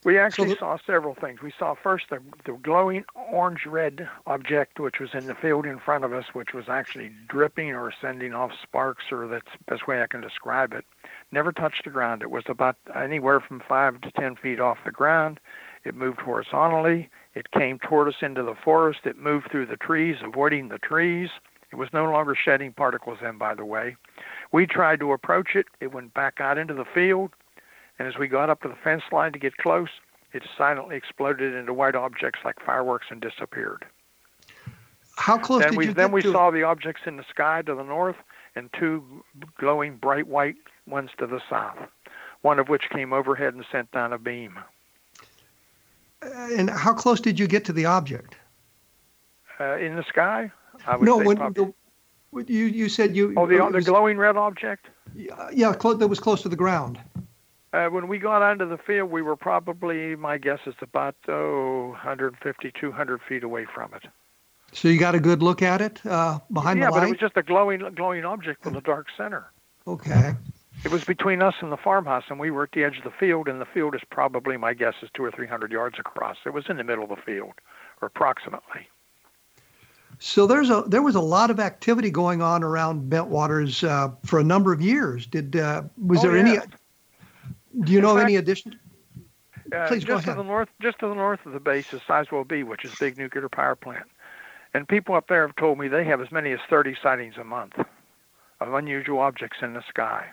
We 0.05 0.19
actually 0.19 0.49
So 0.49 0.55
the- 0.55 0.59
saw 0.61 0.79
several 0.87 1.15
things. 1.15 1.43
We 1.43 1.53
saw 1.59 1.75
first 1.75 2.07
the, 2.09 2.21
the 2.47 2.53
glowing 2.53 3.05
orange 3.31 3.67
red 3.67 4.09
object, 4.27 4.81
which 4.81 4.99
was 4.99 5.11
in 5.13 5.27
the 5.27 5.35
field 5.35 5.67
in 5.67 5.79
front 5.79 6.05
of 6.05 6.15
us, 6.15 6.25
which 6.33 6.55
was 6.55 6.71
actually 6.71 7.11
dripping 7.29 7.75
or 7.75 7.93
sending 8.01 8.33
off 8.33 8.53
sparks, 8.63 9.13
or 9.13 9.27
that's 9.29 9.53
the 9.53 9.65
best 9.75 9.87
way 9.87 10.01
I 10.01 10.07
can 10.07 10.23
describe 10.23 10.73
it. 10.73 10.87
Never 11.33 11.53
touched 11.53 11.85
the 11.85 11.91
ground. 11.91 12.23
It 12.23 12.31
was 12.31 12.45
about 12.47 12.77
anywhere 12.95 13.41
from 13.41 13.61
five 13.61 14.01
to 14.01 14.11
ten 14.13 14.37
feet 14.37 14.61
off 14.61 14.79
the 14.85 14.93
ground. 14.93 15.39
It 15.87 15.95
moved 15.95 16.21
horizontally. 16.21 17.09
It 17.37 17.53
came 17.53 17.79
toward 17.79 18.09
us 18.09 18.17
into 18.21 18.43
the 18.43 18.57
forest. 18.57 19.01
It 19.05 19.19
moved 19.19 19.53
through 19.53 19.67
the 19.67 19.77
trees, 19.77 20.17
avoiding 20.21 20.69
the 20.69 20.79
trees. 20.79 21.31
It 21.71 21.77
was 21.77 21.89
no 21.93 22.11
longer 22.11 22.35
shedding 22.35 22.73
particles 22.73 23.19
in, 23.23 23.39
by 23.39 23.55
the 23.55 23.65
way. 23.65 23.95
We 24.51 24.67
tried 24.67 24.99
to 24.99 25.13
approach 25.13 25.55
it. 25.55 25.67
It 25.81 25.93
went 25.93 26.13
back 26.13 26.41
out 26.41 26.59
into 26.59 26.75
the 26.75 26.85
field. 26.85 27.31
And 28.01 28.09
as 28.09 28.19
we 28.19 28.27
got 28.27 28.51
up 28.51 28.63
to 28.63 28.69
the 28.69 28.75
fence 28.75 29.05
line 29.13 29.33
to 29.33 29.39
get 29.39 29.59
close, 29.59 29.89
it 30.33 30.43
silently 30.59 30.97
exploded 30.97 31.55
into 31.55 31.73
white 31.73 31.95
objects 31.95 32.41
like 32.45 32.57
fireworks 32.65 33.07
and 33.11 33.21
disappeared. 33.21 33.87
How 35.17 35.39
close 35.39 35.63
then 35.63 35.71
did 35.71 35.79
we 35.79 35.87
you 35.87 35.95
then 35.95 36.09
get 36.09 36.15
we 36.15 36.23
to 36.23 36.33
saw 36.33 36.51
the 36.51 36.65
objects 36.65 37.03
in 37.07 37.17
the 37.17 37.25
sky 37.31 37.63
to 37.63 37.75
the 37.77 37.85
north 37.85 38.17
and 38.57 38.71
two 38.73 39.23
glowing 39.57 39.97
bright 39.97 40.27
white 40.27 40.57
ones 40.87 41.11
to 41.19 41.29
the 41.29 41.41
south. 41.49 41.79
One 42.43 42.59
of 42.59 42.69
which 42.69 42.91
came 42.91 43.13
overhead 43.13 43.55
and 43.55 43.65
sent 43.71 43.93
down 43.93 44.13
a 44.13 44.19
beam. 44.19 44.59
And 46.23 46.71
how 46.71 46.93
close 46.95 47.21
did 47.21 47.39
you 47.39 47.47
get 47.47 47.65
to 47.67 47.73
the 47.73 47.87
object? 47.87 48.37
Uh, 49.61 49.77
in 49.77 49.97
the 49.97 50.05
sky, 50.05 50.51
I 50.87 50.97
would 50.97 51.07
No, 51.07 51.19
when 51.19 51.37
probably- 51.37 51.75
the, 52.33 52.53
you 52.53 52.67
you 52.67 52.89
said 52.89 53.17
you 53.17 53.33
oh 53.37 53.47
the 53.47 53.65
it 53.65 53.73
the 53.73 53.81
glowing 53.81 54.19
red 54.19 54.37
object. 54.37 54.89
yeah 55.15 55.73
close, 55.73 55.99
that 55.99 56.09
was 56.09 56.21
close 56.21 56.43
to 56.43 56.49
the 56.49 56.57
ground. 56.57 56.99
Uh, 57.73 57.89
when 57.89 58.09
we 58.09 58.19
got 58.19 58.43
onto 58.43 58.69
the 58.69 58.79
field, 58.79 59.11
we 59.11 59.21
were 59.21 59.37
probably, 59.37 60.17
my 60.17 60.39
guess 60.39 60.61
is 60.67 60.75
about 60.81 61.15
oh, 61.29 61.89
150, 61.89 62.73
200 62.79 63.21
feet 63.29 63.43
away 63.43 63.67
from 63.75 63.93
it. 63.93 64.05
So 64.73 64.89
you 64.89 64.99
got 64.99 65.15
a 65.15 65.21
good 65.21 65.43
look 65.43 65.63
at 65.63 65.81
it 65.81 66.01
uh, 66.07 66.39
behind 66.53 66.79
yeah, 66.79 66.87
the 66.87 66.93
but 66.93 67.03
it 67.05 67.11
was 67.11 67.19
just 67.19 67.37
a 67.37 67.43
glowing, 67.43 67.83
glowing 67.95 68.25
object 68.25 68.65
with 68.65 68.77
a 68.77 68.81
dark 68.81 69.07
center. 69.17 69.51
Okay. 69.87 70.35
It 70.85 70.91
was 70.93 71.05
between 71.05 71.43
us 71.43 71.55
and 71.61 71.73
the 71.73 71.77
farmhouse, 71.77 72.25
and 72.29 72.39
we 72.39 72.51
were 72.51 72.63
at 72.65 72.73
the 72.73 72.85
edge 72.85 72.99
of 72.99 73.05
the 73.05 73.11
field, 73.11 73.49
and 73.49 73.61
the 73.61 73.65
field 73.67 73.95
is 73.95 74.03
probably, 74.11 74.57
my 74.57 74.73
guess 74.75 74.95
is 75.03 75.09
two 75.15 75.25
or 75.25 75.31
three 75.33 75.47
hundred 75.47 75.73
yards 75.73 75.99
across. 75.99 76.37
It 76.47 76.53
was 76.53 76.65
in 76.69 76.77
the 76.77 76.85
middle 76.85 77.05
of 77.05 77.11
the 77.11 77.17
field, 77.17 77.55
or 78.01 78.07
approximately. 78.07 78.89
So 80.19 80.47
there's 80.47 80.71
a 80.71 80.85
there 80.87 81.03
was 81.03 81.15
a 81.15 81.21
lot 81.21 81.51
of 81.51 81.59
activity 81.61 82.11
going 82.11 82.41
on 82.41 82.63
around 82.63 83.11
Bentwaters 83.11 83.87
uh, 83.87 84.11
for 84.25 84.39
a 84.39 84.45
number 84.45 84.73
of 84.73 84.81
years. 84.81 85.27
Did 85.27 85.57
uh, 85.57 85.83
was 86.05 86.21
Oh, 86.21 86.23
there 86.31 86.37
any? 86.39 86.59
Do 87.81 87.93
you 87.93 87.99
In 87.99 88.05
know 88.05 88.11
of 88.13 88.17
fact- 88.19 88.25
any 88.29 88.37
addition? 88.37 88.79
Uh, 89.75 89.89
Please 89.89 90.05
go 90.05 90.15
just 90.15 90.27
to 90.27 90.35
the 90.35 90.45
north, 90.45 90.69
just 90.81 91.01
to 91.01 91.09
the 91.09 91.15
north 91.15 91.45
of 91.45 91.53
the 91.53 91.59
base 91.59 91.93
is 91.93 92.01
Sizewell 92.03 92.47
B, 92.47 92.63
which 92.63 92.85
is 92.85 92.93
a 92.93 92.97
big 93.01 93.19
nuclear 93.19 93.49
power 93.49 93.75
plant. 93.75 94.07
And 94.73 94.87
people 94.87 95.17
up 95.17 95.27
there 95.27 95.45
have 95.45 95.57
told 95.57 95.79
me 95.79 95.89
they 95.89 96.05
have 96.05 96.21
as 96.21 96.31
many 96.31 96.53
as 96.53 96.61
30 96.71 96.95
sightings 97.03 97.35
a 97.37 97.43
month 97.43 97.73
of 98.61 98.75
unusual 98.75 99.19
objects 99.19 99.59
in 99.63 99.75
the 99.75 99.83
sky. 99.89 100.27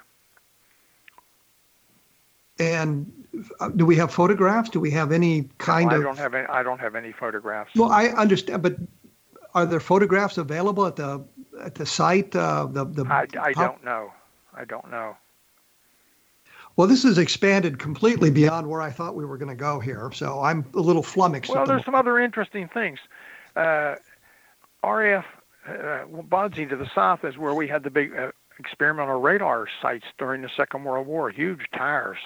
And 2.59 3.11
uh, 3.59 3.69
do 3.69 3.85
we 3.85 3.95
have 3.95 4.11
photographs? 4.11 4.69
Do 4.69 4.79
we 4.79 4.91
have 4.91 5.11
any 5.11 5.49
kind 5.57 5.91
I 5.91 5.95
of? 5.95 6.03
don't 6.03 6.17
have 6.17 6.33
any. 6.33 6.47
I 6.47 6.63
don't 6.63 6.79
have 6.79 6.95
any 6.95 7.11
photographs. 7.11 7.71
Well, 7.75 7.91
I 7.91 8.07
understand, 8.09 8.61
but 8.61 8.77
are 9.55 9.65
there 9.65 9.79
photographs 9.79 10.37
available 10.37 10.85
at 10.85 10.95
the 10.95 11.23
at 11.61 11.75
the 11.75 11.85
site? 11.85 12.35
Uh, 12.35 12.67
the 12.69 12.85
the. 12.85 13.05
I, 13.05 13.25
I 13.39 13.53
how- 13.55 13.67
don't 13.67 13.83
know. 13.83 14.13
I 14.55 14.65
don't 14.65 14.89
know. 14.91 15.17
Well, 16.75 16.87
this 16.87 17.03
has 17.03 17.19
expanded 17.19 17.77
completely 17.77 18.31
beyond 18.31 18.67
where 18.67 18.81
I 18.81 18.89
thought 18.89 19.15
we 19.15 19.25
were 19.25 19.37
going 19.37 19.49
to 19.49 19.55
go 19.55 19.79
here. 19.79 20.09
So 20.11 20.41
I'm 20.41 20.65
a 20.73 20.79
little 20.79 21.03
flummoxed. 21.03 21.51
Well, 21.51 21.59
at 21.59 21.67
the 21.67 21.73
there's 21.73 21.85
some 21.85 21.93
other 21.93 22.19
interesting 22.19 22.67
things. 22.67 22.97
Uh, 23.55 23.95
RAF 24.83 25.25
uh, 25.67 26.05
to 26.05 26.75
the 26.75 26.89
south 26.93 27.23
is 27.23 27.37
where 27.37 27.53
we 27.53 27.67
had 27.67 27.83
the 27.83 27.91
big 27.91 28.15
uh, 28.17 28.31
experimental 28.59 29.21
radar 29.21 29.67
sites 29.81 30.05
during 30.17 30.41
the 30.41 30.49
Second 30.57 30.83
World 30.83 31.05
War. 31.07 31.29
Huge 31.29 31.61
tires. 31.75 32.17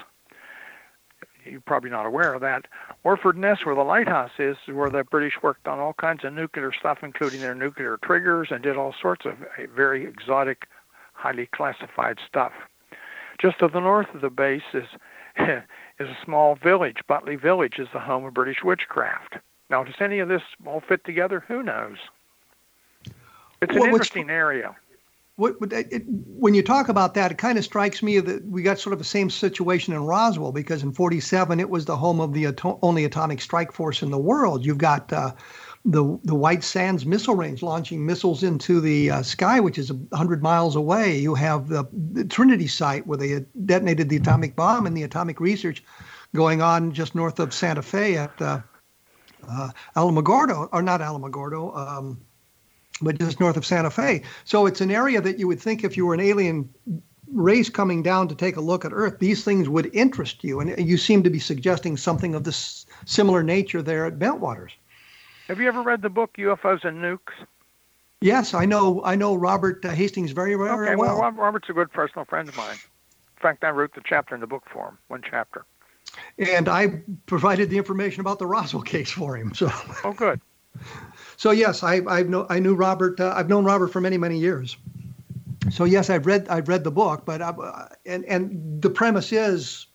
You're 1.49 1.61
probably 1.61 1.89
not 1.89 2.05
aware 2.05 2.33
of 2.33 2.41
that. 2.41 2.65
Orford 3.03 3.37
Ness, 3.37 3.65
where 3.65 3.75
the 3.75 3.83
lighthouse 3.83 4.31
is, 4.39 4.57
is 4.67 4.73
where 4.73 4.89
the 4.89 5.03
British 5.03 5.41
worked 5.41 5.67
on 5.67 5.79
all 5.79 5.93
kinds 5.93 6.23
of 6.23 6.33
nuclear 6.33 6.71
stuff, 6.73 6.99
including 7.03 7.41
their 7.41 7.55
nuclear 7.55 7.97
triggers, 8.03 8.49
and 8.51 8.63
did 8.63 8.77
all 8.77 8.93
sorts 8.99 9.25
of 9.25 9.33
uh, 9.33 9.67
very 9.75 10.05
exotic, 10.05 10.67
highly 11.13 11.47
classified 11.47 12.17
stuff. 12.27 12.51
Just 13.39 13.59
to 13.59 13.67
the 13.67 13.79
north 13.79 14.13
of 14.13 14.21
the 14.21 14.29
base 14.29 14.63
is 14.73 14.87
is 15.37 16.09
a 16.09 16.17
small 16.23 16.55
village. 16.55 16.97
Butley 17.09 17.39
Village 17.39 17.79
is 17.79 17.87
the 17.93 17.99
home 17.99 18.25
of 18.25 18.33
British 18.33 18.63
witchcraft. 18.63 19.37
Now, 19.69 19.83
does 19.83 19.95
any 19.99 20.19
of 20.19 20.29
this 20.29 20.41
all 20.65 20.81
fit 20.81 21.03
together? 21.05 21.43
Who 21.47 21.61
knows? 21.61 21.97
It's 23.61 23.73
an 23.73 23.79
Well, 23.79 23.85
interesting 23.89 24.29
area. 24.29 24.75
What, 25.37 25.55
it, 25.71 26.03
when 26.07 26.55
you 26.55 26.63
talk 26.63 26.89
about 26.89 27.13
that, 27.13 27.31
it 27.31 27.37
kind 27.37 27.59
of 27.59 27.63
strikes 27.63 28.01
me 28.01 28.19
that 28.19 28.43
we 28.45 28.63
got 28.63 28.79
sort 28.79 28.93
of 28.93 28.97
the 28.97 29.05
same 29.05 29.29
situation 29.29 29.93
in 29.93 30.03
Roswell 30.03 30.51
because 30.51 30.81
in 30.81 30.91
47 30.91 31.59
it 31.59 31.69
was 31.69 31.85
the 31.85 31.95
home 31.95 32.19
of 32.19 32.33
the 32.33 32.45
ato- 32.45 32.79
only 32.81 33.05
atomic 33.05 33.39
strike 33.39 33.71
force 33.71 34.01
in 34.01 34.09
the 34.09 34.17
world. 34.17 34.65
You've 34.65 34.79
got 34.79 35.13
uh, 35.13 35.33
the 35.85 36.19
the 36.23 36.33
White 36.33 36.63
Sands 36.63 37.05
missile 37.05 37.35
range 37.35 37.61
launching 37.61 38.03
missiles 38.03 38.41
into 38.41 38.81
the 38.81 39.11
uh, 39.11 39.21
sky, 39.21 39.59
which 39.59 39.77
is 39.77 39.93
100 39.93 40.41
miles 40.41 40.75
away. 40.75 41.19
You 41.19 41.35
have 41.35 41.69
the, 41.69 41.85
the 41.93 42.25
Trinity 42.25 42.67
site 42.67 43.05
where 43.05 43.17
they 43.17 43.45
detonated 43.63 44.09
the 44.09 44.17
atomic 44.17 44.55
bomb 44.55 44.87
and 44.87 44.97
the 44.97 45.03
atomic 45.03 45.39
research 45.39 45.83
going 46.35 46.63
on 46.63 46.91
just 46.91 47.13
north 47.13 47.39
of 47.39 47.53
Santa 47.53 47.83
Fe 47.83 48.17
at 48.17 48.41
uh, 48.41 48.59
uh, 49.47 49.69
Alamogordo, 49.95 50.67
or 50.71 50.81
not 50.81 50.99
Alamogordo. 50.99 51.77
Um, 51.77 52.21
but 53.01 53.19
just 53.19 53.39
north 53.39 53.57
of 53.57 53.65
Santa 53.65 53.89
Fe. 53.89 54.23
So 54.45 54.65
it's 54.65 54.81
an 54.81 54.91
area 54.91 55.21
that 55.21 55.39
you 55.39 55.47
would 55.47 55.59
think 55.59 55.83
if 55.83 55.97
you 55.97 56.05
were 56.05 56.13
an 56.13 56.19
alien 56.19 56.69
race 57.31 57.69
coming 57.69 58.01
down 58.03 58.27
to 58.29 58.35
take 58.35 58.55
a 58.55 58.61
look 58.61 58.85
at 58.85 58.91
Earth, 58.93 59.19
these 59.19 59.43
things 59.43 59.67
would 59.67 59.93
interest 59.93 60.43
you. 60.43 60.59
And 60.59 60.77
you 60.77 60.97
seem 60.97 61.23
to 61.23 61.29
be 61.29 61.39
suggesting 61.39 61.97
something 61.97 62.35
of 62.35 62.43
this 62.43 62.85
similar 63.05 63.43
nature 63.43 63.81
there 63.81 64.05
at 64.05 64.17
Bentwaters. 64.17 64.71
Have 65.47 65.59
you 65.59 65.67
ever 65.67 65.81
read 65.81 66.01
the 66.01 66.09
book 66.09 66.35
UFOs 66.37 66.83
and 66.83 67.01
Nukes? 67.01 67.33
Yes, 68.19 68.53
I 68.53 68.65
know. 68.65 69.01
I 69.03 69.15
know 69.15 69.35
Robert 69.35 69.85
uh, 69.85 69.91
Hastings 69.91 70.31
very, 70.31 70.55
very 70.55 70.69
Okay, 70.69 70.95
well, 70.95 71.19
well. 71.19 71.31
Robert's 71.31 71.69
a 71.69 71.73
good 71.73 71.91
personal 71.91 72.25
friend 72.25 72.49
of 72.49 72.57
mine. 72.57 72.75
In 72.75 73.41
fact, 73.41 73.63
I 73.63 73.69
wrote 73.69 73.93
the 73.93 74.01
chapter 74.03 74.33
in 74.33 74.41
the 74.41 74.47
book 74.47 74.63
for 74.71 74.89
him, 74.89 74.97
one 75.07 75.21
chapter. 75.27 75.65
And 76.39 76.67
I 76.67 77.01
provided 77.27 77.69
the 77.69 77.77
information 77.77 78.21
about 78.21 78.39
the 78.39 78.47
Roswell 78.47 78.81
case 78.81 79.11
for 79.11 79.37
him. 79.37 79.53
So, 79.53 79.69
Oh, 80.03 80.13
good. 80.13 80.41
so 81.37 81.51
yes, 81.51 81.83
I 81.83 82.01
I've 82.07 82.29
know 82.29 82.47
I 82.49 82.59
knew 82.59 82.75
Robert. 82.75 83.19
Uh, 83.19 83.33
I've 83.35 83.47
known 83.47 83.63
Robert 83.63 83.87
for 83.89 84.01
many, 84.01 84.17
many 84.17 84.37
years. 84.37 84.75
So 85.71 85.83
yes, 85.83 86.09
I've 86.09 86.25
read 86.25 86.49
I've 86.49 86.67
read 86.67 86.83
the 86.83 86.91
book, 86.91 87.25
but 87.25 87.41
I, 87.41 87.53
and 88.05 88.25
and 88.25 88.81
the 88.81 88.89
premise 88.89 89.31
is 89.31 89.85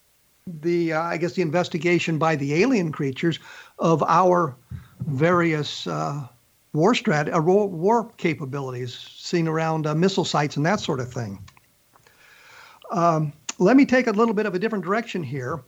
the 0.46 0.92
uh, 0.92 1.02
I 1.02 1.16
guess 1.16 1.32
the 1.32 1.42
investigation 1.42 2.16
by 2.16 2.36
the 2.36 2.62
alien 2.62 2.92
creatures 2.92 3.40
of 3.80 4.04
our 4.04 4.56
various 5.00 5.86
uh, 5.88 6.26
war 6.72 6.94
strat 6.94 7.34
uh, 7.34 7.42
war 7.42 8.08
capabilities 8.16 8.96
seen 8.96 9.48
around 9.48 9.86
uh, 9.86 9.94
missile 9.96 10.24
sites 10.24 10.56
and 10.56 10.64
that 10.64 10.78
sort 10.78 11.00
of 11.00 11.12
thing. 11.12 11.42
Um, 12.92 13.32
let 13.58 13.76
me 13.76 13.84
take 13.84 14.06
a 14.06 14.12
little 14.12 14.34
bit 14.34 14.46
of 14.46 14.54
a 14.54 14.60
different 14.60 14.84
direction 14.84 15.24
here. 15.24 15.60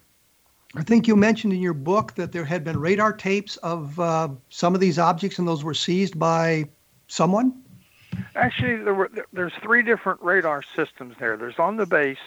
I 0.76 0.82
think 0.82 1.06
you 1.06 1.14
mentioned 1.14 1.52
in 1.52 1.60
your 1.60 1.74
book 1.74 2.14
that 2.14 2.32
there 2.32 2.44
had 2.44 2.64
been 2.64 2.78
radar 2.78 3.12
tapes 3.12 3.56
of 3.58 3.98
uh, 4.00 4.28
some 4.48 4.74
of 4.74 4.80
these 4.80 4.98
objects, 4.98 5.38
and 5.38 5.46
those 5.46 5.62
were 5.62 5.74
seized 5.74 6.18
by 6.18 6.68
someone. 7.06 7.62
Actually, 8.34 8.76
there 8.76 8.94
were 8.94 9.10
there's 9.32 9.52
three 9.62 9.82
different 9.82 10.20
radar 10.22 10.62
systems 10.76 11.14
there. 11.18 11.36
There's 11.36 11.58
on 11.58 11.76
the 11.76 11.86
base 11.86 12.18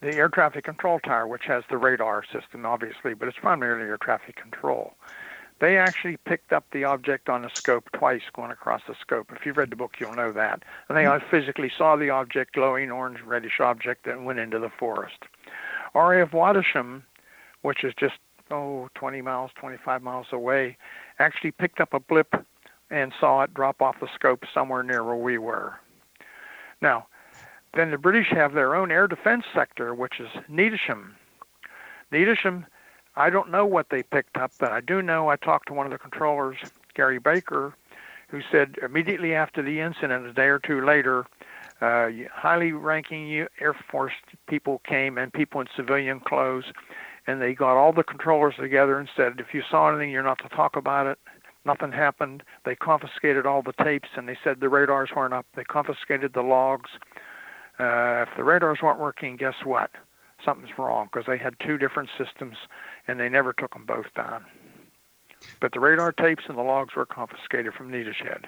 the 0.00 0.14
air 0.14 0.28
traffic 0.28 0.64
control 0.64 0.98
tower, 0.98 1.26
which 1.26 1.44
has 1.44 1.64
the 1.68 1.76
radar 1.76 2.24
system, 2.24 2.64
obviously, 2.64 3.14
but 3.14 3.28
it's 3.28 3.38
primarily 3.38 3.84
air 3.84 3.98
traffic 3.98 4.36
control. 4.36 4.94
They 5.60 5.76
actually 5.76 6.16
picked 6.16 6.54
up 6.54 6.64
the 6.72 6.84
object 6.84 7.28
on 7.28 7.44
a 7.44 7.50
scope 7.54 7.90
twice 7.92 8.22
going 8.32 8.50
across 8.50 8.80
the 8.88 8.94
scope. 8.98 9.30
If 9.34 9.44
you've 9.44 9.58
read 9.58 9.68
the 9.68 9.76
book, 9.76 9.96
you'll 10.00 10.14
know 10.14 10.32
that. 10.32 10.62
And 10.88 10.96
they 10.96 11.04
mm-hmm. 11.04 11.28
physically 11.30 11.70
saw 11.76 11.96
the 11.96 12.08
object, 12.08 12.54
glowing 12.54 12.90
orange 12.90 13.20
reddish 13.20 13.60
object 13.60 14.06
that 14.06 14.22
went 14.22 14.38
into 14.38 14.58
the 14.58 14.70
forest. 14.70 15.18
RAF 15.94 16.30
Wattisham, 16.30 17.02
which 17.62 17.84
is 17.84 17.94
just, 17.98 18.16
oh, 18.50 18.88
20 18.94 19.22
miles, 19.22 19.50
25 19.56 20.02
miles 20.02 20.26
away, 20.32 20.76
actually 21.18 21.52
picked 21.52 21.80
up 21.80 21.94
a 21.94 22.00
blip 22.00 22.34
and 22.90 23.12
saw 23.20 23.42
it 23.42 23.54
drop 23.54 23.80
off 23.80 24.00
the 24.00 24.08
scope 24.14 24.44
somewhere 24.52 24.82
near 24.82 25.04
where 25.04 25.16
we 25.16 25.38
were. 25.38 25.78
Now, 26.80 27.06
then 27.74 27.90
the 27.90 27.98
British 27.98 28.28
have 28.30 28.52
their 28.52 28.74
own 28.74 28.90
air 28.90 29.06
defense 29.06 29.44
sector, 29.54 29.94
which 29.94 30.18
is 30.18 30.28
Neatishead. 30.50 31.10
Neatishead, 32.12 32.66
I 33.16 33.30
don't 33.30 33.50
know 33.50 33.64
what 33.64 33.90
they 33.90 34.02
picked 34.02 34.36
up, 34.36 34.52
but 34.58 34.72
I 34.72 34.80
do 34.80 35.02
know 35.02 35.28
I 35.28 35.36
talked 35.36 35.68
to 35.68 35.74
one 35.74 35.86
of 35.86 35.92
the 35.92 35.98
controllers, 35.98 36.56
Gary 36.94 37.18
Baker, 37.18 37.74
who 38.28 38.40
said 38.50 38.76
immediately 38.82 39.34
after 39.34 39.62
the 39.62 39.80
incident, 39.80 40.26
a 40.26 40.32
day 40.32 40.46
or 40.46 40.58
two 40.58 40.84
later, 40.84 41.26
uh, 41.80 42.10
highly 42.32 42.72
ranking 42.72 43.46
Air 43.60 43.74
Force 43.90 44.12
people 44.48 44.80
came 44.84 45.18
and 45.18 45.32
people 45.32 45.60
in 45.60 45.66
civilian 45.74 46.20
clothes, 46.20 46.64
and 47.30 47.40
they 47.40 47.54
got 47.54 47.76
all 47.76 47.92
the 47.92 48.02
controllers 48.02 48.54
together 48.56 48.98
and 48.98 49.08
said, 49.16 49.34
if 49.38 49.54
you 49.54 49.62
saw 49.70 49.88
anything, 49.88 50.10
you're 50.10 50.22
not 50.22 50.38
to 50.38 50.48
talk 50.48 50.76
about 50.76 51.06
it. 51.06 51.18
Nothing 51.64 51.92
happened. 51.92 52.42
They 52.64 52.74
confiscated 52.74 53.46
all 53.46 53.62
the 53.62 53.74
tapes 53.84 54.08
and 54.16 54.28
they 54.28 54.36
said 54.42 54.60
the 54.60 54.68
radars 54.68 55.10
weren't 55.14 55.34
up. 55.34 55.46
They 55.54 55.64
confiscated 55.64 56.32
the 56.32 56.42
logs. 56.42 56.90
Uh, 57.78 58.26
if 58.26 58.36
the 58.36 58.44
radars 58.44 58.78
weren't 58.82 58.98
working, 58.98 59.36
guess 59.36 59.54
what? 59.64 59.90
Something's 60.44 60.76
wrong 60.76 61.08
because 61.12 61.26
they 61.26 61.38
had 61.38 61.54
two 61.60 61.78
different 61.78 62.08
systems 62.18 62.56
and 63.06 63.20
they 63.20 63.28
never 63.28 63.52
took 63.52 63.74
them 63.74 63.84
both 63.86 64.12
down. 64.16 64.44
But 65.60 65.72
the 65.72 65.80
radar 65.80 66.12
tapes 66.12 66.44
and 66.48 66.58
the 66.58 66.62
logs 66.62 66.96
were 66.96 67.06
confiscated 67.06 67.74
from 67.74 67.90
Neatishead. 67.90 68.46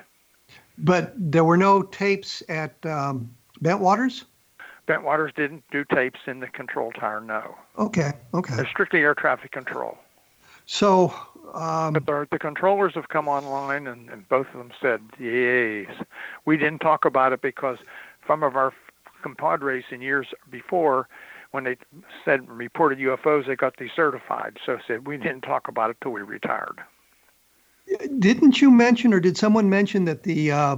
But 0.77 1.13
there 1.17 1.45
were 1.45 1.57
no 1.57 1.83
tapes 1.83 2.43
at 2.49 2.75
um, 2.85 3.35
Bentwaters? 3.63 4.25
Bentwaters 4.89 5.35
didn't 5.35 5.65
do 5.71 5.85
tapes 5.85 6.21
in 6.27 6.41
the 6.41 6.49
control 6.49 6.91
tower, 6.93 7.21
no. 7.21 7.57
Okay, 7.79 8.13
okay. 8.35 8.57
They're 8.57 8.67
strictly 8.67 9.01
air 9.01 9.15
traffic 9.15 9.53
control. 9.53 9.97
So 10.67 11.13
um, 11.55 11.93
but 11.93 12.07
the, 12.07 12.27
the, 12.31 12.39
controllers 12.39 12.95
have 12.95 13.09
come 13.09 13.29
online, 13.29 13.87
and, 13.87 14.09
and, 14.09 14.29
both 14.29 14.47
of 14.49 14.55
them 14.55 14.73
said, 14.81 15.01
yes. 15.19 15.93
We 16.47 16.57
didn't 16.57 16.79
talk 16.79 17.05
about 17.05 17.33
it 17.33 17.43
because 17.43 17.79
some 18.27 18.43
of 18.43 18.57
our 18.57 18.73
compadres 19.23 19.85
in 19.91 20.01
years 20.01 20.29
before, 20.51 21.09
when 21.51 21.65
they 21.65 21.77
said 22.25 22.49
reported 22.49 22.99
UFOs, 22.99 23.47
they 23.47 23.57
got 23.57 23.77
decertified. 23.77 24.57
So 24.65 24.79
said, 24.87 25.07
we 25.07 25.17
didn't 25.17 25.43
talk 25.43 25.69
about 25.69 25.91
it 25.91 25.97
till 26.03 26.13
we 26.13 26.23
retired. 26.23 26.81
Didn't 28.19 28.61
you 28.61 28.71
mention, 28.71 29.13
or 29.13 29.21
did 29.21 29.37
someone 29.37 29.69
mention 29.69 30.05
that 30.05 30.23
the 30.23 30.53
uh, 30.53 30.77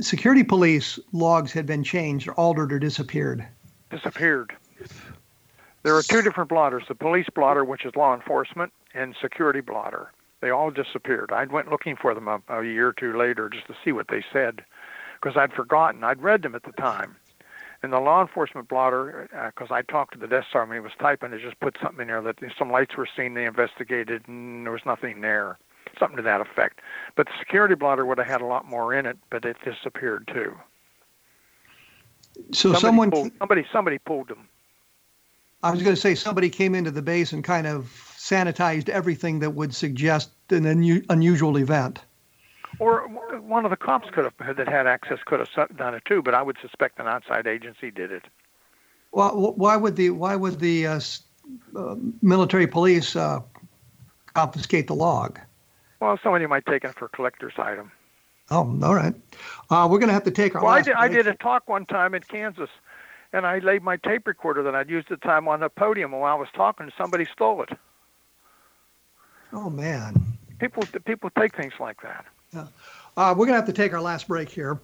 security 0.00 0.44
police 0.44 0.98
logs 1.12 1.52
had 1.52 1.66
been 1.66 1.82
changed, 1.82 2.28
or 2.28 2.34
altered, 2.34 2.72
or 2.72 2.78
disappeared? 2.78 3.46
Disappeared. 3.90 4.54
There 5.82 5.94
are 5.94 6.02
two 6.02 6.22
different 6.22 6.48
blotters 6.48 6.82
the 6.88 6.94
police 6.94 7.28
blotter, 7.34 7.64
which 7.64 7.84
is 7.84 7.94
law 7.94 8.14
enforcement, 8.14 8.72
and 8.94 9.14
security 9.20 9.60
blotter. 9.60 10.12
They 10.40 10.50
all 10.50 10.70
disappeared. 10.70 11.30
I 11.32 11.44
went 11.44 11.70
looking 11.70 11.96
for 11.96 12.14
them 12.14 12.28
a, 12.28 12.40
a 12.48 12.64
year 12.64 12.88
or 12.88 12.92
two 12.92 13.16
later 13.16 13.48
just 13.48 13.66
to 13.68 13.74
see 13.84 13.92
what 13.92 14.08
they 14.08 14.24
said 14.32 14.62
because 15.20 15.36
I'd 15.36 15.52
forgotten. 15.52 16.04
I'd 16.04 16.22
read 16.22 16.42
them 16.42 16.54
at 16.54 16.64
the 16.64 16.72
time. 16.72 17.16
And 17.82 17.92
the 17.92 18.00
law 18.00 18.22
enforcement 18.22 18.68
blotter, 18.68 19.28
because 19.54 19.70
uh, 19.70 19.74
I 19.74 19.82
talked 19.82 20.14
to 20.14 20.18
the 20.18 20.26
desk 20.26 20.48
sergeant 20.52 20.74
he 20.74 20.80
was 20.80 20.92
typing, 20.98 21.32
it 21.32 21.40
just 21.40 21.60
put 21.60 21.76
something 21.82 22.02
in 22.02 22.08
there 22.08 22.22
that 22.22 22.38
some 22.58 22.70
lights 22.70 22.96
were 22.96 23.08
seen, 23.16 23.34
they 23.34 23.44
investigated, 23.44 24.26
and 24.28 24.64
there 24.64 24.72
was 24.72 24.84
nothing 24.86 25.20
there. 25.20 25.58
Something 25.98 26.16
to 26.16 26.22
that 26.22 26.40
effect. 26.40 26.80
But 27.14 27.26
the 27.26 27.32
security 27.38 27.74
blotter 27.74 28.04
would 28.04 28.18
have 28.18 28.26
had 28.26 28.40
a 28.40 28.46
lot 28.46 28.66
more 28.66 28.92
in 28.92 29.06
it, 29.06 29.16
but 29.30 29.44
it 29.44 29.56
disappeared 29.64 30.28
too. 30.32 30.54
So 32.52 32.72
somebody 32.72 32.80
someone 32.80 33.10
pulled, 33.10 33.32
somebody 33.38 33.66
somebody 33.72 33.98
pulled 33.98 34.28
them. 34.28 34.48
I 35.62 35.70
was 35.70 35.82
going 35.82 35.94
to 35.94 36.00
say 36.00 36.14
somebody 36.14 36.50
came 36.50 36.74
into 36.74 36.90
the 36.90 37.02
base 37.02 37.32
and 37.32 37.42
kind 37.42 37.66
of 37.66 37.84
sanitized 38.16 38.88
everything 38.88 39.38
that 39.40 39.50
would 39.50 39.74
suggest 39.74 40.30
an 40.50 40.64
unu- 40.64 41.04
unusual 41.08 41.56
event. 41.56 42.00
Or 42.78 43.08
one 43.08 43.64
of 43.64 43.70
the 43.70 43.76
cops 43.76 44.08
could 44.10 44.24
have 44.24 44.56
that 44.56 44.68
had 44.68 44.86
access 44.86 45.18
could 45.24 45.40
have 45.40 45.76
done 45.76 45.94
it 45.94 46.04
too, 46.04 46.20
but 46.22 46.34
I 46.34 46.42
would 46.42 46.58
suspect 46.60 46.98
an 46.98 47.06
outside 47.06 47.46
agency 47.46 47.90
did 47.90 48.12
it. 48.12 48.24
Well, 49.12 49.54
why 49.56 49.76
would 49.76 49.96
the 49.96 50.10
why 50.10 50.36
would 50.36 50.60
the 50.60 50.86
uh, 50.86 51.00
uh, 51.74 51.96
military 52.20 52.66
police 52.66 53.16
uh, 53.16 53.40
confiscate 54.34 54.88
the 54.88 54.94
log? 54.94 55.38
Well, 56.00 56.18
somebody 56.22 56.46
might 56.46 56.66
take 56.66 56.84
it 56.84 56.94
for 56.94 57.06
a 57.06 57.08
collector's 57.08 57.54
item. 57.58 57.90
Oh, 58.50 58.78
all 58.82 58.94
right. 58.94 59.14
Uh, 59.70 59.88
we're 59.90 59.98
going 59.98 60.08
to 60.08 60.14
have 60.14 60.24
to 60.24 60.30
take 60.30 60.54
our. 60.54 60.62
Well, 60.62 60.72
I 60.72 60.82
did, 60.82 60.94
I 60.94 61.08
did 61.08 61.26
a 61.26 61.34
talk 61.34 61.68
one 61.68 61.84
time 61.86 62.14
in 62.14 62.22
Kansas 62.22 62.70
and 63.32 63.46
I 63.46 63.58
laid 63.58 63.82
my 63.82 63.96
tape 63.98 64.26
recorder 64.26 64.62
that 64.62 64.74
I'd 64.74 64.88
used 64.88 65.10
at 65.10 65.20
the 65.20 65.26
time 65.26 65.48
on 65.48 65.60
the 65.60 65.68
podium 65.68 66.12
while 66.12 66.24
I 66.24 66.34
was 66.34 66.48
talking. 66.54 66.90
Somebody 66.96 67.26
stole 67.26 67.62
it. 67.62 67.70
Oh 69.52 69.70
man! 69.70 70.14
People 70.58 70.84
people 71.04 71.30
take 71.38 71.56
things 71.56 71.74
like 71.78 72.00
that. 72.02 72.24
Yeah. 72.52 72.66
Uh, 73.16 73.34
we're 73.36 73.46
gonna 73.46 73.56
have 73.56 73.66
to 73.66 73.72
take 73.72 73.92
our 73.92 74.00
last 74.00 74.28
break 74.28 74.48
here. 74.48 74.80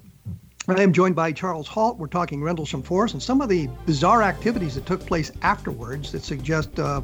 I 0.69 0.81
am 0.81 0.93
joined 0.93 1.17
by 1.17 1.33
Charles 1.33 1.67
Halt. 1.67 1.99
We're 1.99 2.07
talking 2.07 2.41
Rendlesham 2.41 2.83
Forest 2.83 3.15
and 3.15 3.23
some 3.23 3.41
of 3.41 3.49
the 3.49 3.69
bizarre 3.85 4.23
activities 4.23 4.77
that 4.77 4.87
took 4.87 5.05
place 5.05 5.33
afterwards 5.43 6.13
that 6.13 6.23
suggest 6.23 6.79
uh, 6.79 7.01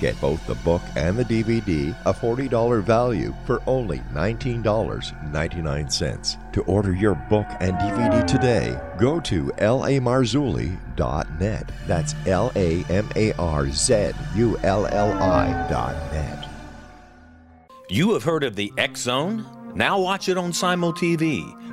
Get 0.00 0.20
both 0.20 0.44
the 0.46 0.54
book 0.56 0.82
and 0.94 1.18
the 1.18 1.24
DVD, 1.24 1.96
a 2.04 2.12
$40 2.12 2.82
value, 2.82 3.34
for 3.46 3.62
only 3.66 4.00
$19.99. 4.12 6.52
To 6.52 6.60
order 6.62 6.94
your 6.94 7.14
book 7.14 7.46
and 7.60 7.76
DVD 7.76 8.26
today, 8.26 8.78
go 8.98 9.20
to 9.20 9.44
lamarzulli.net. 9.58 11.70
That's 11.86 12.14
L 12.26 12.52
A 12.56 12.84
M 12.84 13.08
A 13.16 13.32
R 13.32 13.70
Z 13.70 14.10
U 14.34 14.58
L 14.62 14.86
L 14.86 15.22
I.net. 15.22 16.48
You 17.88 18.12
have 18.14 18.24
heard 18.24 18.42
of 18.42 18.56
the 18.56 18.72
X 18.76 19.02
Zone? 19.02 19.46
Now 19.74 20.00
watch 20.00 20.28
it 20.28 20.36
on 20.36 20.52
Simul 20.52 20.92
TV, 20.92 21.44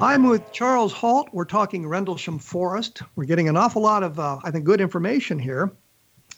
I'm 0.00 0.28
with 0.28 0.50
Charles 0.52 0.92
Halt. 0.92 1.28
We're 1.32 1.44
talking 1.44 1.86
Rendlesham 1.86 2.38
Forest. 2.38 3.02
We're 3.14 3.24
getting 3.24 3.48
an 3.48 3.56
awful 3.56 3.80
lot 3.80 4.02
of, 4.02 4.18
uh, 4.18 4.38
I 4.42 4.50
think, 4.50 4.64
good 4.64 4.80
information 4.80 5.38
here. 5.38 5.72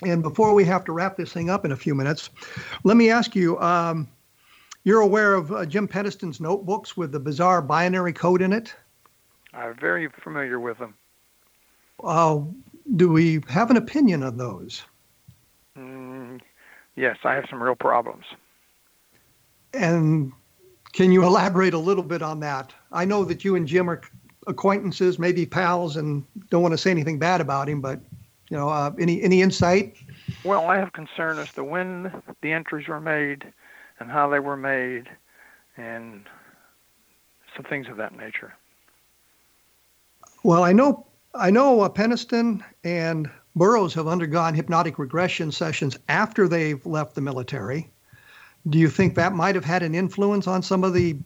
And 0.02 0.22
before 0.22 0.52
we 0.52 0.64
have 0.64 0.84
to 0.84 0.92
wrap 0.92 1.16
this 1.16 1.32
thing 1.32 1.48
up 1.48 1.64
in 1.64 1.72
a 1.72 1.76
few 1.76 1.94
minutes, 1.94 2.28
let 2.84 2.98
me 2.98 3.10
ask 3.10 3.34
you 3.34 3.58
um, 3.60 4.08
you're 4.84 5.00
aware 5.00 5.34
of 5.34 5.52
uh, 5.52 5.64
Jim 5.64 5.88
Penniston's 5.88 6.38
notebooks 6.38 6.98
with 6.98 7.12
the 7.12 7.20
bizarre 7.20 7.62
binary 7.62 8.12
code 8.12 8.42
in 8.42 8.52
it? 8.52 8.74
I'm 9.54 9.74
very 9.74 10.08
familiar 10.22 10.60
with 10.60 10.78
them. 10.78 10.94
Uh, 12.04 12.40
do 12.96 13.10
we 13.10 13.40
have 13.48 13.70
an 13.70 13.78
opinion 13.78 14.22
on 14.22 14.36
those? 14.36 14.84
Mm, 15.78 16.42
yes, 16.94 17.16
I 17.24 17.34
have 17.34 17.46
some 17.48 17.62
real 17.62 17.74
problems. 17.74 18.26
And 19.72 20.32
can 20.92 21.10
you 21.10 21.24
elaborate 21.24 21.74
a 21.74 21.78
little 21.78 22.02
bit 22.02 22.22
on 22.22 22.40
that? 22.40 22.74
I 22.96 23.04
know 23.04 23.24
that 23.24 23.44
you 23.44 23.56
and 23.56 23.66
Jim 23.66 23.90
are 23.90 24.00
acquaintances, 24.46 25.18
maybe 25.18 25.44
pals, 25.44 25.96
and 25.96 26.24
don't 26.50 26.62
want 26.62 26.72
to 26.72 26.78
say 26.78 26.90
anything 26.90 27.18
bad 27.18 27.40
about 27.42 27.68
him, 27.68 27.80
but 27.80 28.00
you 28.48 28.56
know, 28.56 28.68
uh, 28.68 28.90
any 28.98 29.22
any 29.22 29.42
insight? 29.42 29.96
Well, 30.44 30.66
I 30.66 30.78
have 30.78 30.92
concern 30.92 31.38
as 31.38 31.52
to 31.52 31.64
when 31.64 32.22
the 32.42 32.52
entries 32.52 32.88
were 32.88 33.00
made 33.00 33.44
and 34.00 34.10
how 34.10 34.28
they 34.28 34.38
were 34.38 34.56
made, 34.56 35.08
and 35.76 36.24
some 37.54 37.64
things 37.64 37.86
of 37.88 37.96
that 37.98 38.16
nature. 38.16 38.54
Well, 40.42 40.64
I 40.64 40.72
know 40.72 41.06
I 41.34 41.50
know 41.50 41.82
uh, 41.82 41.90
Penniston 41.90 42.64
and 42.82 43.30
Burroughs 43.56 43.94
have 43.94 44.06
undergone 44.06 44.54
hypnotic 44.54 44.98
regression 44.98 45.52
sessions 45.52 45.98
after 46.08 46.48
they've 46.48 46.84
left 46.86 47.14
the 47.14 47.20
military. 47.20 47.90
Do 48.68 48.78
you 48.78 48.88
think 48.88 49.14
that 49.14 49.34
might 49.34 49.54
have 49.54 49.64
had 49.64 49.82
an 49.82 49.94
influence 49.94 50.46
on 50.46 50.62
some 50.62 50.82
of 50.82 50.94
the 50.94 51.16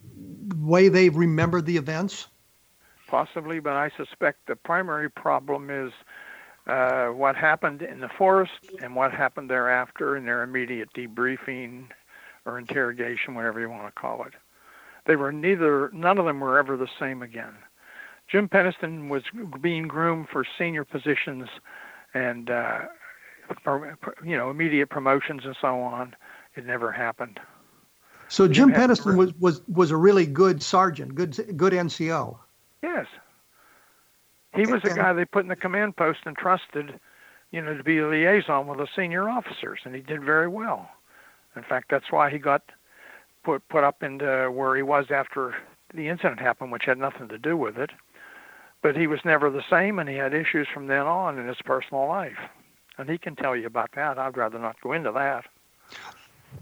way 0.57 0.88
they've 0.88 1.14
remembered 1.14 1.66
the 1.66 1.76
events? 1.76 2.28
Possibly, 3.07 3.61
but 3.61 3.72
I 3.72 3.90
suspect 3.96 4.46
the 4.46 4.57
primary 4.57 5.11
problem 5.11 5.70
is 5.70 5.92
uh, 6.66 7.09
what 7.09 7.36
happened 7.36 7.82
in 7.82 8.01
the 8.01 8.09
forest 8.09 8.53
and 8.82 8.94
what 8.94 9.12
happened 9.12 9.51
thereafter 9.51 10.16
in 10.16 10.24
their 10.24 10.42
immediate 10.42 10.92
debriefing 10.92 11.88
or 12.44 12.59
interrogation, 12.59 13.34
whatever 13.34 13.61
you 13.61 13.68
want 13.68 13.86
to 13.86 14.01
call 14.01 14.24
it. 14.24 14.34
They 15.07 15.16
were 15.16 15.32
neither, 15.32 15.90
none 15.92 16.18
of 16.18 16.26
them 16.26 16.40
were 16.40 16.59
ever 16.59 16.76
the 16.76 16.88
same 16.98 17.22
again. 17.22 17.55
Jim 18.28 18.48
Penniston 18.48 19.09
was 19.09 19.24
being 19.61 19.88
groomed 19.88 20.28
for 20.30 20.44
senior 20.57 20.84
positions 20.84 21.48
and, 22.14 22.48
uh, 22.48 22.80
you 24.24 24.36
know, 24.36 24.51
immediate 24.51 24.88
promotions 24.88 25.42
and 25.44 25.57
so 25.61 25.80
on 25.80 26.14
it 26.55 26.64
never 26.64 26.92
happened. 26.92 27.40
So 28.31 28.47
Jim, 28.47 28.72
Penniston 28.72 29.16
was, 29.16 29.35
was 29.41 29.61
was 29.66 29.91
a 29.91 29.97
really 29.97 30.24
good 30.24 30.62
sergeant, 30.62 31.16
good 31.16 31.37
good 31.57 31.72
NCO. 31.72 32.39
Yes. 32.81 33.07
He 34.55 34.66
was 34.66 34.83
the 34.83 34.91
guy 34.91 35.12
they 35.12 35.24
put 35.24 35.41
in 35.41 35.49
the 35.49 35.57
command 35.57 35.97
post 35.97 36.20
and 36.24 36.37
trusted, 36.37 36.99
you 37.51 37.61
know, 37.61 37.76
to 37.76 37.83
be 37.83 37.99
a 37.99 38.07
liaison 38.07 38.68
with 38.68 38.78
the 38.78 38.87
senior 38.95 39.28
officers, 39.28 39.81
and 39.85 39.97
he 39.97 40.01
did 40.01 40.22
very 40.22 40.47
well. 40.47 40.89
In 41.57 41.62
fact, 41.64 41.91
that's 41.91 42.12
why 42.12 42.31
he 42.31 42.39
got 42.39 42.62
put 43.43 43.68
put 43.68 43.83
up 43.83 44.03
into 44.05 44.49
where 44.53 44.76
he 44.76 44.83
was 44.83 45.07
after 45.11 45.57
the 45.93 46.07
incident 46.07 46.39
happened, 46.39 46.70
which 46.70 46.85
had 46.85 46.99
nothing 46.99 47.26
to 47.28 47.39
do 47.39 47.57
with 47.57 47.76
it. 47.78 47.91
But 48.81 48.97
he 48.97 49.09
was 49.09 49.20
never 49.24 49.51
the 49.51 49.64
same, 49.68 49.99
and 49.99 50.09
he 50.09 50.14
had 50.14 50.35
issues 50.35 50.68
from 50.72 50.87
then 50.87 51.05
on 51.07 51.37
in 51.37 51.49
his 51.49 51.61
personal 51.64 52.07
life. 52.07 52.39
And 52.97 53.11
he 53.11 53.18
can 53.18 53.35
tell 53.35 53.57
you 53.57 53.66
about 53.66 53.91
that. 53.97 54.18
I'd 54.18 54.37
rather 54.37 54.61
not 54.61 54.81
go 54.81 54.93
into 54.93 55.11
that. 55.11 55.47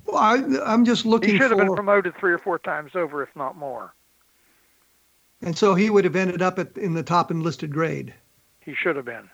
Well, 0.08 0.16
I, 0.16 0.72
am 0.72 0.86
just 0.86 1.04
looking. 1.04 1.30
He 1.30 1.38
should 1.38 1.50
have 1.50 1.58
been 1.58 1.74
promoted 1.74 2.16
three 2.16 2.32
or 2.32 2.38
four 2.38 2.58
times 2.58 2.92
over, 2.94 3.22
if 3.22 3.28
not 3.36 3.56
more. 3.56 3.92
And 5.42 5.56
so 5.56 5.74
he 5.74 5.90
would 5.90 6.04
have 6.04 6.16
ended 6.16 6.40
up 6.40 6.58
at, 6.58 6.76
in 6.78 6.94
the 6.94 7.02
top 7.02 7.30
enlisted 7.30 7.72
grade. 7.72 8.14
He 8.60 8.74
should 8.74 8.96
have 8.96 9.04
been. 9.04 9.28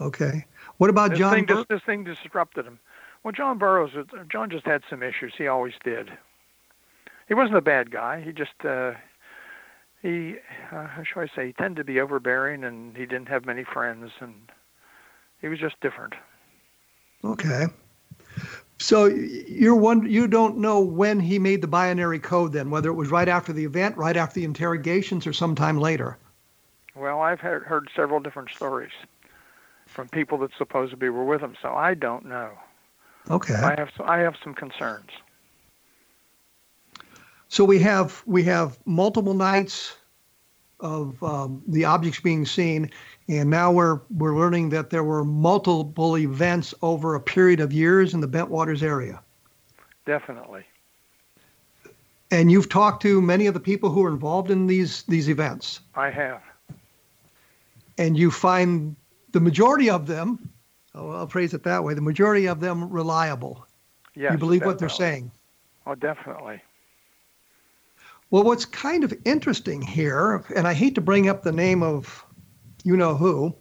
Okay. 0.00 0.44
What 0.78 0.90
about 0.90 1.10
this 1.10 1.20
John? 1.20 1.34
Thing, 1.34 1.46
Bur- 1.46 1.54
this, 1.56 1.66
this 1.68 1.82
thing 1.84 2.04
disrupted 2.04 2.66
him. 2.66 2.80
Well, 3.22 3.32
John 3.32 3.58
Burroughs, 3.58 3.92
John 4.30 4.50
just 4.50 4.66
had 4.66 4.82
some 4.90 5.02
issues. 5.02 5.34
He 5.36 5.46
always 5.46 5.74
did. 5.84 6.10
He 7.28 7.34
wasn't 7.34 7.58
a 7.58 7.62
bad 7.62 7.92
guy. 7.92 8.20
He 8.20 8.32
just 8.32 8.64
uh, 8.64 8.94
he 10.02 10.36
uh, 10.72 10.86
how 10.88 11.04
should 11.04 11.20
I 11.20 11.26
say? 11.36 11.46
He 11.48 11.52
tended 11.52 11.76
to 11.76 11.84
be 11.84 12.00
overbearing, 12.00 12.64
and 12.64 12.96
he 12.96 13.06
didn't 13.06 13.28
have 13.28 13.46
many 13.46 13.62
friends, 13.62 14.10
and 14.18 14.34
he 15.40 15.46
was 15.46 15.60
just 15.60 15.80
different. 15.80 16.14
Okay. 17.24 17.66
So 18.80 19.04
you're 19.04 19.76
one. 19.76 20.10
You 20.10 20.26
don't 20.26 20.56
know 20.56 20.80
when 20.80 21.20
he 21.20 21.38
made 21.38 21.60
the 21.60 21.68
binary 21.68 22.18
code, 22.18 22.54
then 22.54 22.70
whether 22.70 22.88
it 22.88 22.94
was 22.94 23.10
right 23.10 23.28
after 23.28 23.52
the 23.52 23.64
event, 23.64 23.94
right 23.98 24.16
after 24.16 24.40
the 24.40 24.44
interrogations, 24.44 25.26
or 25.26 25.34
sometime 25.34 25.78
later. 25.78 26.16
Well, 26.96 27.20
I've 27.20 27.40
heard, 27.40 27.64
heard 27.64 27.90
several 27.94 28.20
different 28.20 28.50
stories 28.50 28.92
from 29.86 30.08
people 30.08 30.38
that 30.38 30.50
supposedly 30.56 31.10
were 31.10 31.24
with 31.24 31.42
him, 31.42 31.56
so 31.60 31.74
I 31.74 31.92
don't 31.92 32.24
know. 32.24 32.52
Okay. 33.30 33.54
I 33.54 33.74
have 33.78 33.90
I 34.02 34.18
have 34.20 34.34
some 34.42 34.54
concerns. 34.54 35.10
So 37.48 37.64
we 37.64 37.80
have 37.80 38.22
we 38.24 38.44
have 38.44 38.78
multiple 38.86 39.34
nights 39.34 39.94
of 40.80 41.22
um, 41.22 41.62
the 41.66 41.84
objects 41.84 42.20
being 42.20 42.46
seen, 42.46 42.90
and 43.28 43.50
now 43.50 43.70
we're 43.70 44.00
we're 44.10 44.36
learning 44.36 44.70
that 44.70 44.90
there 44.90 45.04
were 45.04 45.24
multiple 45.24 46.18
events 46.18 46.74
over 46.82 47.14
a 47.14 47.20
period 47.20 47.60
of 47.60 47.72
years 47.72 48.14
in 48.14 48.20
the 48.20 48.28
Bentwaters 48.28 48.82
area. 48.82 49.20
Definitely. 50.06 50.64
And 52.30 52.50
you've 52.50 52.68
talked 52.68 53.02
to 53.02 53.20
many 53.20 53.46
of 53.46 53.54
the 53.54 53.60
people 53.60 53.90
who 53.90 54.04
are 54.04 54.10
involved 54.10 54.50
in 54.50 54.66
these 54.66 55.02
these 55.04 55.28
events. 55.28 55.80
I 55.94 56.10
have. 56.10 56.42
And 57.98 58.16
you 58.16 58.30
find 58.30 58.96
the 59.32 59.40
majority 59.40 59.90
of 59.90 60.06
them, 60.06 60.50
oh, 60.94 61.10
I'll 61.10 61.26
phrase 61.26 61.54
it 61.54 61.64
that 61.64 61.84
way, 61.84 61.94
the 61.94 62.00
majority 62.00 62.46
of 62.46 62.60
them 62.60 62.88
reliable. 62.88 63.66
Yes, 64.14 64.32
you 64.32 64.38
believe 64.38 64.60
definitely. 64.60 64.72
what 64.72 64.78
they're 64.78 64.88
saying. 64.88 65.30
Oh, 65.86 65.94
definitely. 65.94 66.62
Well, 68.30 68.44
what's 68.44 68.64
kind 68.64 69.02
of 69.02 69.12
interesting 69.24 69.82
here, 69.82 70.44
and 70.54 70.68
I 70.68 70.72
hate 70.72 70.94
to 70.94 71.00
bring 71.00 71.28
up 71.28 71.42
the 71.42 71.52
name 71.52 71.82
of 71.82 72.24
you 72.84 72.96
know 72.96 73.16
who, 73.16 73.54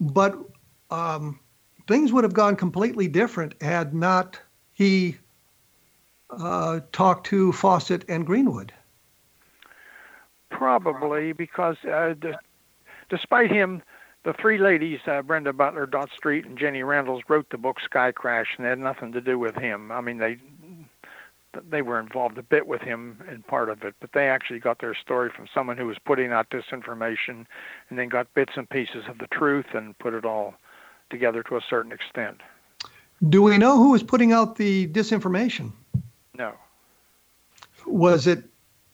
but 0.00 0.36
um, 0.90 1.38
things 1.86 2.12
would 2.12 2.24
have 2.24 2.34
gone 2.34 2.56
completely 2.56 3.08
different 3.08 3.54
had 3.62 3.94
not 3.94 4.40
he 4.72 5.16
uh, 6.30 6.80
talked 6.92 7.26
to 7.28 7.52
Fawcett 7.52 8.04
and 8.08 8.26
Greenwood. 8.26 8.72
Probably 10.50 11.32
because 11.32 11.76
uh, 11.84 12.14
d- 12.20 12.32
despite 13.08 13.50
him, 13.50 13.82
the 14.24 14.32
three 14.32 14.58
ladies, 14.58 15.00
uh, 15.06 15.22
Brenda 15.22 15.52
Butler, 15.52 15.86
Dot 15.86 16.10
Street, 16.16 16.44
and 16.44 16.58
Jenny 16.58 16.80
Randles, 16.80 17.22
wrote 17.28 17.50
the 17.50 17.58
book 17.58 17.78
Sky 17.80 18.12
Crash, 18.12 18.54
and 18.56 18.66
it 18.66 18.70
had 18.70 18.78
nothing 18.78 19.12
to 19.12 19.20
do 19.20 19.38
with 19.38 19.56
him. 19.56 19.90
I 19.90 20.00
mean, 20.00 20.18
they 20.18 20.38
they 21.68 21.82
were 21.82 22.00
involved 22.00 22.38
a 22.38 22.42
bit 22.42 22.66
with 22.66 22.80
him 22.80 23.22
in 23.30 23.42
part 23.42 23.68
of 23.68 23.82
it, 23.82 23.94
but 24.00 24.10
they 24.12 24.28
actually 24.28 24.58
got 24.58 24.80
their 24.80 24.94
story 24.94 25.30
from 25.34 25.46
someone 25.52 25.76
who 25.76 25.86
was 25.86 25.98
putting 25.98 26.32
out 26.32 26.50
disinformation 26.50 27.46
and 27.88 27.98
then 27.98 28.08
got 28.08 28.32
bits 28.34 28.52
and 28.56 28.68
pieces 28.68 29.04
of 29.08 29.18
the 29.18 29.26
truth 29.28 29.66
and 29.74 29.98
put 29.98 30.14
it 30.14 30.24
all 30.24 30.54
together 31.10 31.42
to 31.44 31.56
a 31.56 31.60
certain 31.68 31.92
extent. 31.92 32.40
Do 33.28 33.42
we 33.42 33.58
know 33.58 33.76
who 33.76 33.90
was 33.90 34.02
putting 34.02 34.32
out 34.32 34.56
the 34.56 34.88
disinformation? 34.88 35.72
No. 36.36 36.54
Was 37.86 38.26
it 38.26 38.44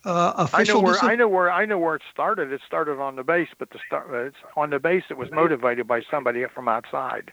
uh, 0.05 0.33
official? 0.37 0.81
I 0.81 0.83
know 0.83 0.83
where 0.83 1.05
I 1.05 1.15
know 1.15 1.29
where 1.29 1.51
I 1.51 1.65
know 1.65 1.79
where 1.79 1.95
it 1.95 2.03
started. 2.13 2.53
It 2.53 2.61
started 2.67 2.99
on 2.99 3.17
the 3.17 3.25
base, 3.25 3.49
but 3.59 3.71
the 3.71 3.79
start 3.87 4.13
it's 4.13 4.37
on 4.57 4.71
the 4.71 4.79
base. 4.79 5.05
It 5.11 5.17
was 5.17 5.31
motivated 5.31 5.87
by 5.87 6.03
somebody 6.11 6.45
from 6.55 6.69
outside. 6.69 7.33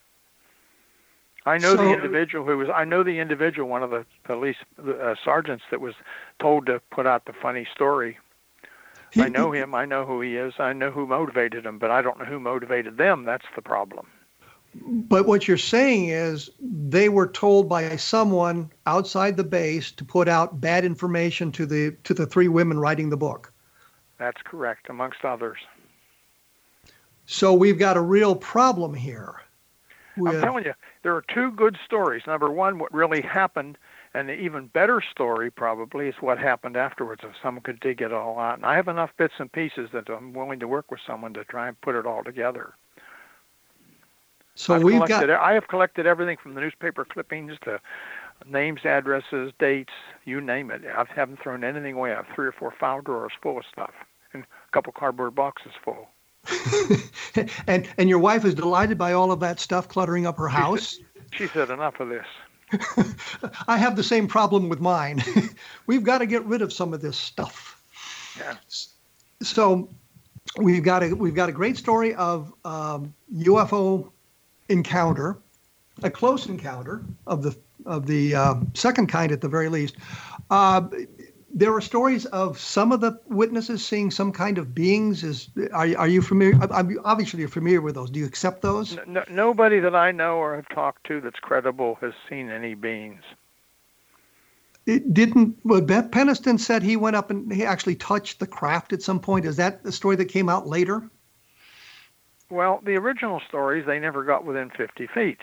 I 1.46 1.58
know 1.58 1.76
so, 1.76 1.84
the 1.84 1.94
individual 1.94 2.46
who 2.46 2.58
was. 2.58 2.70
I 2.74 2.86
know 2.86 3.04
the 3.04 3.20
individual, 3.20 3.70
one 3.70 3.84
of 3.84 3.92
the 3.92 4.06
police 4.24 4.56
uh, 4.80 5.16
sergeants 5.24 5.64
that 5.70 5.80
was 5.80 5.94
told 6.40 6.66
to 6.66 6.82
put 6.92 7.06
out 7.06 7.26
the 7.26 7.34
funny 7.34 7.68
story. 7.74 8.18
He, 9.12 9.22
I 9.22 9.30
know 9.30 9.52
him. 9.52 9.76
I 9.76 9.86
know 9.86 10.06
who 10.06 10.22
he 10.22 10.36
is. 10.36 10.54
I 10.60 10.74
know 10.74 10.92
who 10.92 11.06
motivated 11.06 11.66
him, 11.66 11.78
but 11.78 11.92
I 11.92 12.02
don't 12.02 12.18
know 12.18 12.26
who 12.26 12.40
motivated 12.40 12.98
them. 12.98 13.24
That's 13.24 13.46
the 13.56 13.62
problem. 13.62 14.08
But 14.74 15.26
what 15.26 15.48
you're 15.48 15.58
saying 15.58 16.10
is 16.10 16.50
they 16.60 17.08
were 17.10 17.28
told 17.28 17.70
by 17.70 17.96
someone 17.96 18.70
outside 18.88 19.38
the 19.38 19.44
base 19.44 19.92
to 19.92 20.04
put 20.04 20.28
out 20.28 20.60
bad 20.60 20.84
information 20.84 21.52
to 21.54 21.66
the 21.66 21.96
to 22.04 22.14
the 22.14 22.26
three 22.26 22.48
women 22.48 22.80
writing 22.80 23.10
the 23.10 23.18
book. 23.18 23.54
That's 24.18 24.42
correct, 24.44 24.90
amongst 24.90 25.24
others. 25.24 25.60
So 27.26 27.54
we've 27.54 27.80
got 27.80 27.98
a 27.98 28.02
real 28.02 28.36
problem 28.36 28.94
here. 28.94 29.36
With, 30.18 30.36
I'm 30.36 30.42
telling 30.42 30.66
you, 30.66 30.74
there 31.06 31.16
are 31.16 31.22
two 31.22 31.52
good 31.52 31.78
stories. 31.86 32.24
Number 32.26 32.50
one, 32.50 32.80
what 32.80 32.92
really 32.92 33.22
happened, 33.22 33.78
and 34.16 34.28
the 34.28 34.34
even 34.34 34.66
better 34.66 35.04
story 35.12 35.52
probably 35.52 36.08
is 36.08 36.16
what 36.20 36.40
happened 36.40 36.76
afterwards. 36.76 37.22
If 37.24 37.34
someone 37.44 37.62
could 37.62 37.80
dig 37.80 38.02
it 38.02 38.12
all 38.12 38.40
out, 38.40 38.56
and 38.56 38.66
I 38.66 38.76
have 38.76 38.88
enough 38.88 39.12
bits 39.16 39.36
and 39.38 39.52
pieces 39.52 39.92
that 39.94 40.10
I'm 40.10 40.34
willing 40.34 40.60
to 40.62 40.68
work 40.68 40.90
with 40.90 41.00
someone 41.06 41.32
to 41.36 41.44
try 41.44 41.68
and 41.68 41.80
put 41.82 41.94
it 41.94 42.08
all 42.08 42.24
together. 42.24 42.74
So 44.56 44.74
I've 44.74 44.84
we've 44.84 45.08
got. 45.08 45.30
I 45.30 45.54
have 45.54 45.68
collected 45.68 46.08
everything 46.08 46.38
from 46.42 46.56
the 46.56 46.62
newspaper 46.62 47.06
clippings 47.06 47.54
to 47.66 47.80
names, 48.48 48.80
addresses, 48.84 49.52
dates, 49.60 49.94
you 50.24 50.42
name 50.42 50.72
it. 50.72 50.82
I 50.88 51.06
haven't 51.16 51.40
thrown 51.40 51.64
anything 51.64 51.94
away. 51.94 52.14
I 52.14 52.16
have 52.16 52.28
three 52.34 52.48
or 52.48 52.52
four 52.52 52.74
file 52.80 53.02
drawers 53.02 53.34
full 53.44 53.60
of 53.60 53.66
stuff, 53.72 53.94
and 54.34 54.42
a 54.42 54.72
couple 54.72 54.92
cardboard 54.92 55.36
boxes 55.36 55.74
full. 55.84 56.08
and 57.68 57.88
and 57.98 58.10
your 58.10 58.20
wife 58.20 58.46
is 58.46 58.54
delighted 58.54 58.98
by 58.98 59.14
all 59.14 59.32
of 59.32 59.40
that 59.40 59.60
stuff 59.60 59.88
cluttering 59.88 60.26
up 60.26 60.38
her 60.38 60.48
house. 60.48 61.00
She 61.32 61.48
said, 61.48 61.70
"Enough 61.70 62.00
of 62.00 62.10
this." 62.10 62.26
I 63.68 63.78
have 63.78 63.96
the 63.96 64.04
same 64.04 64.28
problem 64.28 64.70
with 64.70 64.80
mine. 64.80 65.24
we've 65.88 66.04
got 66.04 66.20
to 66.20 66.26
get 66.26 66.44
rid 66.46 66.62
of 66.62 66.74
some 66.74 66.94
of 66.94 67.02
this 67.02 67.18
stuff. 67.18 67.82
Yeah. 68.38 68.56
So 69.42 69.90
we've 70.58 70.84
got 70.84 71.04
a 71.04 71.14
we've 71.14 71.36
got 71.36 71.50
a 71.50 71.52
great 71.52 71.78
story 71.78 72.16
of 72.16 72.54
um, 72.64 73.14
UFO 73.34 74.10
encounter, 74.70 75.38
a 76.04 76.10
close 76.10 76.48
encounter 76.48 77.04
of 77.28 77.44
the 77.44 77.56
of 77.86 78.08
the 78.08 78.36
uh, 78.36 78.56
second 78.74 79.08
kind 79.08 79.32
at 79.32 79.42
the 79.42 79.50
very 79.50 79.70
least. 79.70 79.96
Uh, 80.50 80.88
there 81.56 81.74
are 81.74 81.80
stories 81.80 82.26
of 82.26 82.60
some 82.60 82.92
of 82.92 83.00
the 83.00 83.18
witnesses 83.28 83.84
seeing 83.84 84.12
some 84.12 84.34
kind 84.34 84.58
of 84.58 84.76
beings. 84.76 85.24
Is 85.24 85.50
are, 85.72 85.88
are 85.98 86.08
you 86.08 86.22
familiar? 86.22 86.60
I'm 86.70 87.00
obviously 87.06 87.40
you're 87.40 87.50
familiar 87.50 87.82
with 87.82 87.96
those. 87.96 88.10
Do 88.12 88.20
you 88.20 88.26
accept 88.26 88.62
those? 88.62 88.98
No, 89.08 89.24
nobody 89.32 89.80
that 89.80 89.96
I 89.96 90.12
know 90.12 90.36
or 90.36 90.58
have 90.58 90.68
talked 90.68 91.08
to 91.08 91.22
that's 91.22 91.40
credible 91.40 91.98
has 92.02 92.14
seen 92.30 92.50
any 92.50 92.76
beings. 92.76 93.24
It 94.86 95.14
didn't. 95.14 95.58
Well, 95.64 95.82
Beth 95.82 96.12
Penniston 96.12 96.60
said 96.60 96.84
he 96.84 96.98
went 96.98 97.16
up 97.16 97.32
and 97.32 97.52
he 97.52 97.66
actually 97.66 97.96
touched 97.96 98.40
the 98.40 98.48
craft 98.48 98.92
at 98.92 99.02
some 99.02 99.22
point. 99.22 99.46
Is 99.46 99.56
that 99.56 99.82
the 99.82 99.94
story 99.94 100.18
that 100.18 100.26
came 100.26 100.50
out 100.50 100.68
later? 100.68 101.10
Well, 102.52 102.82
the 102.84 102.98
original 102.98 103.42
stories 103.48 103.86
they 103.88 103.98
never 103.98 104.24
got 104.24 104.46
within 104.46 104.70
50 104.70 105.08
feet. 105.08 105.40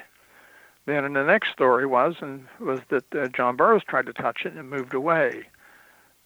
Then, 0.85 1.05
in 1.05 1.15
the 1.15 1.25
next 1.25 1.53
story 1.53 1.87
was 1.87 2.17
and 2.21 2.47
was 2.61 2.81
that 2.91 3.05
uh, 3.15 3.29
John 3.29 3.57
Burroughs 3.57 3.83
tried 3.89 4.07
to 4.07 4.13
touch 4.13 4.43
it 4.45 4.53
and 4.53 4.59
it 4.59 4.63
moved 4.65 4.95
away 4.95 5.47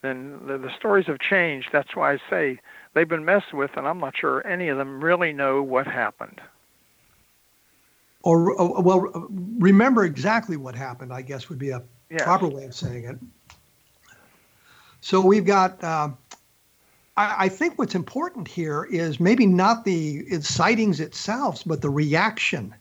then 0.07 0.47
the, 0.47 0.59
the 0.59 0.75
stories 0.77 1.07
have 1.07 1.19
changed. 1.19 1.69
That's 1.73 1.95
why 1.95 2.15
I 2.15 2.19
say 2.31 2.61
they've 2.95 3.09
been 3.09 3.25
messed 3.25 3.53
with, 3.53 3.71
and 3.77 3.87
I'm 3.87 3.99
not 3.99 4.17
sure 4.17 4.47
any 4.47 4.69
of 4.69 4.79
them 4.79 5.03
really 5.03 5.33
know 5.33 5.63
what 5.63 5.87
happened. 5.87 6.41
Or, 8.23 8.61
uh, 8.61 8.81
well, 8.81 9.29
remember 9.31 10.05
exactly 10.05 10.57
what 10.57 10.75
happened, 10.75 11.13
I 11.13 11.23
guess 11.23 11.49
would 11.49 11.59
be 11.59 11.71
a 11.71 11.83
yes. 12.11 12.23
proper 12.23 12.49
way 12.49 12.65
of 12.65 12.75
saying 12.75 13.05
it. 13.05 13.19
So 15.01 15.21
we've 15.21 15.45
got, 15.45 15.83
uh, 15.85 16.09
I, 17.17 17.45
I, 17.45 17.49
think 17.49 17.79
what's 17.79 17.95
important 17.95 18.49
here 18.49 18.85
is 18.91 19.21
maybe 19.21 19.47
not 19.47 19.85
the 19.85 20.41
sightings 20.41 20.99
itself, 20.99 21.63
but 21.65 21.83
the 21.83 21.91
reaction 21.91 22.75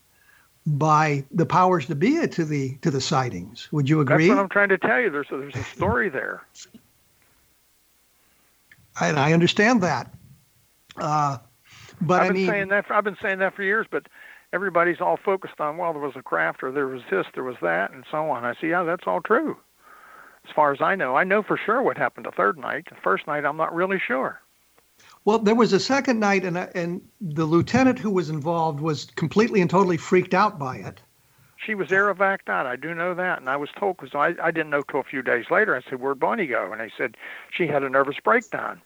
by 0.66 1.24
the 1.32 1.46
powers 1.46 1.86
to 1.88 1.96
be 1.96 2.26
to 2.28 2.46
the 2.46 2.76
to 2.82 2.90
the 2.90 3.02
sightings. 3.02 3.72
Would 3.72 3.88
you 3.88 4.02
agree? 4.02 4.28
That's 4.28 4.38
what 4.38 4.44
I'm 4.44 4.50
trying 4.50 4.70
to 4.70 4.78
tell 4.78 5.00
you. 5.00 5.12
There's 5.12 5.28
a, 5.32 5.38
there's 5.38 5.56
a 5.56 5.64
story 5.64 6.10
there. 6.10 6.42
And 9.00 9.20
I 9.20 9.34
understand 9.34 9.82
that. 9.84 10.14
Uh, 10.98 11.38
but 12.02 12.22
I've 12.22 12.28
been 12.28 12.36
I 12.36 12.40
mean, 12.40 12.48
saying 12.48 12.68
that. 12.70 12.88
For, 12.88 12.94
I've 12.94 13.04
been 13.04 13.18
saying 13.22 13.40
that 13.40 13.56
for 13.56 13.64
years, 13.64 13.88
but 13.90 14.08
everybody's 14.54 15.02
all 15.02 15.18
focused 15.18 15.60
on 15.60 15.78
well, 15.78 15.94
there 15.94 16.02
was 16.02 16.16
a 16.16 16.22
craft, 16.22 16.64
or 16.64 16.72
there 16.72 16.88
was 16.88 17.02
this, 17.10 17.26
there 17.34 17.44
was 17.44 17.58
that, 17.62 17.92
and 17.92 18.06
so 18.10 18.30
on. 18.30 18.46
I 18.46 18.54
see, 18.60 18.70
yeah, 18.70 18.84
that's 18.84 19.04
all 19.06 19.22
true. 19.22 19.58
As 20.48 20.54
far 20.54 20.72
as 20.72 20.82
I 20.82 20.96
know, 20.96 21.16
I 21.16 21.24
know 21.24 21.42
for 21.42 21.58
sure 21.58 21.82
what 21.82 21.98
happened 21.98 22.26
the 22.26 22.32
third 22.32 22.58
night. 22.58 22.86
The 22.90 22.96
first 23.04 23.26
night, 23.28 23.46
I'm 23.46 23.58
not 23.58 23.74
really 23.74 24.00
sure. 24.00 24.42
Well, 25.26 25.40
there 25.40 25.56
was 25.56 25.74
a 25.74 25.80
second 25.80 26.20
night, 26.20 26.46
and 26.46 26.58
and 26.58 27.02
the 27.20 27.46
lieutenant 27.46 28.00
who 28.00 28.12
was 28.12 28.30
involved 28.30 28.80
was 28.80 29.06
completely 29.16 29.60
and 29.62 29.70
totally 29.70 29.98
freaked 29.98 30.34
out 30.34 30.60
by 30.60 30.78
it. 30.78 31.02
She 31.58 31.74
was 31.74 31.88
airevac'd 31.90 32.50
out. 32.50 32.68
I 32.68 32.76
do 32.76 32.94
know 32.94 33.16
that, 33.16 33.40
and 33.40 33.50
I 33.50 33.58
was 33.58 33.70
told 33.78 33.98
because 33.98 34.14
I 34.14 34.36
I 34.42 34.52
didn't 34.52 34.70
know 34.70 34.84
till 34.84 35.00
a 35.00 35.04
few 35.04 35.22
days 35.22 35.46
later. 35.50 35.76
I 35.76 35.82
said, 35.90 36.00
"Where'd 36.00 36.20
Bonnie 36.20 36.48
go?" 36.48 36.72
And 36.72 36.80
they 36.80 36.92
said 36.96 37.18
she 37.52 37.68
had 37.68 37.84
a 37.84 37.90
nervous 37.90 38.20
breakdown. 38.24 38.82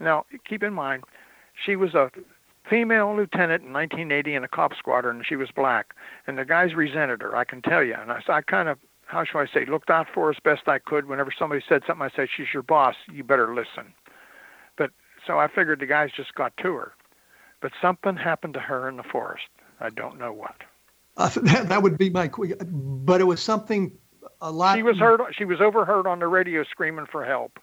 Now, 0.00 0.24
keep 0.48 0.62
in 0.62 0.72
mind, 0.72 1.04
she 1.64 1.76
was 1.76 1.94
a 1.94 2.10
female 2.68 3.14
lieutenant 3.14 3.64
in 3.64 3.72
1980 3.72 4.34
in 4.34 4.44
a 4.44 4.48
cop 4.48 4.74
squadron, 4.74 5.16
and 5.16 5.26
she 5.26 5.36
was 5.36 5.50
black. 5.54 5.94
And 6.26 6.38
the 6.38 6.44
guys 6.44 6.74
resented 6.74 7.22
her, 7.22 7.36
I 7.36 7.44
can 7.44 7.62
tell 7.62 7.82
you. 7.82 7.94
And 7.94 8.10
I, 8.10 8.22
I 8.28 8.42
kind 8.42 8.68
of, 8.68 8.78
how 9.06 9.24
shall 9.24 9.40
I 9.40 9.46
say, 9.46 9.66
looked 9.66 9.90
out 9.90 10.06
for 10.12 10.26
her 10.26 10.30
as 10.30 10.36
best 10.42 10.68
I 10.68 10.78
could. 10.78 11.06
Whenever 11.06 11.32
somebody 11.36 11.62
said 11.68 11.82
something, 11.86 12.02
I 12.02 12.14
said, 12.14 12.28
"She's 12.34 12.46
your 12.54 12.62
boss. 12.62 12.94
You 13.12 13.24
better 13.24 13.54
listen." 13.54 13.92
But 14.76 14.92
so 15.26 15.38
I 15.38 15.48
figured 15.48 15.80
the 15.80 15.86
guys 15.86 16.10
just 16.16 16.34
got 16.34 16.56
to 16.58 16.74
her. 16.74 16.92
But 17.60 17.72
something 17.82 18.16
happened 18.16 18.54
to 18.54 18.60
her 18.60 18.88
in 18.88 18.96
the 18.96 19.02
forest. 19.02 19.48
I 19.80 19.90
don't 19.90 20.18
know 20.18 20.32
what. 20.32 20.54
Uh, 21.16 21.28
that, 21.42 21.68
that 21.68 21.82
would 21.82 21.98
be 21.98 22.08
my, 22.08 22.30
but 22.62 23.20
it 23.20 23.24
was 23.24 23.42
something 23.42 23.98
a 24.40 24.50
lot. 24.50 24.76
She 24.76 24.82
was 24.82 24.98
heard. 24.98 25.20
She 25.36 25.44
was 25.44 25.60
overheard 25.60 26.06
on 26.06 26.20
the 26.20 26.28
radio 26.28 26.64
screaming 26.64 27.06
for 27.10 27.24
help. 27.24 27.58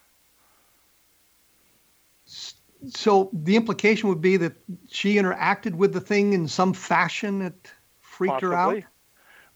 So 2.27 3.29
the 3.33 3.55
implication 3.55 4.09
would 4.09 4.21
be 4.21 4.37
that 4.37 4.53
she 4.87 5.15
interacted 5.15 5.73
with 5.75 5.93
the 5.93 6.01
thing 6.01 6.33
in 6.33 6.47
some 6.47 6.73
fashion 6.73 7.39
that 7.39 7.71
freaked 8.01 8.33
Possibly. 8.41 8.49
her 8.49 8.55
out. 8.55 8.83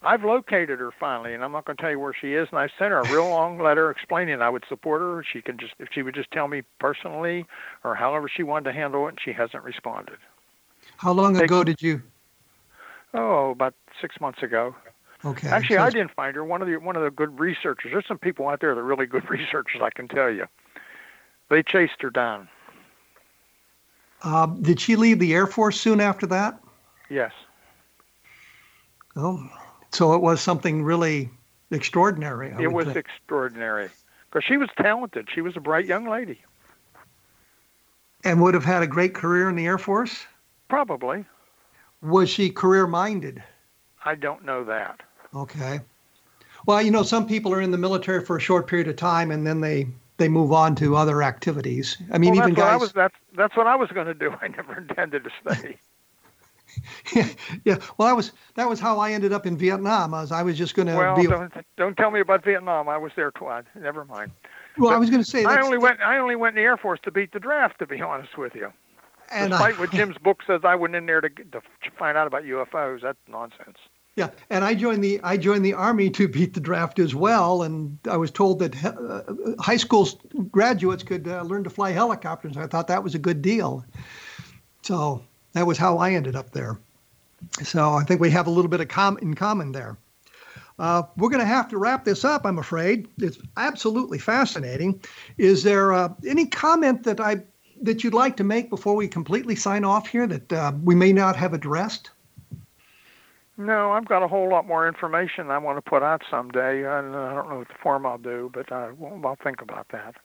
I've 0.03 0.24
located 0.24 0.80
her 0.80 0.91
finally, 0.99 1.36
and 1.36 1.43
I'm 1.43 1.51
not 1.51 1.65
going 1.65 1.78
to 1.78 1.82
tell 1.82 1.91
you 1.91 1.99
where 1.99 2.13
she 2.19 2.34
is. 2.34 2.47
And 2.49 2.57
I 2.57 2.69
sent 2.80 2.89
her 2.91 2.99
a 2.99 3.11
real 3.11 3.30
long 3.30 3.59
letter 3.59 3.91
explaining 3.91 4.41
I 4.41 4.49
would 4.49 4.63
support 4.67 5.01
her. 5.01 5.24
She 5.24 5.43
can 5.43 5.59
just, 5.59 5.74
if 5.78 5.89
she 5.91 6.01
would 6.01 6.15
just 6.15 6.32
tell 6.32 6.47
me 6.47 6.63
personally, 6.80 7.45
or 7.84 7.93
however 7.93 8.28
she 8.28 8.41
wanted 8.41 8.72
to 8.72 8.74
handle 8.74 9.05
it, 9.05 9.09
and 9.09 9.19
she 9.24 9.32
hasn't 9.32 9.63
responded. 9.63 10.17
How 10.97 11.11
long 11.11 11.34
They- 11.34 11.43
ago 11.43 11.63
did 11.63 11.82
you? 11.82 12.01
Oh, 13.13 13.51
about 13.51 13.76
six 13.99 14.19
months 14.19 14.41
ago. 14.41 14.74
Okay. 15.24 15.49
Actually, 15.49 15.76
so 15.76 15.84
I 15.84 15.89
didn't 15.91 16.11
find 16.15 16.36
her. 16.36 16.43
One 16.43 16.61
of 16.63 16.67
the 16.67 16.78
one 16.78 16.95
of 16.95 17.03
the 17.03 17.11
good 17.11 17.39
researchers. 17.39 17.91
There's 17.91 18.07
some 18.07 18.17
people 18.17 18.47
out 18.47 18.59
there 18.61 18.74
that 18.74 18.82
are 18.82 18.84
really 18.84 19.05
good 19.05 19.30
researchers. 19.30 19.82
I 19.84 19.91
can 19.91 20.07
tell 20.07 20.32
you. 20.32 20.47
They 21.49 21.61
chased 21.61 22.01
her 22.01 22.09
down. 22.09 22.47
Uh, 24.24 24.45
did 24.45 24.80
she 24.80 24.95
leave 24.95 25.19
the 25.19 25.34
Air 25.34 25.47
Force 25.47 25.80
soon 25.80 25.99
after 25.99 26.28
that? 26.28 26.59
Yes. 27.09 27.32
Oh, 29.15 29.49
so 29.91 30.13
it 30.13 30.22
was 30.22 30.39
something 30.41 30.84
really 30.84 31.30
extraordinary. 31.72 32.53
I 32.53 32.61
it 32.61 32.72
was 32.72 32.86
think. 32.86 32.97
extraordinary 32.97 33.89
because 34.30 34.43
she 34.45 34.57
was 34.57 34.69
talented. 34.78 35.28
She 35.34 35.41
was 35.41 35.57
a 35.57 35.59
bright 35.59 35.86
young 35.86 36.07
lady. 36.07 36.39
and 38.24 38.41
would 38.41 38.53
have 38.53 38.63
had 38.63 38.84
a 38.84 38.88
great 38.88 39.13
career 39.15 39.49
in 39.49 39.55
the 39.55 39.65
Air 39.65 39.78
Force. 39.80 40.26
Probably. 40.69 41.26
Was 42.01 42.30
she 42.30 42.49
career 42.49 42.88
minded? 42.88 43.43
I 44.05 44.15
don't 44.15 44.45
know 44.45 44.63
that. 44.63 45.01
Okay. 45.36 45.80
Well, 46.65 46.82
you 46.82 46.91
know, 46.91 47.03
some 47.03 47.28
people 47.28 47.53
are 47.53 47.61
in 47.61 47.72
the 47.72 47.78
military 47.78 48.24
for 48.24 48.38
a 48.38 48.39
short 48.39 48.67
period 48.67 48.88
of 48.88 48.95
time 48.95 49.32
and 49.32 49.45
then 49.45 49.59
they 49.59 49.88
they 50.22 50.30
move 50.30 50.51
on 50.51 50.76
to 50.76 50.95
other 50.95 51.24
activities. 51.24 51.97
I 52.11 52.19
mean, 52.19 52.36
well, 52.36 52.43
even 52.47 52.53
I 52.53 52.72
guys. 52.72 52.82
was. 52.82 52.93
That's 52.93 53.15
that's 53.36 53.57
what 53.57 53.65
I 53.67 53.76
was 53.76 53.89
going 53.89 54.07
to 54.07 54.13
do. 54.13 54.32
I 54.41 54.47
never 54.47 54.78
intended 54.78 55.24
to 55.26 55.32
stay. 55.55 55.78
yeah. 57.65 57.78
Well, 57.97 58.07
that 58.07 58.15
was 58.15 58.32
that 58.55 58.69
was 58.69 58.80
how 58.80 58.99
I 58.99 59.11
ended 59.11 59.34
up 59.34 59.45
in 59.45 59.57
Vietnam. 59.57 60.13
As 60.13 60.32
I 60.32 60.43
was 60.43 60.57
just 60.57 60.76
going 60.76 60.88
to 60.88 60.95
well, 60.95 61.15
be. 61.15 61.28
don't 61.28 61.51
don't 61.76 61.97
tell 61.97 62.11
me 62.11 62.19
about 62.19 62.45
Vietnam. 62.45 62.88
I 62.88 62.97
was 62.97 63.11
there 63.15 63.32
twice. 63.32 63.65
Never 63.76 64.05
mind. 64.05 64.32
well, 64.78 64.93
I 64.93 64.97
was 64.97 65.09
going 65.09 65.24
to 65.24 65.30
say. 65.30 65.43
I 65.43 65.59
only 65.59 65.80
went. 65.80 65.99
I 66.01 66.17
only 66.19 66.36
went 66.36 66.55
in 66.55 66.63
the 66.63 66.67
Air 66.67 66.78
Force 66.78 66.99
to 67.03 67.11
beat 67.11 67.34
the 67.34 67.39
draft. 67.39 67.80
To 67.80 67.88
be 67.88 67.99
honest 68.01 68.38
with 68.38 68.55
you, 68.55 68.72
And 69.32 69.53
I- 69.53 69.57
despite 69.57 69.80
what 69.80 69.91
Jim's 69.91 70.17
book 70.19 70.43
says, 70.45 70.61
I 70.63 70.76
went 70.76 70.95
in 70.95 71.07
there 71.07 71.22
to, 71.22 71.30
to 71.30 71.61
find 71.97 72.15
out 72.17 72.28
about 72.28 72.43
UFOs. 72.43 73.01
That's 73.01 73.17
nonsense. 73.28 73.78
Yeah, 74.18 74.30
and 74.49 74.66
I 74.66 74.74
joined 74.74 75.03
the 75.03 75.22
I 75.24 75.38
joined 75.38 75.64
the 75.64 75.74
army 75.74 76.09
to 76.12 76.28
beat 76.28 76.53
the 76.53 76.59
draft 76.59 76.99
as 76.99 77.16
well, 77.16 77.64
and 77.64 77.97
I 78.09 78.18
was 78.18 78.30
told 78.30 78.59
that 78.59 78.84
uh, 78.84 79.62
high 79.62 79.78
school 79.78 80.07
graduates 80.51 81.01
could 81.01 81.28
uh, 81.28 81.43
learn 81.43 81.64
to 81.64 81.70
fly 81.70 81.91
helicopters. 81.91 82.57
I 82.57 82.68
thought 82.68 82.88
that 82.88 83.03
was 83.03 83.16
a 83.16 83.20
good 83.20 83.41
deal, 83.41 83.86
so 84.82 85.24
that 85.53 85.66
was 85.66 85.78
how 85.78 85.97
I 85.97 86.12
ended 86.12 86.36
up 86.36 86.51
there. 86.51 86.78
So 87.64 87.93
I 87.93 88.03
think 88.03 88.20
we 88.20 88.30
have 88.32 88.47
a 88.47 88.51
little 88.51 88.70
bit 88.70 88.82
of 88.82 88.89
com- 88.89 89.18
in 89.20 89.34
common 89.34 89.72
there. 89.72 89.97
Uh, 90.78 91.03
we're 91.16 91.30
going 91.30 91.39
to 91.39 91.45
have 91.45 91.70
to 91.70 91.78
wrap 91.78 92.03
this 92.03 92.26
up, 92.26 92.45
I'm 92.45 92.57
afraid. 92.57 93.07
It's 93.20 93.38
absolutely 93.55 94.18
fascinating. 94.18 94.99
Is 95.38 95.64
there 95.64 95.93
uh, 95.93 96.14
any 96.28 96.47
comment 96.47 97.03
that 97.03 97.20
I 97.20 97.43
that 97.84 98.03
you'd 98.03 98.14
like 98.14 98.38
to 98.38 98.43
make 98.43 98.70
before 98.70 98.95
we 98.95 99.07
completely 99.07 99.55
sign 99.55 99.84
off 99.84 100.07
here 100.07 100.28
that 100.28 100.53
uh, 100.53 100.74
we 100.84 100.95
may 100.95 101.14
not 101.14 101.36
have 101.36 101.53
addressed? 101.53 102.12
No, 103.66 103.91
I've 103.91 104.07
got 104.07 104.24
a 104.24 104.28
whole 104.28 104.49
lot 104.49 104.66
more 104.66 104.88
information 104.88 105.51
I 105.51 105.59
want 105.59 105.78
to 105.78 105.88
put 105.88 106.01
out 106.01 106.24
someday, 106.30 106.80
and 106.80 107.16
I 107.16 107.34
don't 107.34 107.49
know 107.49 107.59
what 107.59 107.68
the 107.68 107.76
form 107.82 108.05
I'll 108.07 108.18
do, 108.18 108.49
but 108.51 108.72
I, 108.72 108.91
well, 108.91 109.20
I'll 109.24 109.38
think 109.43 109.62
about 109.62 109.88
that. 109.89 110.16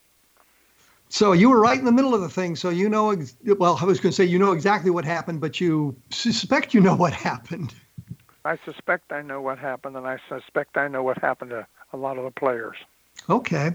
So 1.09 1.33
you 1.33 1.51
were 1.51 1.61
right 1.61 1.79
in 1.79 1.85
the 1.85 1.93
middle 1.93 2.15
of 2.15 2.23
the 2.23 2.29
thing. 2.29 2.57
So 2.57 2.71
you 2.71 2.89
know, 2.89 3.11
ex- 3.11 3.37
well, 3.45 3.79
I 3.81 3.85
was 3.85 4.01
going 4.01 4.11
to 4.11 4.17
say 4.17 4.25
you 4.25 4.39
know 4.39 4.53
exactly 4.53 4.91
what 4.91 5.05
happened, 5.05 5.41
but 5.41 5.61
you 5.61 5.95
suspect 6.11 6.73
you 6.73 6.81
know 6.81 6.97
what 6.97 7.13
happened. 7.13 7.75
I 8.45 8.59
suspect 8.65 9.13
I 9.13 9.23
know 9.23 9.43
what 9.43 9.59
happened, 9.59 9.97
and 9.97 10.07
I 10.07 10.19
suspect 10.29 10.77
I 10.77 10.89
know 10.89 11.03
what 11.03 11.19
happened 11.19 11.51
to 11.51 11.67
a 11.93 11.97
lot 11.97 12.17
of 12.17 12.25
the 12.25 12.31
players. 12.31 12.77
Okay. 13.29 13.75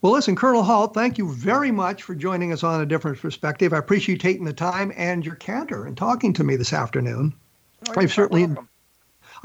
Well, 0.00 0.12
listen, 0.12 0.36
Colonel 0.36 0.62
Halt, 0.62 0.94
thank 0.94 1.18
you 1.18 1.32
very 1.32 1.70
much 1.70 2.02
for 2.02 2.14
joining 2.14 2.52
us 2.52 2.62
on 2.64 2.80
a 2.80 2.86
different 2.86 3.20
perspective. 3.20 3.72
I 3.72 3.78
appreciate 3.78 4.14
you 4.14 4.18
taking 4.18 4.44
the 4.44 4.52
time 4.52 4.92
and 4.96 5.24
your 5.24 5.34
candor 5.36 5.86
and 5.86 5.96
talking 5.96 6.32
to 6.34 6.44
me 6.44 6.56
this 6.56 6.72
afternoon. 6.72 7.34
Oh, 7.88 7.92
I've 7.96 8.12
certainly, 8.12 8.46
welcome. 8.46 8.68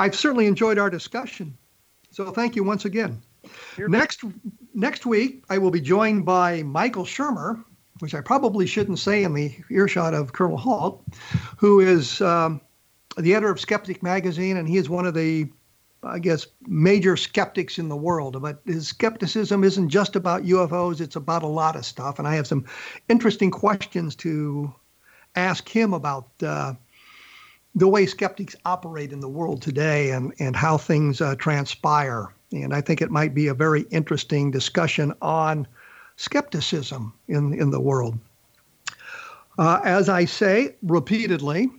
I've 0.02 0.16
certainly 0.16 0.48
enjoyed 0.48 0.80
our 0.80 0.90
discussion. 0.90 1.56
So 2.10 2.32
thank 2.32 2.56
you 2.56 2.64
once 2.64 2.86
again. 2.86 3.22
next 3.78 4.24
next 4.74 5.06
week, 5.06 5.44
I 5.48 5.60
will 5.60 5.70
be 5.70 5.80
joined 5.80 6.26
by 6.26 6.64
Michael 6.64 7.06
Shermer, 7.06 7.64
which 8.00 8.16
I 8.16 8.22
probably 8.22 8.66
shouldn't 8.66 8.98
say 8.98 9.24
in 9.24 9.36
the 9.36 9.56
earshot 9.70 10.16
of 10.16 10.34
Colonel 10.34 10.58
Halt, 10.58 11.04
who 11.56 11.80
is 11.80 12.20
um, 12.20 12.62
the 13.16 13.36
editor 13.36 13.52
of 13.52 13.60
Skeptic 13.60 14.02
magazine, 14.02 14.58
and 14.58 14.68
he 14.68 14.78
is 14.78 14.90
one 14.90 15.06
of 15.06 15.14
the, 15.14 15.48
I 16.02 16.18
guess, 16.18 16.48
major 16.66 17.16
skeptics 17.16 17.78
in 17.78 17.88
the 17.88 17.96
world. 17.96 18.42
But 18.42 18.60
his 18.66 18.88
skepticism 18.88 19.64
isn't 19.64 19.90
just 19.90 20.16
about 20.16 20.42
UFOs; 20.46 21.00
it's 21.00 21.16
about 21.16 21.44
a 21.44 21.48
lot 21.48 21.76
of 21.76 21.86
stuff. 21.86 22.18
And 22.18 22.28
I 22.28 22.34
have 22.34 22.48
some 22.48 22.66
interesting 23.08 23.52
questions 23.52 24.16
to 24.16 24.74
ask 25.36 25.70
him 25.70 25.94
about. 25.94 26.32
Uh, 26.42 26.74
the 27.76 27.88
way 27.88 28.06
skeptics 28.06 28.56
operate 28.66 29.12
in 29.12 29.20
the 29.20 29.30
world 29.30 29.62
today 29.62 30.12
and, 30.12 30.34
and 30.40 30.56
how 30.56 30.78
things 30.78 31.22
uh, 31.22 31.36
transpire. 31.36 32.34
And 32.52 32.74
I 32.74 32.82
think 32.82 33.02
it 33.02 33.12
might 33.12 33.34
be 33.34 33.48
a 33.48 33.54
very 33.54 33.82
interesting 33.92 34.52
discussion 34.52 35.14
on 35.22 35.68
skepticism 36.18 37.14
in, 37.28 37.54
in 37.54 37.72
the 37.72 37.80
world. 37.80 38.18
Uh, 39.58 39.80
as 39.84 40.10
I 40.10 40.26
say 40.26 40.76
repeatedly, 40.84 41.70